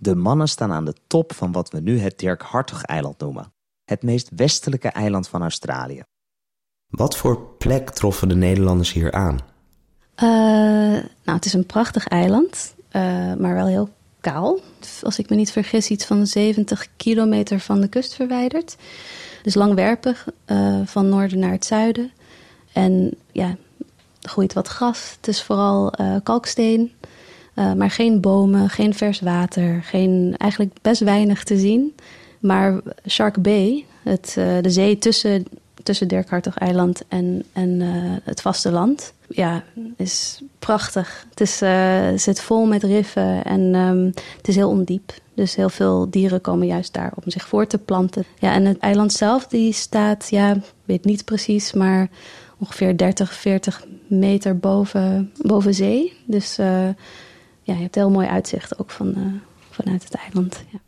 De 0.06 0.16
mannen 0.16 0.48
staan 0.48 0.72
aan 0.72 0.86
de 0.86 0.94
top 1.08 1.34
van 1.34 1.52
wat 1.52 1.70
we 1.70 1.80
nu 1.80 2.00
het 2.00 2.20
Dirk 2.20 2.42
Hartog-eiland 2.42 3.20
noemen. 3.20 3.54
Het 3.86 4.04
meest 4.04 4.30
westelijke 4.36 4.88
eiland 4.88 5.28
van 5.28 5.42
Australië. 5.42 6.04
Wat 6.88 7.18
voor 7.18 7.42
plek 7.58 7.90
troffen 7.90 8.28
de 8.28 8.36
Nederlanders 8.36 8.94
hier 8.94 9.12
aan? 9.12 9.40
Uh, 10.24 10.30
nou, 11.24 11.38
het 11.38 11.46
is 11.46 11.54
een 11.54 11.66
prachtig 11.66 12.08
eiland, 12.08 12.76
uh, 12.92 13.02
maar 13.34 13.54
wel 13.54 13.66
heel 13.66 13.90
kaal. 14.20 14.60
Als 15.02 15.20
ik 15.20 15.30
me 15.30 15.36
niet 15.36 15.52
vergis, 15.52 15.90
iets 15.90 16.06
van 16.06 16.28
70 16.28 16.88
kilometer 16.98 17.60
van 17.60 17.82
de 17.82 17.88
kust 17.88 18.14
verwijderd. 18.14 18.76
Dus 19.44 19.54
langwerpig, 19.54 20.28
uh, 20.46 20.82
van 20.86 21.10
noorden 21.10 21.40
naar 21.40 21.52
het 21.52 21.66
zuiden. 21.66 22.12
En 22.74 23.18
ja, 23.32 23.56
er 24.22 24.30
groeit 24.30 24.54
wat 24.54 24.68
gras. 24.68 25.14
Het 25.16 25.28
is 25.28 25.44
vooral 25.44 25.94
kalksteen. 26.24 26.92
Maar 27.56 27.92
geen 27.92 28.22
bomen, 28.22 28.70
geen 28.70 28.94
vers 28.94 29.20
water, 29.20 29.84
geen, 29.84 30.36
eigenlijk 30.38 30.74
best 30.82 31.02
weinig 31.02 31.44
te 31.44 31.58
zien. 31.58 31.96
Maar 32.40 32.82
Shark 33.08 33.42
Bay, 33.42 33.86
het, 34.04 34.34
de 34.62 34.70
zee 34.70 34.98
tussen 34.98 35.46
tussen 35.86 36.08
Dirkhartog-eiland 36.08 37.04
en, 37.08 37.44
en 37.54 37.70
uh, 37.70 38.16
het 38.24 38.42
vasteland. 38.42 39.14
Ja, 39.30 39.64
is 39.98 40.42
prachtig. 40.60 41.26
Het 41.30 41.42
is, 41.42 41.58
zit 42.24 42.42
vol 42.42 42.66
met 42.66 42.84
riffen 42.84 43.44
en 43.44 43.76
um, 43.76 44.06
het 44.38 44.48
is 44.48 44.56
heel 44.56 44.70
ondiep. 44.70 45.14
Dus 45.34 45.56
heel 45.56 45.70
veel 45.70 46.10
dieren 46.10 46.42
komen 46.42 46.68
juist 46.68 46.94
daar 46.94 47.12
om 47.16 47.32
zich 47.32 47.48
voor 47.48 47.68
te 47.68 47.78
planten. 47.78 48.26
Ja, 48.40 48.54
en 48.54 48.66
het 48.66 48.78
eiland 48.78 49.14
zelf 49.14 49.48
die 49.48 49.74
staat, 49.74 50.28
ja, 50.30 50.58
weet 50.86 51.06
niet 51.06 51.26
precies, 51.26 51.74
maar 51.74 52.10
ongeveer 52.58 52.98
30, 52.98 53.34
40 53.34 53.86
meter 54.08 54.58
boven, 54.58 55.32
boven 55.42 55.74
zee. 55.74 56.14
Dus 56.26 56.58
ja, 57.66 57.74
je 57.74 57.82
hebt 57.82 57.96
heel 57.96 58.10
mooi 58.10 58.28
uitzicht 58.28 58.80
ook 58.80 58.92
van, 58.92 59.42
vanuit 59.70 60.04
het 60.04 60.14
eiland. 60.14 60.64
Ja. 60.72 60.80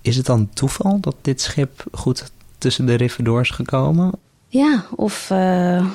Is 0.00 0.16
het 0.16 0.26
dan 0.26 0.48
toeval 0.52 1.00
dat 1.00 1.14
dit 1.20 1.40
schip 1.40 1.84
goed 1.92 2.30
tussen 2.58 2.86
de 2.86 2.94
riffen 2.94 3.24
door 3.24 3.40
is 3.40 3.50
gekomen? 3.50 4.12
Ja, 4.48 4.84
of, 4.96 5.30
uh, 5.32 5.86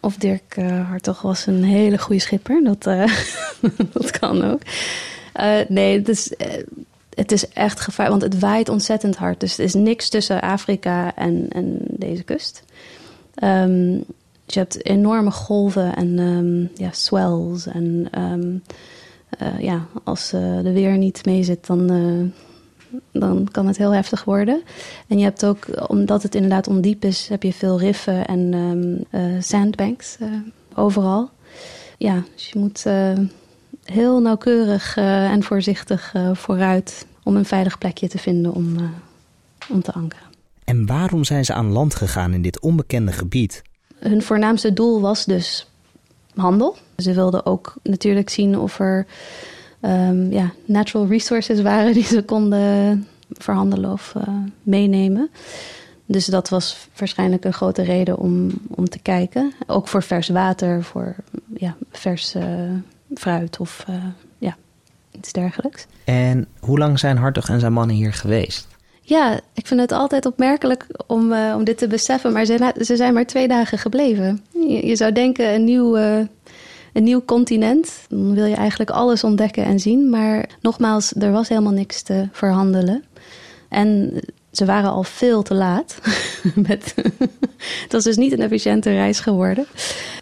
of 0.00 0.16
Dirk 0.16 0.56
uh, 0.56 0.88
Hartog 0.88 1.22
was 1.22 1.46
een 1.46 1.64
hele 1.64 1.98
goede 1.98 2.20
schipper. 2.20 2.64
Dat, 2.64 2.82
dat 3.92 4.10
kan 4.18 4.44
ook. 4.44 4.60
nee, 5.68 5.98
het 5.98 6.08
is, 6.08 6.32
het 7.14 7.32
is 7.32 7.48
echt 7.48 7.80
gevaar, 7.80 8.08
want 8.08 8.22
het 8.22 8.38
waait 8.38 8.68
ontzettend 8.68 9.16
hard. 9.16 9.40
Dus 9.40 9.58
er 9.58 9.64
is 9.64 9.74
niks 9.74 10.08
tussen 10.08 10.40
Afrika 10.40 11.14
en, 11.16 11.46
en 11.48 11.78
deze 11.88 12.22
kust. 12.22 12.62
Um, 13.42 14.04
dus 14.44 14.54
je 14.54 14.60
hebt 14.60 14.86
enorme 14.86 15.30
golven 15.30 15.96
en 15.96 16.18
um, 16.18 16.70
ja, 16.74 16.88
swells. 16.92 17.66
En 17.66 18.08
um, 18.18 18.62
ja, 19.58 19.86
als 20.04 20.30
de 20.30 20.70
weer 20.72 20.98
niet 20.98 21.24
mee 21.24 21.42
zit, 21.42 21.66
dan 21.66 22.32
dan 23.12 23.48
kan 23.50 23.66
het 23.66 23.76
heel 23.76 23.94
heftig 23.94 24.24
worden. 24.24 24.62
En 25.06 25.18
je 25.18 25.24
hebt 25.24 25.44
ook, 25.44 25.66
omdat 25.86 26.22
het 26.22 26.34
inderdaad 26.34 26.68
ondiep 26.68 27.04
is, 27.04 27.28
heb 27.28 27.42
je 27.42 27.52
veel 27.52 27.78
riffen 27.78 28.26
en 28.26 28.54
um, 28.54 29.04
uh, 29.10 29.40
sandbanks 29.40 30.16
overal. 30.74 31.30
Ja, 31.98 32.22
dus 32.34 32.50
je 32.50 32.58
moet 32.58 32.84
heel 33.84 34.20
nauwkeurig 34.20 34.96
en 34.96 35.42
voorzichtig 35.42 36.14
vooruit 36.32 37.06
om 37.22 37.36
een 37.36 37.44
veilig 37.44 37.78
plekje 37.78 38.08
te 38.08 38.18
vinden 38.18 38.52
om, 38.52 38.76
om 39.68 39.82
te 39.82 39.92
ankeren. 39.92 40.26
En 40.64 40.86
waarom 40.86 41.24
zijn 41.24 41.44
ze 41.44 41.52
aan 41.52 41.72
land 41.72 41.94
gegaan 41.94 42.32
in 42.32 42.42
dit 42.42 42.60
onbekende 42.60 43.12
gebied? 43.12 43.62
Hun 43.98 44.22
voornaamste 44.22 44.72
doel 44.72 45.00
was 45.00 45.24
dus 45.24 45.66
handel. 46.34 46.76
Ze 47.02 47.14
wilden 47.14 47.46
ook 47.46 47.74
natuurlijk 47.82 48.30
zien 48.30 48.58
of 48.58 48.78
er 48.78 49.06
um, 49.80 50.32
ja, 50.32 50.52
natural 50.64 51.06
resources 51.06 51.60
waren 51.62 51.92
die 51.92 52.04
ze 52.04 52.22
konden 52.22 53.06
verhandelen 53.32 53.92
of 53.92 54.14
uh, 54.16 54.22
meenemen. 54.62 55.30
Dus 56.06 56.26
dat 56.26 56.48
was 56.48 56.88
waarschijnlijk 56.96 57.44
een 57.44 57.52
grote 57.52 57.82
reden 57.82 58.18
om, 58.18 58.50
om 58.74 58.88
te 58.88 58.98
kijken. 58.98 59.52
Ook 59.66 59.88
voor 59.88 60.02
vers 60.02 60.28
water, 60.28 60.82
voor 60.82 61.14
ja, 61.56 61.76
vers 61.90 62.34
uh, 62.34 62.44
fruit 63.14 63.60
of 63.60 63.84
uh, 63.90 63.96
ja, 64.38 64.56
iets 65.10 65.32
dergelijks. 65.32 65.86
En 66.04 66.46
hoe 66.60 66.78
lang 66.78 66.98
zijn 66.98 67.16
Hartog 67.16 67.48
en 67.48 67.60
zijn 67.60 67.72
mannen 67.72 67.96
hier 67.96 68.12
geweest? 68.12 68.68
Ja, 69.02 69.40
ik 69.54 69.66
vind 69.66 69.80
het 69.80 69.92
altijd 69.92 70.26
opmerkelijk 70.26 70.86
om, 71.06 71.32
om 71.32 71.64
dit 71.64 71.78
te 71.78 71.86
beseffen, 71.86 72.32
maar 72.32 72.44
ze, 72.44 72.72
ze 72.80 72.96
zijn 72.96 73.14
maar 73.14 73.26
twee 73.26 73.48
dagen 73.48 73.78
gebleven. 73.78 74.44
Je, 74.52 74.86
je 74.86 74.96
zou 74.96 75.12
denken 75.12 75.54
een 75.54 75.64
nieuw 75.64 75.96
een 76.92 77.04
nieuw 77.04 77.24
continent. 77.24 77.92
Dan 78.08 78.34
wil 78.34 78.44
je 78.44 78.54
eigenlijk 78.54 78.90
alles 78.90 79.24
ontdekken 79.24 79.64
en 79.64 79.80
zien. 79.80 80.10
Maar 80.10 80.48
nogmaals, 80.60 81.12
er 81.14 81.32
was 81.32 81.48
helemaal 81.48 81.72
niks 81.72 82.02
te 82.02 82.28
verhandelen. 82.32 83.04
En 83.68 84.20
ze 84.52 84.64
waren 84.64 84.90
al 84.90 85.02
veel 85.02 85.42
te 85.42 85.54
laat. 85.54 85.98
Met, 86.68 86.94
het 87.82 87.92
was 87.92 88.04
dus 88.04 88.16
niet 88.16 88.32
een 88.32 88.42
efficiënte 88.42 88.90
reis 88.90 89.20
geworden. 89.20 89.66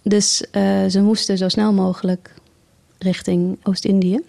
Dus 0.02 0.44
uh, 0.52 0.86
ze 0.86 1.02
moesten 1.02 1.38
zo 1.38 1.48
snel 1.48 1.72
mogelijk 1.72 2.34
richting 2.98 3.58
Oost-Indië. 3.62 4.20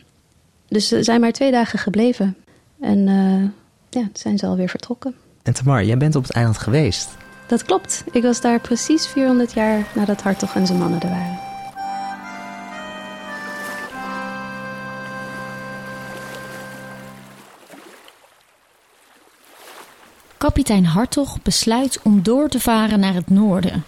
Dus 0.68 0.88
ze 0.88 1.04
zijn 1.04 1.22
maar 1.22 1.32
twee 1.32 1.52
dagen 1.52 1.80
gebleven. 1.80 2.36
En 2.80 3.08
uh, 3.08 3.44
ja, 3.90 4.10
zijn 4.14 4.38
ze 4.38 4.46
alweer 4.46 4.70
vertrokken. 4.70 5.16
En 5.44 5.54
Tamar, 5.54 5.86
jij 5.86 5.98
bent 5.98 6.16
op 6.16 6.24
het 6.24 6.32
eiland 6.32 6.58
geweest. 6.58 7.10
Dat 7.48 7.64
klopt. 7.64 8.04
Ik 8.12 8.24
was 8.24 8.42
daar 8.42 8.60
precies 8.60 9.08
400 9.08 9.54
jaar 9.54 9.88
nadat 9.96 10.22
Hartog 10.22 10.56
en 10.56 10.68
zijn 10.68 10.80
mannen 10.80 11.02
er 11.02 11.10
waren. 11.10 11.49
Kapitein 20.40 20.86
Hartog 20.86 21.42
besluit 21.42 22.00
om 22.04 22.24
door 22.24 22.50
te 22.50 22.60
varen 22.60 23.00
naar 23.00 23.14
het 23.14 23.30
noorden. 23.30 23.84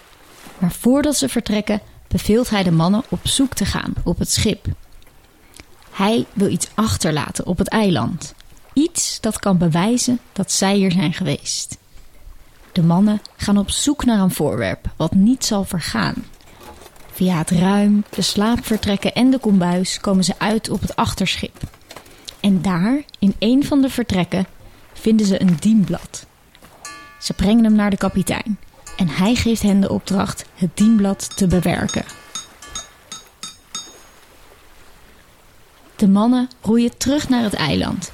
Maar 0.57 0.71
voordat 0.71 1.15
ze 1.15 1.29
vertrekken, 1.29 1.81
beveelt 2.07 2.49
hij 2.49 2.63
de 2.63 2.71
mannen 2.71 3.03
op 3.09 3.19
zoek 3.23 3.53
te 3.53 3.65
gaan 3.65 3.93
op 4.03 4.19
het 4.19 4.31
schip. 4.31 4.65
Hij 5.91 6.25
wil 6.33 6.49
iets 6.49 6.67
achterlaten 6.73 7.45
op 7.45 7.57
het 7.57 7.67
eiland. 7.67 8.33
Iets 8.73 9.19
dat 9.19 9.39
kan 9.39 9.57
bewijzen 9.57 10.19
dat 10.33 10.51
zij 10.51 10.75
hier 10.75 10.91
zijn 10.91 11.13
geweest. 11.13 11.77
De 12.71 12.83
mannen 12.83 13.21
gaan 13.37 13.57
op 13.57 13.69
zoek 13.69 14.05
naar 14.05 14.19
een 14.19 14.31
voorwerp 14.31 14.85
wat 14.95 15.13
niet 15.13 15.45
zal 15.45 15.63
vergaan. 15.63 16.25
Via 17.11 17.37
het 17.37 17.49
ruim, 17.49 18.03
de 18.09 18.21
slaapvertrekken 18.21 19.13
en 19.13 19.29
de 19.29 19.39
kombuis 19.39 19.99
komen 19.99 20.23
ze 20.23 20.33
uit 20.37 20.69
op 20.69 20.81
het 20.81 20.95
achterschip. 20.95 21.57
En 22.39 22.61
daar, 22.61 23.03
in 23.19 23.35
een 23.39 23.65
van 23.65 23.81
de 23.81 23.89
vertrekken, 23.89 24.47
vinden 24.93 25.25
ze 25.25 25.41
een 25.41 25.55
dienblad. 25.59 26.29
Ze 27.21 27.33
brengen 27.33 27.63
hem 27.63 27.75
naar 27.75 27.89
de 27.89 27.97
kapitein 27.97 28.59
en 28.97 29.07
hij 29.07 29.35
geeft 29.35 29.61
hen 29.61 29.81
de 29.81 29.89
opdracht 29.89 30.45
het 30.55 30.77
dienblad 30.77 31.37
te 31.37 31.47
bewerken. 31.47 32.05
De 35.95 36.07
mannen 36.07 36.49
roeien 36.61 36.97
terug 36.97 37.29
naar 37.29 37.43
het 37.43 37.53
eiland, 37.53 38.11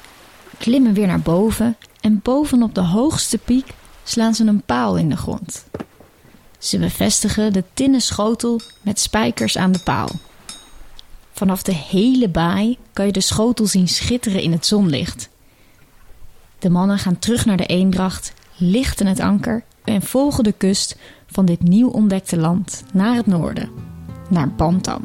klimmen 0.58 0.94
weer 0.94 1.08
naar 1.08 1.20
boven 1.20 1.78
en 2.02 2.20
bovenop 2.24 2.76
de 2.76 2.82
hoogste 2.82 3.38
piek 3.38 3.68
slaan 4.04 4.36
ze 4.36 4.46
een 4.46 4.62
paal 4.62 4.98
in 4.98 5.10
de 5.10 5.18
grond. 5.18 5.66
Ze 6.58 6.78
bevestigen 6.78 7.54
de 7.54 7.64
tinnen 7.74 8.02
schotel 8.02 8.62
met 8.82 9.00
spijkers 9.00 9.58
aan 9.58 9.72
de 9.72 9.80
paal. 9.80 10.10
Vanaf 11.32 11.64
de 11.64 11.74
hele 11.74 12.30
baai 12.30 12.78
kan 12.94 13.06
je 13.06 13.12
de 13.12 13.22
schotel 13.22 13.66
zien 13.66 13.88
schitteren 13.88 14.42
in 14.42 14.52
het 14.52 14.66
zonlicht. 14.66 15.30
De 16.60 16.70
mannen 16.70 17.00
gaan 17.00 17.20
terug 17.20 17.46
naar 17.46 17.58
de 17.58 17.66
eendracht 17.66 18.34
lichten 18.58 19.08
het 19.08 19.20
anker 19.20 19.64
en 19.84 20.02
volgen 20.02 20.44
de 20.44 20.52
kust 20.52 20.98
van 21.26 21.46
dit 21.46 21.64
nieuw 21.64 21.90
ontdekte 21.90 22.38
land 22.38 22.84
naar 22.94 23.16
het 23.16 23.26
noorden, 23.26 23.70
naar 24.30 24.50
Bantam. 24.50 25.02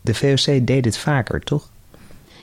De 0.00 0.14
VOC 0.14 0.66
deed 0.66 0.82
dit 0.82 0.96
vaker, 0.96 1.40
toch? 1.40 1.70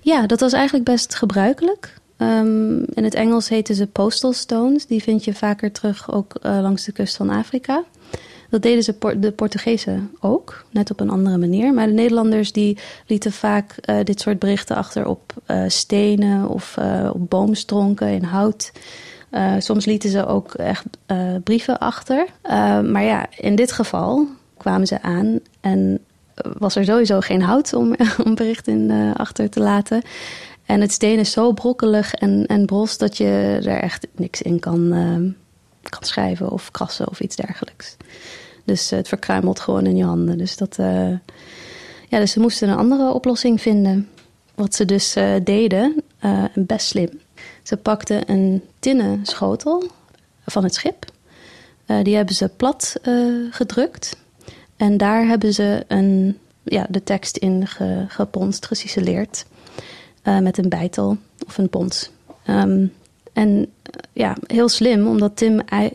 Ja, 0.02 0.28
dat 0.28 0.40
was 0.40 0.54
eigenlijk 0.54 0.86
best 0.86 1.16
gebruikelijk. 1.16 1.94
Ehm, 2.18 2.84
in 2.84 3.04
het 3.04 3.14
Engels 3.14 3.50
heten 3.50 3.76
ze 3.76 3.88
postal 3.88 4.34
stones. 4.34 4.86
Die 4.86 5.04
vind 5.04 5.24
je 5.24 5.34
vaker 5.34 5.72
terug 5.72 6.12
ook 6.12 6.36
uh, 6.42 6.60
langs 6.62 6.86
de 6.86 6.92
kust 6.92 7.16
van 7.16 7.30
Afrika. 7.30 7.84
Dat 8.52 8.62
deden 8.62 8.84
ze 8.84 9.16
de 9.20 9.32
Portugezen 9.32 10.12
ook, 10.20 10.66
net 10.70 10.92
op 10.92 11.00
een 11.00 11.10
andere 11.10 11.38
manier. 11.38 11.74
Maar 11.74 11.88
de 11.88 11.94
Nederlanders 11.94 12.52
die 12.52 12.78
lieten 13.08 13.32
vaak 13.32 13.76
uh, 13.86 13.96
dit 14.04 14.20
soort 14.22 14.40
berichten 14.40 14.76
achter 14.76 15.08
op 15.08 15.34
uh, 15.48 15.64
stenen 15.68 16.48
of 16.48 16.78
op 17.14 17.30
boomstronken 17.30 18.08
in 18.08 18.24
hout. 18.24 18.72
soms 19.58 19.86
lieten 19.86 20.10
ze 20.10 20.26
ook 20.26 20.54
echt 20.54 20.86
brieven 21.44 21.80
achter. 21.80 22.26
maar 22.92 23.04
ja, 23.04 23.26
in 23.38 23.56
dit 23.56 23.72
geval 23.72 24.28
kwamen 24.58 24.88
ze 24.88 25.02
aan 25.02 25.40
en 25.62 26.00
was 26.58 26.76
er 26.76 26.86
sowieso 26.86 27.20
geen 27.20 27.42
hout 27.42 27.74
om, 27.74 27.96
om 28.26 28.36
berichten 28.36 29.14
achter 29.14 29.50
te 29.50 29.60
laten. 29.60 30.02
En 30.66 30.82
het 30.82 30.92
steen 30.92 31.20
is 31.20 31.32
zo 31.32 31.52
brokkelig 31.54 32.14
en, 32.14 32.46
en 32.46 32.66
bros 32.66 32.98
dat 32.98 33.18
je 33.18 33.60
er 33.64 33.82
echt 33.82 34.08
niks 34.16 34.42
in 34.42 34.60
kan, 34.60 34.90
kan 35.90 36.04
schrijven 36.04 36.50
of 36.50 36.72
krassen 36.72 37.10
of 37.10 37.20
iets 37.20 37.36
dergelijks. 37.36 37.98
Dus 38.72 38.90
het 38.90 39.08
verkruimelt 39.08 39.60
gewoon 39.60 39.86
in 39.86 39.96
je 39.96 40.04
handen. 40.04 40.38
Dus, 40.38 40.58
dat, 40.58 40.78
uh, 40.80 41.10
ja, 42.10 42.20
dus 42.20 42.32
ze 42.32 42.40
moesten 42.40 42.70
een 42.70 42.78
andere 42.78 43.14
oplossing 43.14 43.62
vinden. 43.62 44.10
Wat 44.56 44.76
ze 44.76 44.86
dus 44.86 45.18
uh, 45.18 45.34
deden, 45.44 46.04
best 46.54 46.88
slim. 46.88 47.20
Ze 47.64 47.78
pakten 47.78 48.32
een 48.32 48.64
tinnen 48.80 49.26
schotel 49.26 49.84
van 50.46 50.64
het 50.64 50.74
schip. 50.74 51.06
die 52.04 52.16
hebben 52.16 52.36
ze 52.36 52.50
plat 52.58 52.96
gedrukt. 53.50 54.18
En 54.78 54.98
daar 54.98 55.26
hebben 55.28 55.54
ze 55.54 55.84
een, 55.88 56.38
ja, 56.64 56.88
de 56.90 57.04
tekst 57.04 57.38
in 57.38 57.68
ge, 57.68 58.06
geponst, 58.08 58.66
geciceleerd. 58.66 59.46
met 60.24 60.58
een 60.58 60.70
bijtel 60.70 61.18
of 61.48 61.58
een 61.58 61.70
pons. 61.70 62.12
Um, 62.48 62.94
en 63.34 63.72
ja, 64.14 64.38
heel 64.48 64.70
slim, 64.70 65.08
omdat 65.08 65.36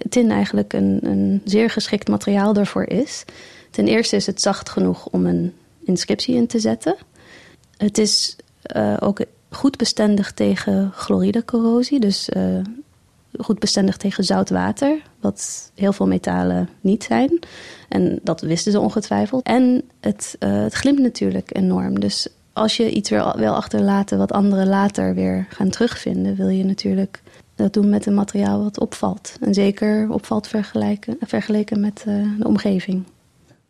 tin 0.08 0.30
eigenlijk 0.30 0.72
een, 0.72 0.98
een 1.02 1.40
zeer 1.44 1.70
geschikt 1.70 2.08
materiaal 2.08 2.52
daarvoor 2.52 2.84
is. 2.84 3.24
Ten 3.70 3.86
eerste 3.86 4.16
is 4.16 4.26
het 4.26 4.40
zacht 4.40 4.68
genoeg 4.68 5.06
om 5.06 5.26
een 5.26 5.52
inscriptie 5.84 6.34
in 6.34 6.46
te 6.46 6.58
zetten. 6.58 6.96
Het 7.76 7.98
is 7.98 8.36
uh, 8.76 8.96
ook 9.00 9.20
goed 9.50 9.76
bestendig 9.76 10.32
tegen 10.32 10.90
chloridecorrosie, 10.94 12.00
dus 12.00 12.28
uh, 12.36 12.58
goed 13.38 13.58
bestendig 13.58 13.96
tegen 13.96 14.24
zout 14.24 14.50
water, 14.50 15.02
wat 15.20 15.70
heel 15.74 15.92
veel 15.92 16.06
metalen 16.06 16.68
niet 16.80 17.04
zijn. 17.04 17.38
En 17.88 18.18
dat 18.22 18.40
wisten 18.40 18.72
ze 18.72 18.80
ongetwijfeld. 18.80 19.44
En 19.44 19.82
het, 20.00 20.36
het 20.38 20.74
glimt 20.74 20.98
natuurlijk 20.98 21.56
enorm. 21.56 22.00
Dus 22.00 22.28
als 22.56 22.76
je 22.76 22.90
iets 22.90 23.10
weer 23.10 23.32
wil 23.36 23.54
achterlaten 23.54 24.18
wat 24.18 24.32
anderen 24.32 24.66
later 24.66 25.14
weer 25.14 25.46
gaan 25.48 25.70
terugvinden, 25.70 26.36
wil 26.36 26.48
je 26.48 26.64
natuurlijk 26.64 27.22
dat 27.54 27.72
doen 27.72 27.88
met 27.88 28.06
een 28.06 28.14
materiaal 28.14 28.62
wat 28.62 28.80
opvalt. 28.80 29.36
En 29.40 29.54
zeker 29.54 30.10
opvalt 30.10 30.46
vergelijken, 30.46 31.16
vergeleken 31.20 31.80
met 31.80 32.04
uh, 32.08 32.38
de 32.38 32.46
omgeving. 32.46 33.04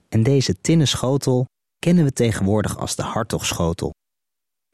En 0.08 0.22
deze 0.22 0.60
tinnen 0.60 0.88
schotel 0.88 1.46
kennen 1.78 2.04
we 2.04 2.12
tegenwoordig 2.12 2.78
als 2.78 2.96
de 2.96 3.02
Hartogschotel. 3.02 3.94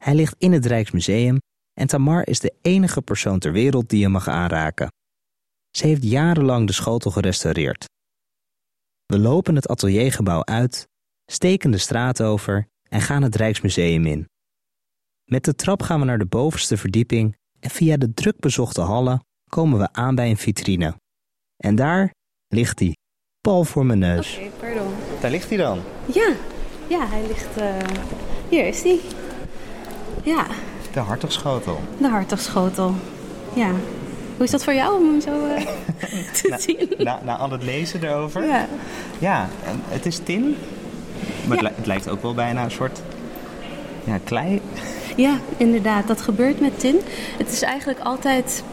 Hij 0.03 0.15
ligt 0.15 0.35
in 0.37 0.51
het 0.51 0.65
Rijksmuseum 0.65 1.37
en 1.73 1.87
Tamar 1.87 2.27
is 2.27 2.39
de 2.39 2.53
enige 2.61 3.01
persoon 3.01 3.39
ter 3.39 3.51
wereld 3.51 3.89
die 3.89 4.03
hem 4.03 4.11
mag 4.11 4.27
aanraken. 4.27 4.87
Ze 5.77 5.87
heeft 5.87 6.03
jarenlang 6.03 6.67
de 6.67 6.73
schotel 6.73 7.11
gerestaureerd. 7.11 7.85
We 9.05 9.19
lopen 9.19 9.55
het 9.55 9.67
ateliergebouw 9.67 10.43
uit, 10.43 10.87
steken 11.31 11.71
de 11.71 11.77
straat 11.77 12.21
over 12.21 12.67
en 12.93 13.01
gaan 13.01 13.21
het 13.21 13.35
Rijksmuseum 13.35 14.05
in. 14.05 14.29
Met 15.25 15.43
de 15.43 15.55
trap 15.55 15.81
gaan 15.81 15.99
we 15.99 16.05
naar 16.05 16.17
de 16.17 16.25
bovenste 16.25 16.77
verdieping 16.77 17.37
en 17.59 17.69
via 17.69 17.97
de 17.97 18.13
drukbezochte 18.13 18.81
hallen 18.81 19.25
komen 19.49 19.79
we 19.79 19.89
aan 19.91 20.15
bij 20.15 20.29
een 20.29 20.37
vitrine. 20.37 20.95
En 21.57 21.75
daar 21.75 22.13
ligt 22.47 22.79
hij, 22.79 22.95
pal 23.41 23.63
voor 23.63 23.85
mijn 23.85 23.99
neus. 23.99 24.37
Oké, 24.37 24.49
pardon. 24.59 24.93
Daar 25.21 25.31
ligt 25.31 25.49
hij 25.49 25.57
dan? 25.57 25.79
Ja, 26.13 26.33
ja 26.87 27.07
hij 27.07 27.27
ligt... 27.27 27.57
Uh... 27.57 27.77
Hier 28.49 28.67
is 28.67 28.83
hij. 28.83 28.99
Ja. 30.23 30.47
De 30.93 30.99
hartogschotel. 30.99 31.81
De 31.99 32.07
hartogschotel, 32.07 32.95
ja. 33.55 33.71
Hoe 34.35 34.45
is 34.45 34.51
dat 34.51 34.63
voor 34.63 34.73
jou 34.73 35.01
om 35.01 35.09
hem 35.09 35.21
zo 35.21 35.45
uh, 35.45 35.57
te 36.41 36.47
na, 36.49 36.57
zien? 36.57 36.93
Na, 36.97 37.19
na 37.23 37.37
al 37.37 37.51
het 37.51 37.63
lezen 37.63 38.03
erover? 38.03 38.45
Ja. 38.45 38.67
Ja, 39.19 39.49
het 39.87 40.05
is 40.05 40.19
tin. 40.23 40.55
Maar 41.47 41.63
ja. 41.63 41.71
het 41.75 41.85
lijkt 41.85 42.09
ook 42.09 42.21
wel 42.21 42.33
bijna 42.33 42.63
een 42.63 42.71
soort 42.71 43.01
ja, 44.03 44.17
klei. 44.23 44.61
Ja, 45.15 45.37
inderdaad. 45.57 46.07
Dat 46.07 46.21
gebeurt 46.21 46.59
met 46.59 46.79
tin. 46.79 46.99
Het 47.37 47.51
is 47.51 47.61
eigenlijk 47.61 47.99
altijd 47.99 48.63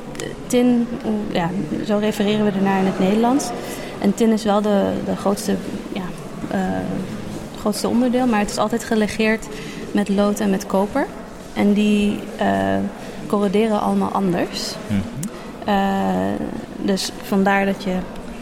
tin, 0.46 0.88
ja, 1.32 1.50
zo 1.86 1.98
refereren 1.98 2.44
we 2.44 2.50
ernaar 2.50 2.78
in 2.78 2.86
het 2.86 2.98
Nederlands. 2.98 3.50
En 3.98 4.14
tin 4.14 4.30
is 4.30 4.44
wel 4.44 4.62
de, 4.62 4.92
de 5.04 5.16
grootste, 5.16 5.56
ja, 5.92 6.02
uh, 6.54 6.60
grootste 7.58 7.88
onderdeel, 7.88 8.26
maar 8.26 8.38
het 8.38 8.50
is 8.50 8.56
altijd 8.56 8.84
gelegeerd 8.84 9.46
met 9.92 10.08
lood 10.08 10.40
en 10.40 10.50
met 10.50 10.66
koper. 10.66 11.06
En 11.52 11.72
die 11.72 12.18
uh, 12.40 12.76
corroderen 13.26 13.80
allemaal 13.80 14.10
anders. 14.10 14.74
Mm 14.86 15.00
-hmm. 15.00 15.74
uh, 15.74 16.46
dus 16.82 17.10
vandaar 17.22 17.66
dat 17.66 17.82
je 17.82 17.96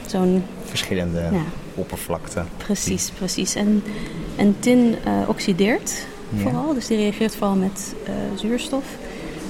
zo'n... 0.06 0.44
Verschillende 0.64 1.20
ja. 1.20 1.42
Oppervlakte. 1.79 2.43
Precies, 2.57 3.05
die... 3.05 3.14
precies. 3.14 3.55
En, 3.55 3.83
en 4.37 4.57
tin 4.59 4.97
oxideert 5.26 6.07
ja. 6.29 6.43
vooral. 6.43 6.74
Dus 6.74 6.87
die 6.87 6.97
reageert 6.97 7.37
vooral 7.37 7.57
met 7.57 7.95
uh, 8.03 8.14
zuurstof. 8.39 8.85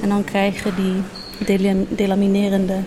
En 0.02 0.08
dan 0.08 0.24
krijgen 0.24 0.74
die 0.76 1.02
delam 1.46 1.86
delaminerende 1.88 2.78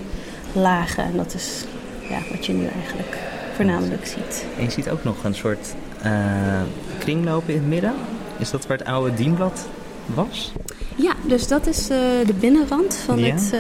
lagen. 0.54 1.04
En 1.04 1.18
dat 1.18 1.34
is 1.34 1.64
ja, 2.10 2.20
wat 2.32 2.46
je 2.46 2.54
nu 2.54 2.66
eigenlijk 2.66 3.18
voornamelijk 3.56 4.06
ziet. 4.06 4.46
En 4.58 4.64
je 4.64 4.72
ziet 4.72 4.90
ook 4.90 5.04
nog 5.04 5.24
een 5.24 5.36
soort 5.36 5.74
uh, 6.06 6.62
kringloop 7.00 7.50
in 7.50 7.56
het 7.56 7.68
midden. 7.68 7.94
Is 8.38 8.52
dat 8.52 8.68
waar 8.68 8.78
het 8.78 8.88
oude 8.88 9.14
dienblad 9.14 9.68
was? 10.06 10.52
Ja, 10.96 11.14
dus 11.28 11.48
dat 11.48 11.68
is 11.68 11.82
uh, 11.82 11.98
de 12.26 12.34
binnenrand 12.40 12.96
van 12.96 13.20
ja. 13.20 13.34
het... 13.34 13.54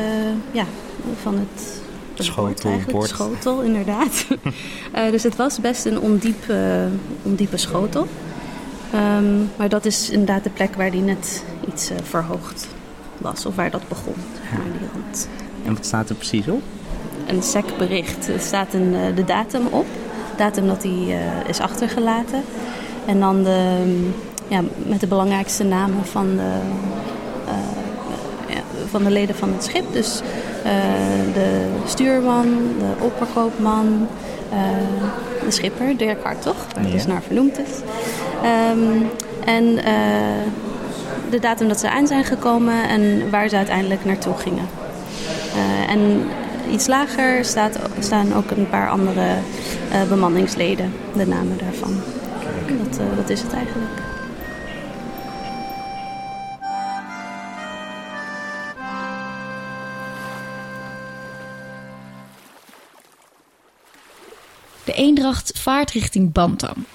ja, 0.51 0.65
van 1.21 1.37
het 1.37 1.80
schotel, 2.15 2.79
bord. 2.91 3.07
Schotel, 3.07 3.61
inderdaad. 3.61 4.25
dus 5.11 5.23
het 5.23 5.35
was 5.35 5.59
best 5.59 5.85
een 5.85 5.99
ondiep, 5.99 6.53
ondiepe 7.23 7.57
schotel. 7.57 8.07
Um, 8.93 9.49
maar 9.55 9.69
dat 9.69 9.85
is 9.85 10.09
inderdaad 10.09 10.43
de 10.43 10.49
plek 10.49 10.75
waar 10.75 10.91
die 10.91 11.01
net 11.01 11.43
iets 11.67 11.91
uh, 11.91 11.97
verhoogd 12.03 12.67
was. 13.17 13.45
Of 13.45 13.55
waar 13.55 13.71
dat 13.71 13.87
begon. 13.87 14.15
Ja. 14.51 14.57
die 14.79 14.87
rand. 14.93 15.27
En 15.65 15.73
wat 15.73 15.85
staat 15.85 16.09
er 16.09 16.15
precies 16.15 16.47
op? 16.47 16.61
Een 17.27 17.43
sec 17.43 17.65
bericht. 17.77 18.27
Er 18.27 18.39
staat 18.39 18.73
een, 18.73 19.15
de 19.15 19.23
datum 19.23 19.67
op. 19.69 19.85
Datum 20.37 20.67
dat 20.67 20.81
die 20.81 21.15
is 21.47 21.59
achtergelaten. 21.59 22.43
En 23.05 23.19
dan 23.19 23.43
de, 23.43 23.83
ja, 24.47 24.61
met 24.85 24.99
de 24.99 25.07
belangrijkste 25.07 25.63
namen 25.63 26.05
van 26.05 26.35
de, 26.35 26.59
van 28.91 29.03
de 29.03 29.09
leden 29.09 29.35
van 29.35 29.53
het 29.53 29.63
schip. 29.63 29.93
Dus 29.93 30.21
de 31.33 31.65
stuurman, 31.85 32.47
de 32.79 33.03
opperkoopman, 33.03 34.07
de 35.45 35.51
schipper, 35.51 35.97
Dirk 35.97 36.23
Hartog, 36.23 36.55
waar 36.55 36.83
het 36.83 36.91
ja. 36.91 36.97
dus 36.97 37.05
naar 37.05 37.21
vernoemd 37.21 37.59
is. 37.59 37.79
Um, 38.73 39.09
en 39.45 39.63
uh, 39.63 39.83
de 41.29 41.39
datum 41.39 41.67
dat 41.67 41.79
ze 41.79 41.89
aan 41.89 42.07
zijn 42.07 42.23
gekomen 42.23 42.89
en 42.89 43.29
waar 43.29 43.49
ze 43.49 43.55
uiteindelijk 43.55 44.05
naartoe 44.05 44.37
gingen. 44.37 44.65
En 45.89 46.23
iets 46.71 46.87
lager 46.87 47.45
staat, 47.45 47.79
staan 47.99 48.33
ook 48.35 48.51
een 48.51 48.69
paar 48.69 48.89
andere 48.89 49.25
uh, 49.91 50.09
bemanningsleden, 50.09 50.93
de 51.15 51.27
namen 51.27 51.57
daarvan. 51.57 51.95
Dat, 52.83 52.99
dat 53.15 53.29
is 53.29 53.41
het 53.41 53.53
eigenlijk. 53.53 54.10
De 64.83 64.93
Eendracht 64.93 65.51
vaart 65.59 65.91
richting 65.91 66.31
Bantam. 66.31 66.85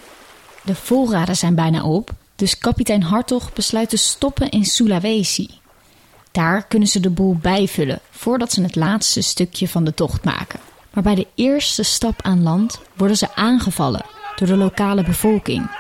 De 0.63 0.75
voorraden 0.75 1.37
zijn 1.37 1.55
bijna 1.55 1.83
op, 1.85 2.11
dus 2.37 2.59
kapitein 2.59 3.03
Hartog 3.03 3.53
besluit 3.53 3.89
te 3.89 3.97
stoppen 3.97 4.51
in 4.51 4.65
Sulawesi. 4.65 5.51
Daar 6.33 6.67
kunnen 6.67 6.89
ze 6.89 7.01
de 7.01 7.11
boel 7.11 7.35
bijvullen 7.35 8.01
voordat 8.11 8.53
ze 8.53 8.63
het 8.63 8.77
laatste 8.77 9.21
stukje 9.21 9.69
van 9.69 9.85
de 9.85 9.95
tocht 9.95 10.25
maken. 10.25 10.61
Maar 10.93 11.03
bij 11.03 11.15
de 11.15 11.27
eerste 11.35 11.83
stap 11.83 12.23
aan 12.23 12.43
land 12.43 12.81
worden 12.95 13.17
ze 13.17 13.35
aangevallen 13.35 14.05
door 14.37 14.49
de 14.49 14.57
lokale 14.57 15.03
bevolking. 15.03 15.71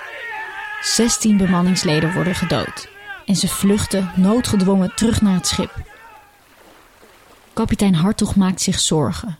16 0.82 1.36
bemanningsleden 1.36 2.12
worden 2.12 2.34
gedood 2.34 2.88
en 3.26 3.36
ze 3.36 3.48
vluchten 3.48 4.10
noodgedwongen 4.14 4.94
terug 4.94 5.20
naar 5.20 5.34
het 5.34 5.46
schip. 5.46 5.74
Kapitein 7.52 7.94
Hartog 7.94 8.36
maakt 8.36 8.60
zich 8.60 8.80
zorgen. 8.80 9.38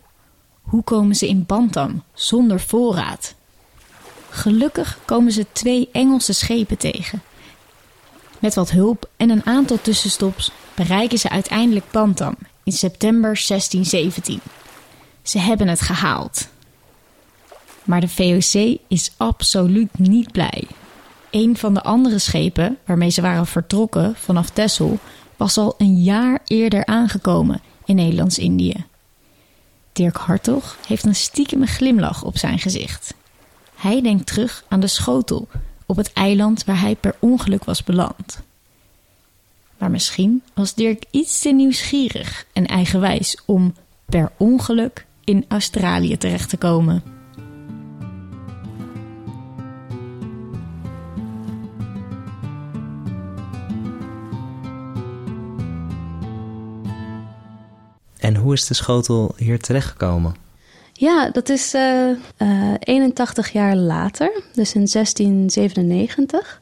Hoe 0.67 0.83
komen 0.83 1.15
ze 1.15 1.27
in 1.27 1.45
Bantam 1.45 2.03
zonder 2.13 2.59
voorraad? 2.59 3.35
Gelukkig 4.29 4.99
komen 5.05 5.31
ze 5.31 5.45
twee 5.51 5.89
Engelse 5.91 6.33
schepen 6.33 6.77
tegen. 6.77 7.21
Met 8.39 8.55
wat 8.55 8.71
hulp 8.71 9.09
en 9.17 9.29
een 9.29 9.45
aantal 9.45 9.81
tussenstops 9.81 10.51
bereiken 10.73 11.17
ze 11.17 11.29
uiteindelijk 11.29 11.91
Bantam 11.91 12.35
in 12.63 12.71
september 12.71 13.43
1617. 13.47 14.39
Ze 15.21 15.39
hebben 15.39 15.67
het 15.67 15.81
gehaald. 15.81 16.47
Maar 17.83 18.01
de 18.01 18.07
VOC 18.07 18.79
is 18.87 19.11
absoluut 19.17 19.99
niet 19.99 20.31
blij. 20.31 20.67
Een 21.31 21.57
van 21.57 21.73
de 21.73 21.83
andere 21.83 22.19
schepen 22.19 22.77
waarmee 22.85 23.09
ze 23.09 23.21
waren 23.21 23.47
vertrokken 23.47 24.15
vanaf 24.15 24.49
Texel 24.49 24.99
was 25.37 25.57
al 25.57 25.75
een 25.77 26.01
jaar 26.01 26.39
eerder 26.45 26.85
aangekomen 26.85 27.61
in 27.85 27.95
Nederlands-Indië. 27.95 28.85
Dirk 29.97 30.17
Hartog 30.17 30.77
heeft 30.87 31.05
een 31.05 31.15
stiekeme 31.15 31.65
glimlach 31.65 32.23
op 32.23 32.37
zijn 32.37 32.59
gezicht. 32.59 33.13
Hij 33.75 34.01
denkt 34.01 34.25
terug 34.25 34.63
aan 34.67 34.79
de 34.79 34.87
schotel 34.87 35.47
op 35.85 35.95
het 35.95 36.13
eiland 36.13 36.63
waar 36.65 36.79
hij 36.79 36.95
per 36.95 37.15
ongeluk 37.19 37.63
was 37.63 37.83
beland. 37.83 38.39
Maar 39.77 39.91
misschien 39.91 40.43
was 40.53 40.73
Dirk 40.73 41.03
iets 41.11 41.39
te 41.39 41.49
nieuwsgierig 41.49 42.45
en 42.53 42.65
eigenwijs 42.65 43.37
om 43.45 43.75
per 44.05 44.31
ongeluk 44.37 45.05
in 45.23 45.45
Australië 45.47 46.17
terecht 46.17 46.49
te 46.49 46.57
komen. 46.57 47.16
En 58.27 58.35
hoe 58.35 58.53
is 58.53 58.67
de 58.67 58.73
schotel 58.73 59.33
hier 59.37 59.59
terechtgekomen? 59.59 60.35
Ja, 60.93 61.29
dat 61.29 61.49
is 61.49 61.73
uh, 61.73 62.09
uh, 62.37 62.73
81 62.79 63.51
jaar 63.51 63.75
later, 63.75 64.41
dus 64.53 64.73
in 64.73 64.87
1697, 64.91 66.61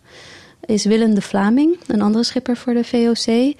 is 0.65 0.85
Willem 0.85 1.13
de 1.13 1.21
Vlaming, 1.21 1.77
een 1.87 2.01
andere 2.01 2.23
schipper 2.23 2.57
voor 2.57 2.73
de 2.73 2.83
VOC, 2.83 3.27
uh, 3.27 3.53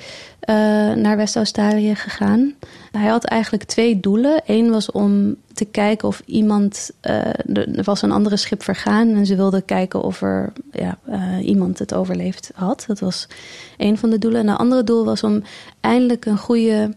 naar 0.93 1.17
West-Australië 1.17 1.95
gegaan. 1.95 2.53
Hij 2.91 3.09
had 3.09 3.25
eigenlijk 3.25 3.63
twee 3.63 3.99
doelen. 3.99 4.41
Eén 4.45 4.71
was 4.71 4.91
om 4.91 5.35
te 5.53 5.65
kijken 5.65 6.07
of 6.07 6.21
iemand. 6.25 6.91
er 7.01 7.83
was 7.83 8.01
een 8.01 8.11
andere 8.11 8.37
schip 8.37 8.63
vergaan 8.63 9.15
en 9.15 9.25
ze 9.25 9.35
wilden 9.35 9.65
kijken 9.65 10.01
of 10.01 10.21
er 10.21 10.53
ja, 10.71 10.97
iemand 11.41 11.79
het 11.79 11.93
overleefd 11.93 12.51
had. 12.55 12.83
Dat 12.87 12.99
was 12.99 13.27
één 13.77 13.97
van 13.97 14.09
de 14.09 14.19
doelen. 14.19 14.41
En 14.41 14.47
het 14.47 14.59
andere 14.59 14.83
doel 14.83 15.05
was 15.05 15.23
om 15.23 15.43
eindelijk 15.79 16.25
een 16.25 16.37
goede 16.37 16.93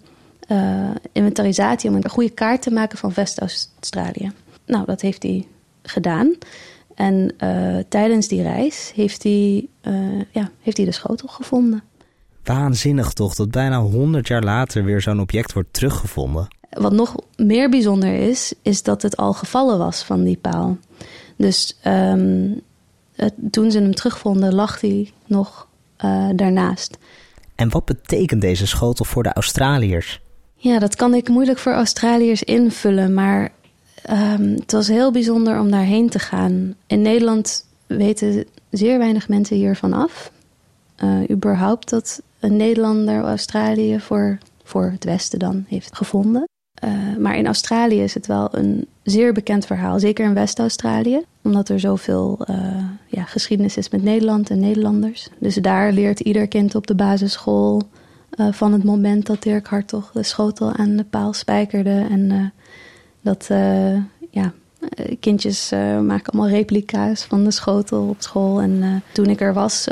uh, 0.48 0.90
inventarisatie 1.12 1.90
om 1.90 1.96
een 1.96 2.08
goede 2.08 2.30
kaart 2.30 2.62
te 2.62 2.70
maken 2.70 2.98
van 2.98 3.12
West-Australië. 3.14 4.32
Nou, 4.66 4.84
dat 4.84 5.00
heeft 5.00 5.22
hij 5.22 5.46
gedaan. 5.82 6.34
En 6.94 7.34
uh, 7.38 7.78
tijdens 7.88 8.28
die 8.28 8.42
reis 8.42 8.92
heeft 8.94 9.22
hij, 9.22 9.66
uh, 9.82 10.20
ja, 10.30 10.50
heeft 10.60 10.76
hij 10.76 10.86
de 10.86 10.92
schotel 10.92 11.28
gevonden. 11.28 11.82
Waanzinnig 12.44 13.12
toch, 13.12 13.34
dat 13.34 13.50
bijna 13.50 13.80
100 13.80 14.28
jaar 14.28 14.42
later 14.42 14.84
weer 14.84 15.00
zo'n 15.00 15.20
object 15.20 15.52
wordt 15.52 15.72
teruggevonden. 15.72 16.48
Wat 16.70 16.92
nog 16.92 17.14
meer 17.36 17.70
bijzonder 17.70 18.14
is, 18.14 18.54
is 18.62 18.82
dat 18.82 19.02
het 19.02 19.16
al 19.16 19.32
gevallen 19.32 19.78
was 19.78 20.02
van 20.02 20.24
die 20.24 20.36
paal. 20.36 20.76
Dus 21.36 21.78
um, 21.86 22.60
het, 23.14 23.34
toen 23.50 23.70
ze 23.70 23.78
hem 23.78 23.94
terugvonden, 23.94 24.54
lag 24.54 24.80
hij 24.80 25.12
nog 25.26 25.68
daarnaast. 26.34 26.98
En 27.54 27.70
wat 27.70 27.84
betekent 27.84 28.40
deze 28.40 28.66
schotel 28.66 29.04
voor 29.04 29.22
de 29.22 29.32
Australiërs? 29.32 30.20
Ja, 30.60 30.78
dat 30.78 30.96
kan 30.96 31.14
ik 31.14 31.28
moeilijk 31.28 31.58
voor 31.58 31.72
Australiërs 31.72 32.42
invullen, 32.42 33.14
maar 33.14 33.52
um, 34.10 34.54
het 34.54 34.72
was 34.72 34.88
heel 34.88 35.12
bijzonder 35.12 35.60
om 35.60 35.70
daarheen 35.70 36.08
te 36.08 36.18
gaan. 36.18 36.74
In 36.86 37.02
Nederland 37.02 37.66
weten 37.86 38.44
zeer 38.70 38.98
weinig 38.98 39.28
mensen 39.28 39.56
hiervan 39.56 39.92
af. 39.92 40.32
Uh, 41.04 41.30
überhaupt 41.30 41.90
dat 41.90 42.22
een 42.40 42.56
Nederlander 42.56 43.20
Australië 43.20 44.00
voor, 44.00 44.38
voor 44.62 44.90
het 44.90 45.04
Westen 45.04 45.38
dan 45.38 45.64
heeft 45.68 45.96
gevonden. 45.96 46.48
Uh, 46.84 47.16
maar 47.18 47.36
in 47.36 47.46
Australië 47.46 48.02
is 48.02 48.14
het 48.14 48.26
wel 48.26 48.48
een 48.50 48.86
zeer 49.02 49.32
bekend 49.32 49.66
verhaal, 49.66 50.00
zeker 50.00 50.24
in 50.24 50.34
West-Australië, 50.34 51.20
omdat 51.42 51.68
er 51.68 51.80
zoveel 51.80 52.38
uh, 52.50 52.56
ja, 53.06 53.24
geschiedenis 53.24 53.76
is 53.76 53.88
met 53.88 54.02
Nederland 54.02 54.50
en 54.50 54.60
Nederlanders. 54.60 55.28
Dus 55.38 55.54
daar 55.54 55.92
leert 55.92 56.20
ieder 56.20 56.48
kind 56.48 56.74
op 56.74 56.86
de 56.86 56.94
basisschool 56.94 57.82
uh, 58.36 58.52
van 58.52 58.72
het 58.72 58.84
moment 58.84 59.26
dat 59.26 59.42
Dirk 59.42 59.66
Hartog 59.66 60.10
de 60.12 60.22
schotel 60.22 60.72
aan 60.72 60.96
de 60.96 61.04
paal 61.04 61.32
spijkerde. 61.32 62.06
En 62.10 62.30
uh, 62.30 62.46
dat 63.20 63.48
uh, 63.52 63.94
ja, 64.30 64.52
kindjes 65.20 65.70
maken 66.02 66.32
allemaal 66.32 66.56
replica's 66.56 67.24
van 67.24 67.44
de 67.44 67.50
schotel 67.50 68.08
op 68.08 68.22
school. 68.22 68.60
En 68.60 69.02
toen 69.12 69.26
ik 69.26 69.40
er 69.40 69.52
was, 69.52 69.86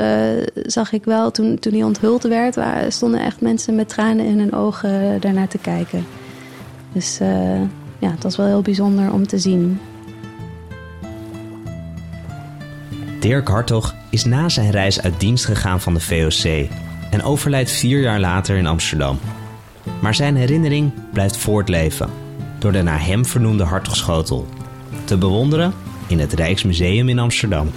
zag 0.53 0.91
ik 0.91 1.03
wel, 1.03 1.31
toen, 1.31 1.59
toen 1.59 1.73
hij 1.73 1.83
onthuld 1.83 2.23
werd, 2.23 2.57
stonden 2.93 3.19
echt 3.19 3.41
mensen 3.41 3.75
met 3.75 3.89
tranen 3.89 4.25
in 4.25 4.39
hun 4.39 4.53
ogen 4.53 5.21
daarnaar 5.21 5.47
te 5.47 5.57
kijken. 5.57 6.05
Dus 6.91 7.17
ja, 7.99 8.11
het 8.11 8.23
was 8.23 8.35
wel 8.35 8.45
heel 8.45 8.61
bijzonder 8.61 9.11
om 9.11 9.27
te 9.27 9.39
zien. 9.39 9.79
Dirk 13.19 13.47
Hartog 13.47 13.95
is 14.09 14.25
na 14.25 14.49
zijn 14.49 14.71
reis 14.71 15.01
uit 15.01 15.19
dienst 15.19 15.45
gegaan 15.45 15.81
van 15.81 15.93
de 15.93 15.99
VOC 15.99 16.69
en 17.09 17.23
overlijdt 17.23 17.71
vier 17.71 18.01
jaar 18.01 18.19
later 18.19 18.57
in 18.57 18.67
Amsterdam. 18.67 19.19
Maar 20.01 20.15
zijn 20.15 20.35
herinnering 20.35 20.91
blijft 21.13 21.37
voortleven 21.37 22.09
door 22.59 22.71
de 22.71 22.81
naar 22.81 23.05
hem 23.05 23.25
vernoemde 23.25 23.63
Hartogschotel. 23.63 24.47
Te 25.03 25.17
bewonderen 25.17 25.73
in 26.07 26.19
het 26.19 26.33
Rijksmuseum 26.33 27.09
in 27.09 27.19
Amsterdam. 27.19 27.69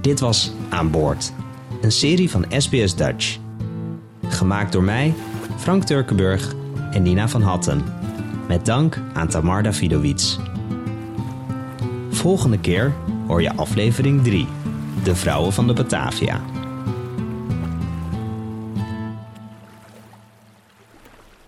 Dit 0.00 0.20
was 0.20 0.52
Aan 0.68 0.90
Boord, 0.90 1.32
een 1.80 1.92
serie 1.92 2.30
van 2.30 2.46
SBS 2.56 2.94
Dutch. 2.94 3.38
Gemaakt 4.28 4.72
door 4.72 4.82
mij, 4.82 5.14
Frank 5.56 5.84
Turkenburg 5.84 6.54
en 6.90 7.02
Nina 7.02 7.28
van 7.28 7.42
Hatten. 7.42 7.84
Met 8.48 8.66
dank 8.66 9.00
aan 9.14 9.28
Tamar 9.28 9.62
Davidowits. 9.62 10.38
Volgende 12.10 12.58
keer 12.58 12.92
hoor 13.26 13.42
je 13.42 13.56
aflevering 13.56 14.24
3. 14.24 14.46
De 15.04 15.14
Vrouwen 15.14 15.52
van 15.52 15.66
de 15.66 15.72
Batavia. 15.72 16.40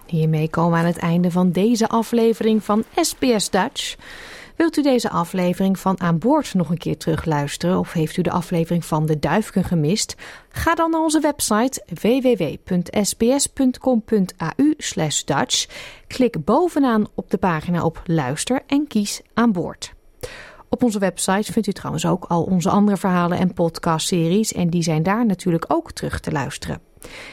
Hiermee 0.06 0.48
komen 0.50 0.72
we 0.72 0.78
aan 0.78 0.84
het 0.84 0.98
einde 0.98 1.30
van 1.30 1.50
deze 1.50 1.88
aflevering 1.88 2.64
van 2.64 2.84
SBS 2.94 3.50
Dutch. 3.50 3.96
Wilt 4.56 4.76
u 4.76 4.82
deze 4.82 5.10
aflevering 5.10 5.78
van 5.78 6.00
Aan 6.00 6.18
Boord 6.18 6.54
nog 6.54 6.70
een 6.70 6.78
keer 6.78 6.96
terugluisteren 6.96 7.78
of 7.78 7.92
heeft 7.92 8.16
u 8.16 8.22
de 8.22 8.30
aflevering 8.30 8.84
van 8.84 9.06
De 9.06 9.18
Duifken 9.18 9.64
gemist? 9.64 10.14
Ga 10.48 10.74
dan 10.74 10.90
naar 10.90 11.00
onze 11.00 11.20
website 11.20 11.84
www.sbs.com.au 12.00 13.14
Dutch. 15.24 15.66
Klik 16.06 16.44
bovenaan 16.44 17.06
op 17.14 17.30
de 17.30 17.38
pagina 17.38 17.84
op 17.84 18.02
Luister 18.04 18.62
en 18.66 18.86
kies 18.86 19.20
Aan 19.34 19.52
Boord. 19.52 19.98
Op 20.72 20.82
onze 20.82 20.98
website 20.98 21.52
vindt 21.52 21.68
u 21.68 21.72
trouwens 21.72 22.06
ook 22.06 22.24
al 22.24 22.42
onze 22.42 22.70
andere 22.70 22.96
verhalen 22.96 23.38
en 23.38 23.54
podcastseries 23.54 24.52
en 24.52 24.70
die 24.70 24.82
zijn 24.82 25.02
daar 25.02 25.26
natuurlijk 25.26 25.64
ook 25.68 25.92
terug 25.92 26.20
te 26.20 26.32
luisteren. 26.32 26.80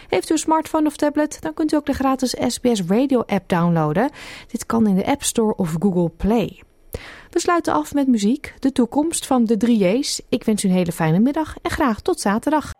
Heeft 0.07 0.29
u 0.29 0.33
een 0.33 0.39
smartphone 0.39 0.87
of 0.87 0.95
tablet, 0.95 1.37
dan 1.41 1.53
kunt 1.53 1.73
u 1.73 1.75
ook 1.75 1.85
de 1.85 1.93
gratis 1.93 2.35
SBS 2.47 2.81
Radio 2.87 3.23
app 3.25 3.49
downloaden. 3.49 4.09
Dit 4.47 4.65
kan 4.65 4.87
in 4.87 4.95
de 4.95 5.05
App 5.05 5.23
Store 5.23 5.55
of 5.55 5.75
Google 5.79 6.09
Play. 6.09 6.63
We 7.29 7.39
sluiten 7.39 7.73
af 7.73 7.93
met 7.93 8.07
muziek, 8.07 8.53
de 8.59 8.71
toekomst 8.71 9.25
van 9.25 9.45
de 9.45 9.57
3J's. 9.65 10.21
Ik 10.29 10.43
wens 10.43 10.63
u 10.63 10.67
een 10.67 10.73
hele 10.73 10.91
fijne 10.91 11.19
middag 11.19 11.55
en 11.61 11.71
graag 11.71 12.01
tot 12.01 12.19
zaterdag. 12.19 12.71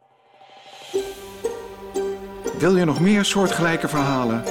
Wil 2.58 2.78
je 2.78 2.86
nog 2.86 2.99
meer 2.99 3.26
soortgelijke 3.26 3.88
verhalen? 3.88 4.43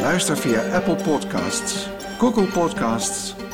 Luister 0.00 0.36
via 0.36 0.74
Apple 0.74 0.94
Podcasts, 0.94 1.88
Google 2.18 2.46
Podcasts, 2.46 3.34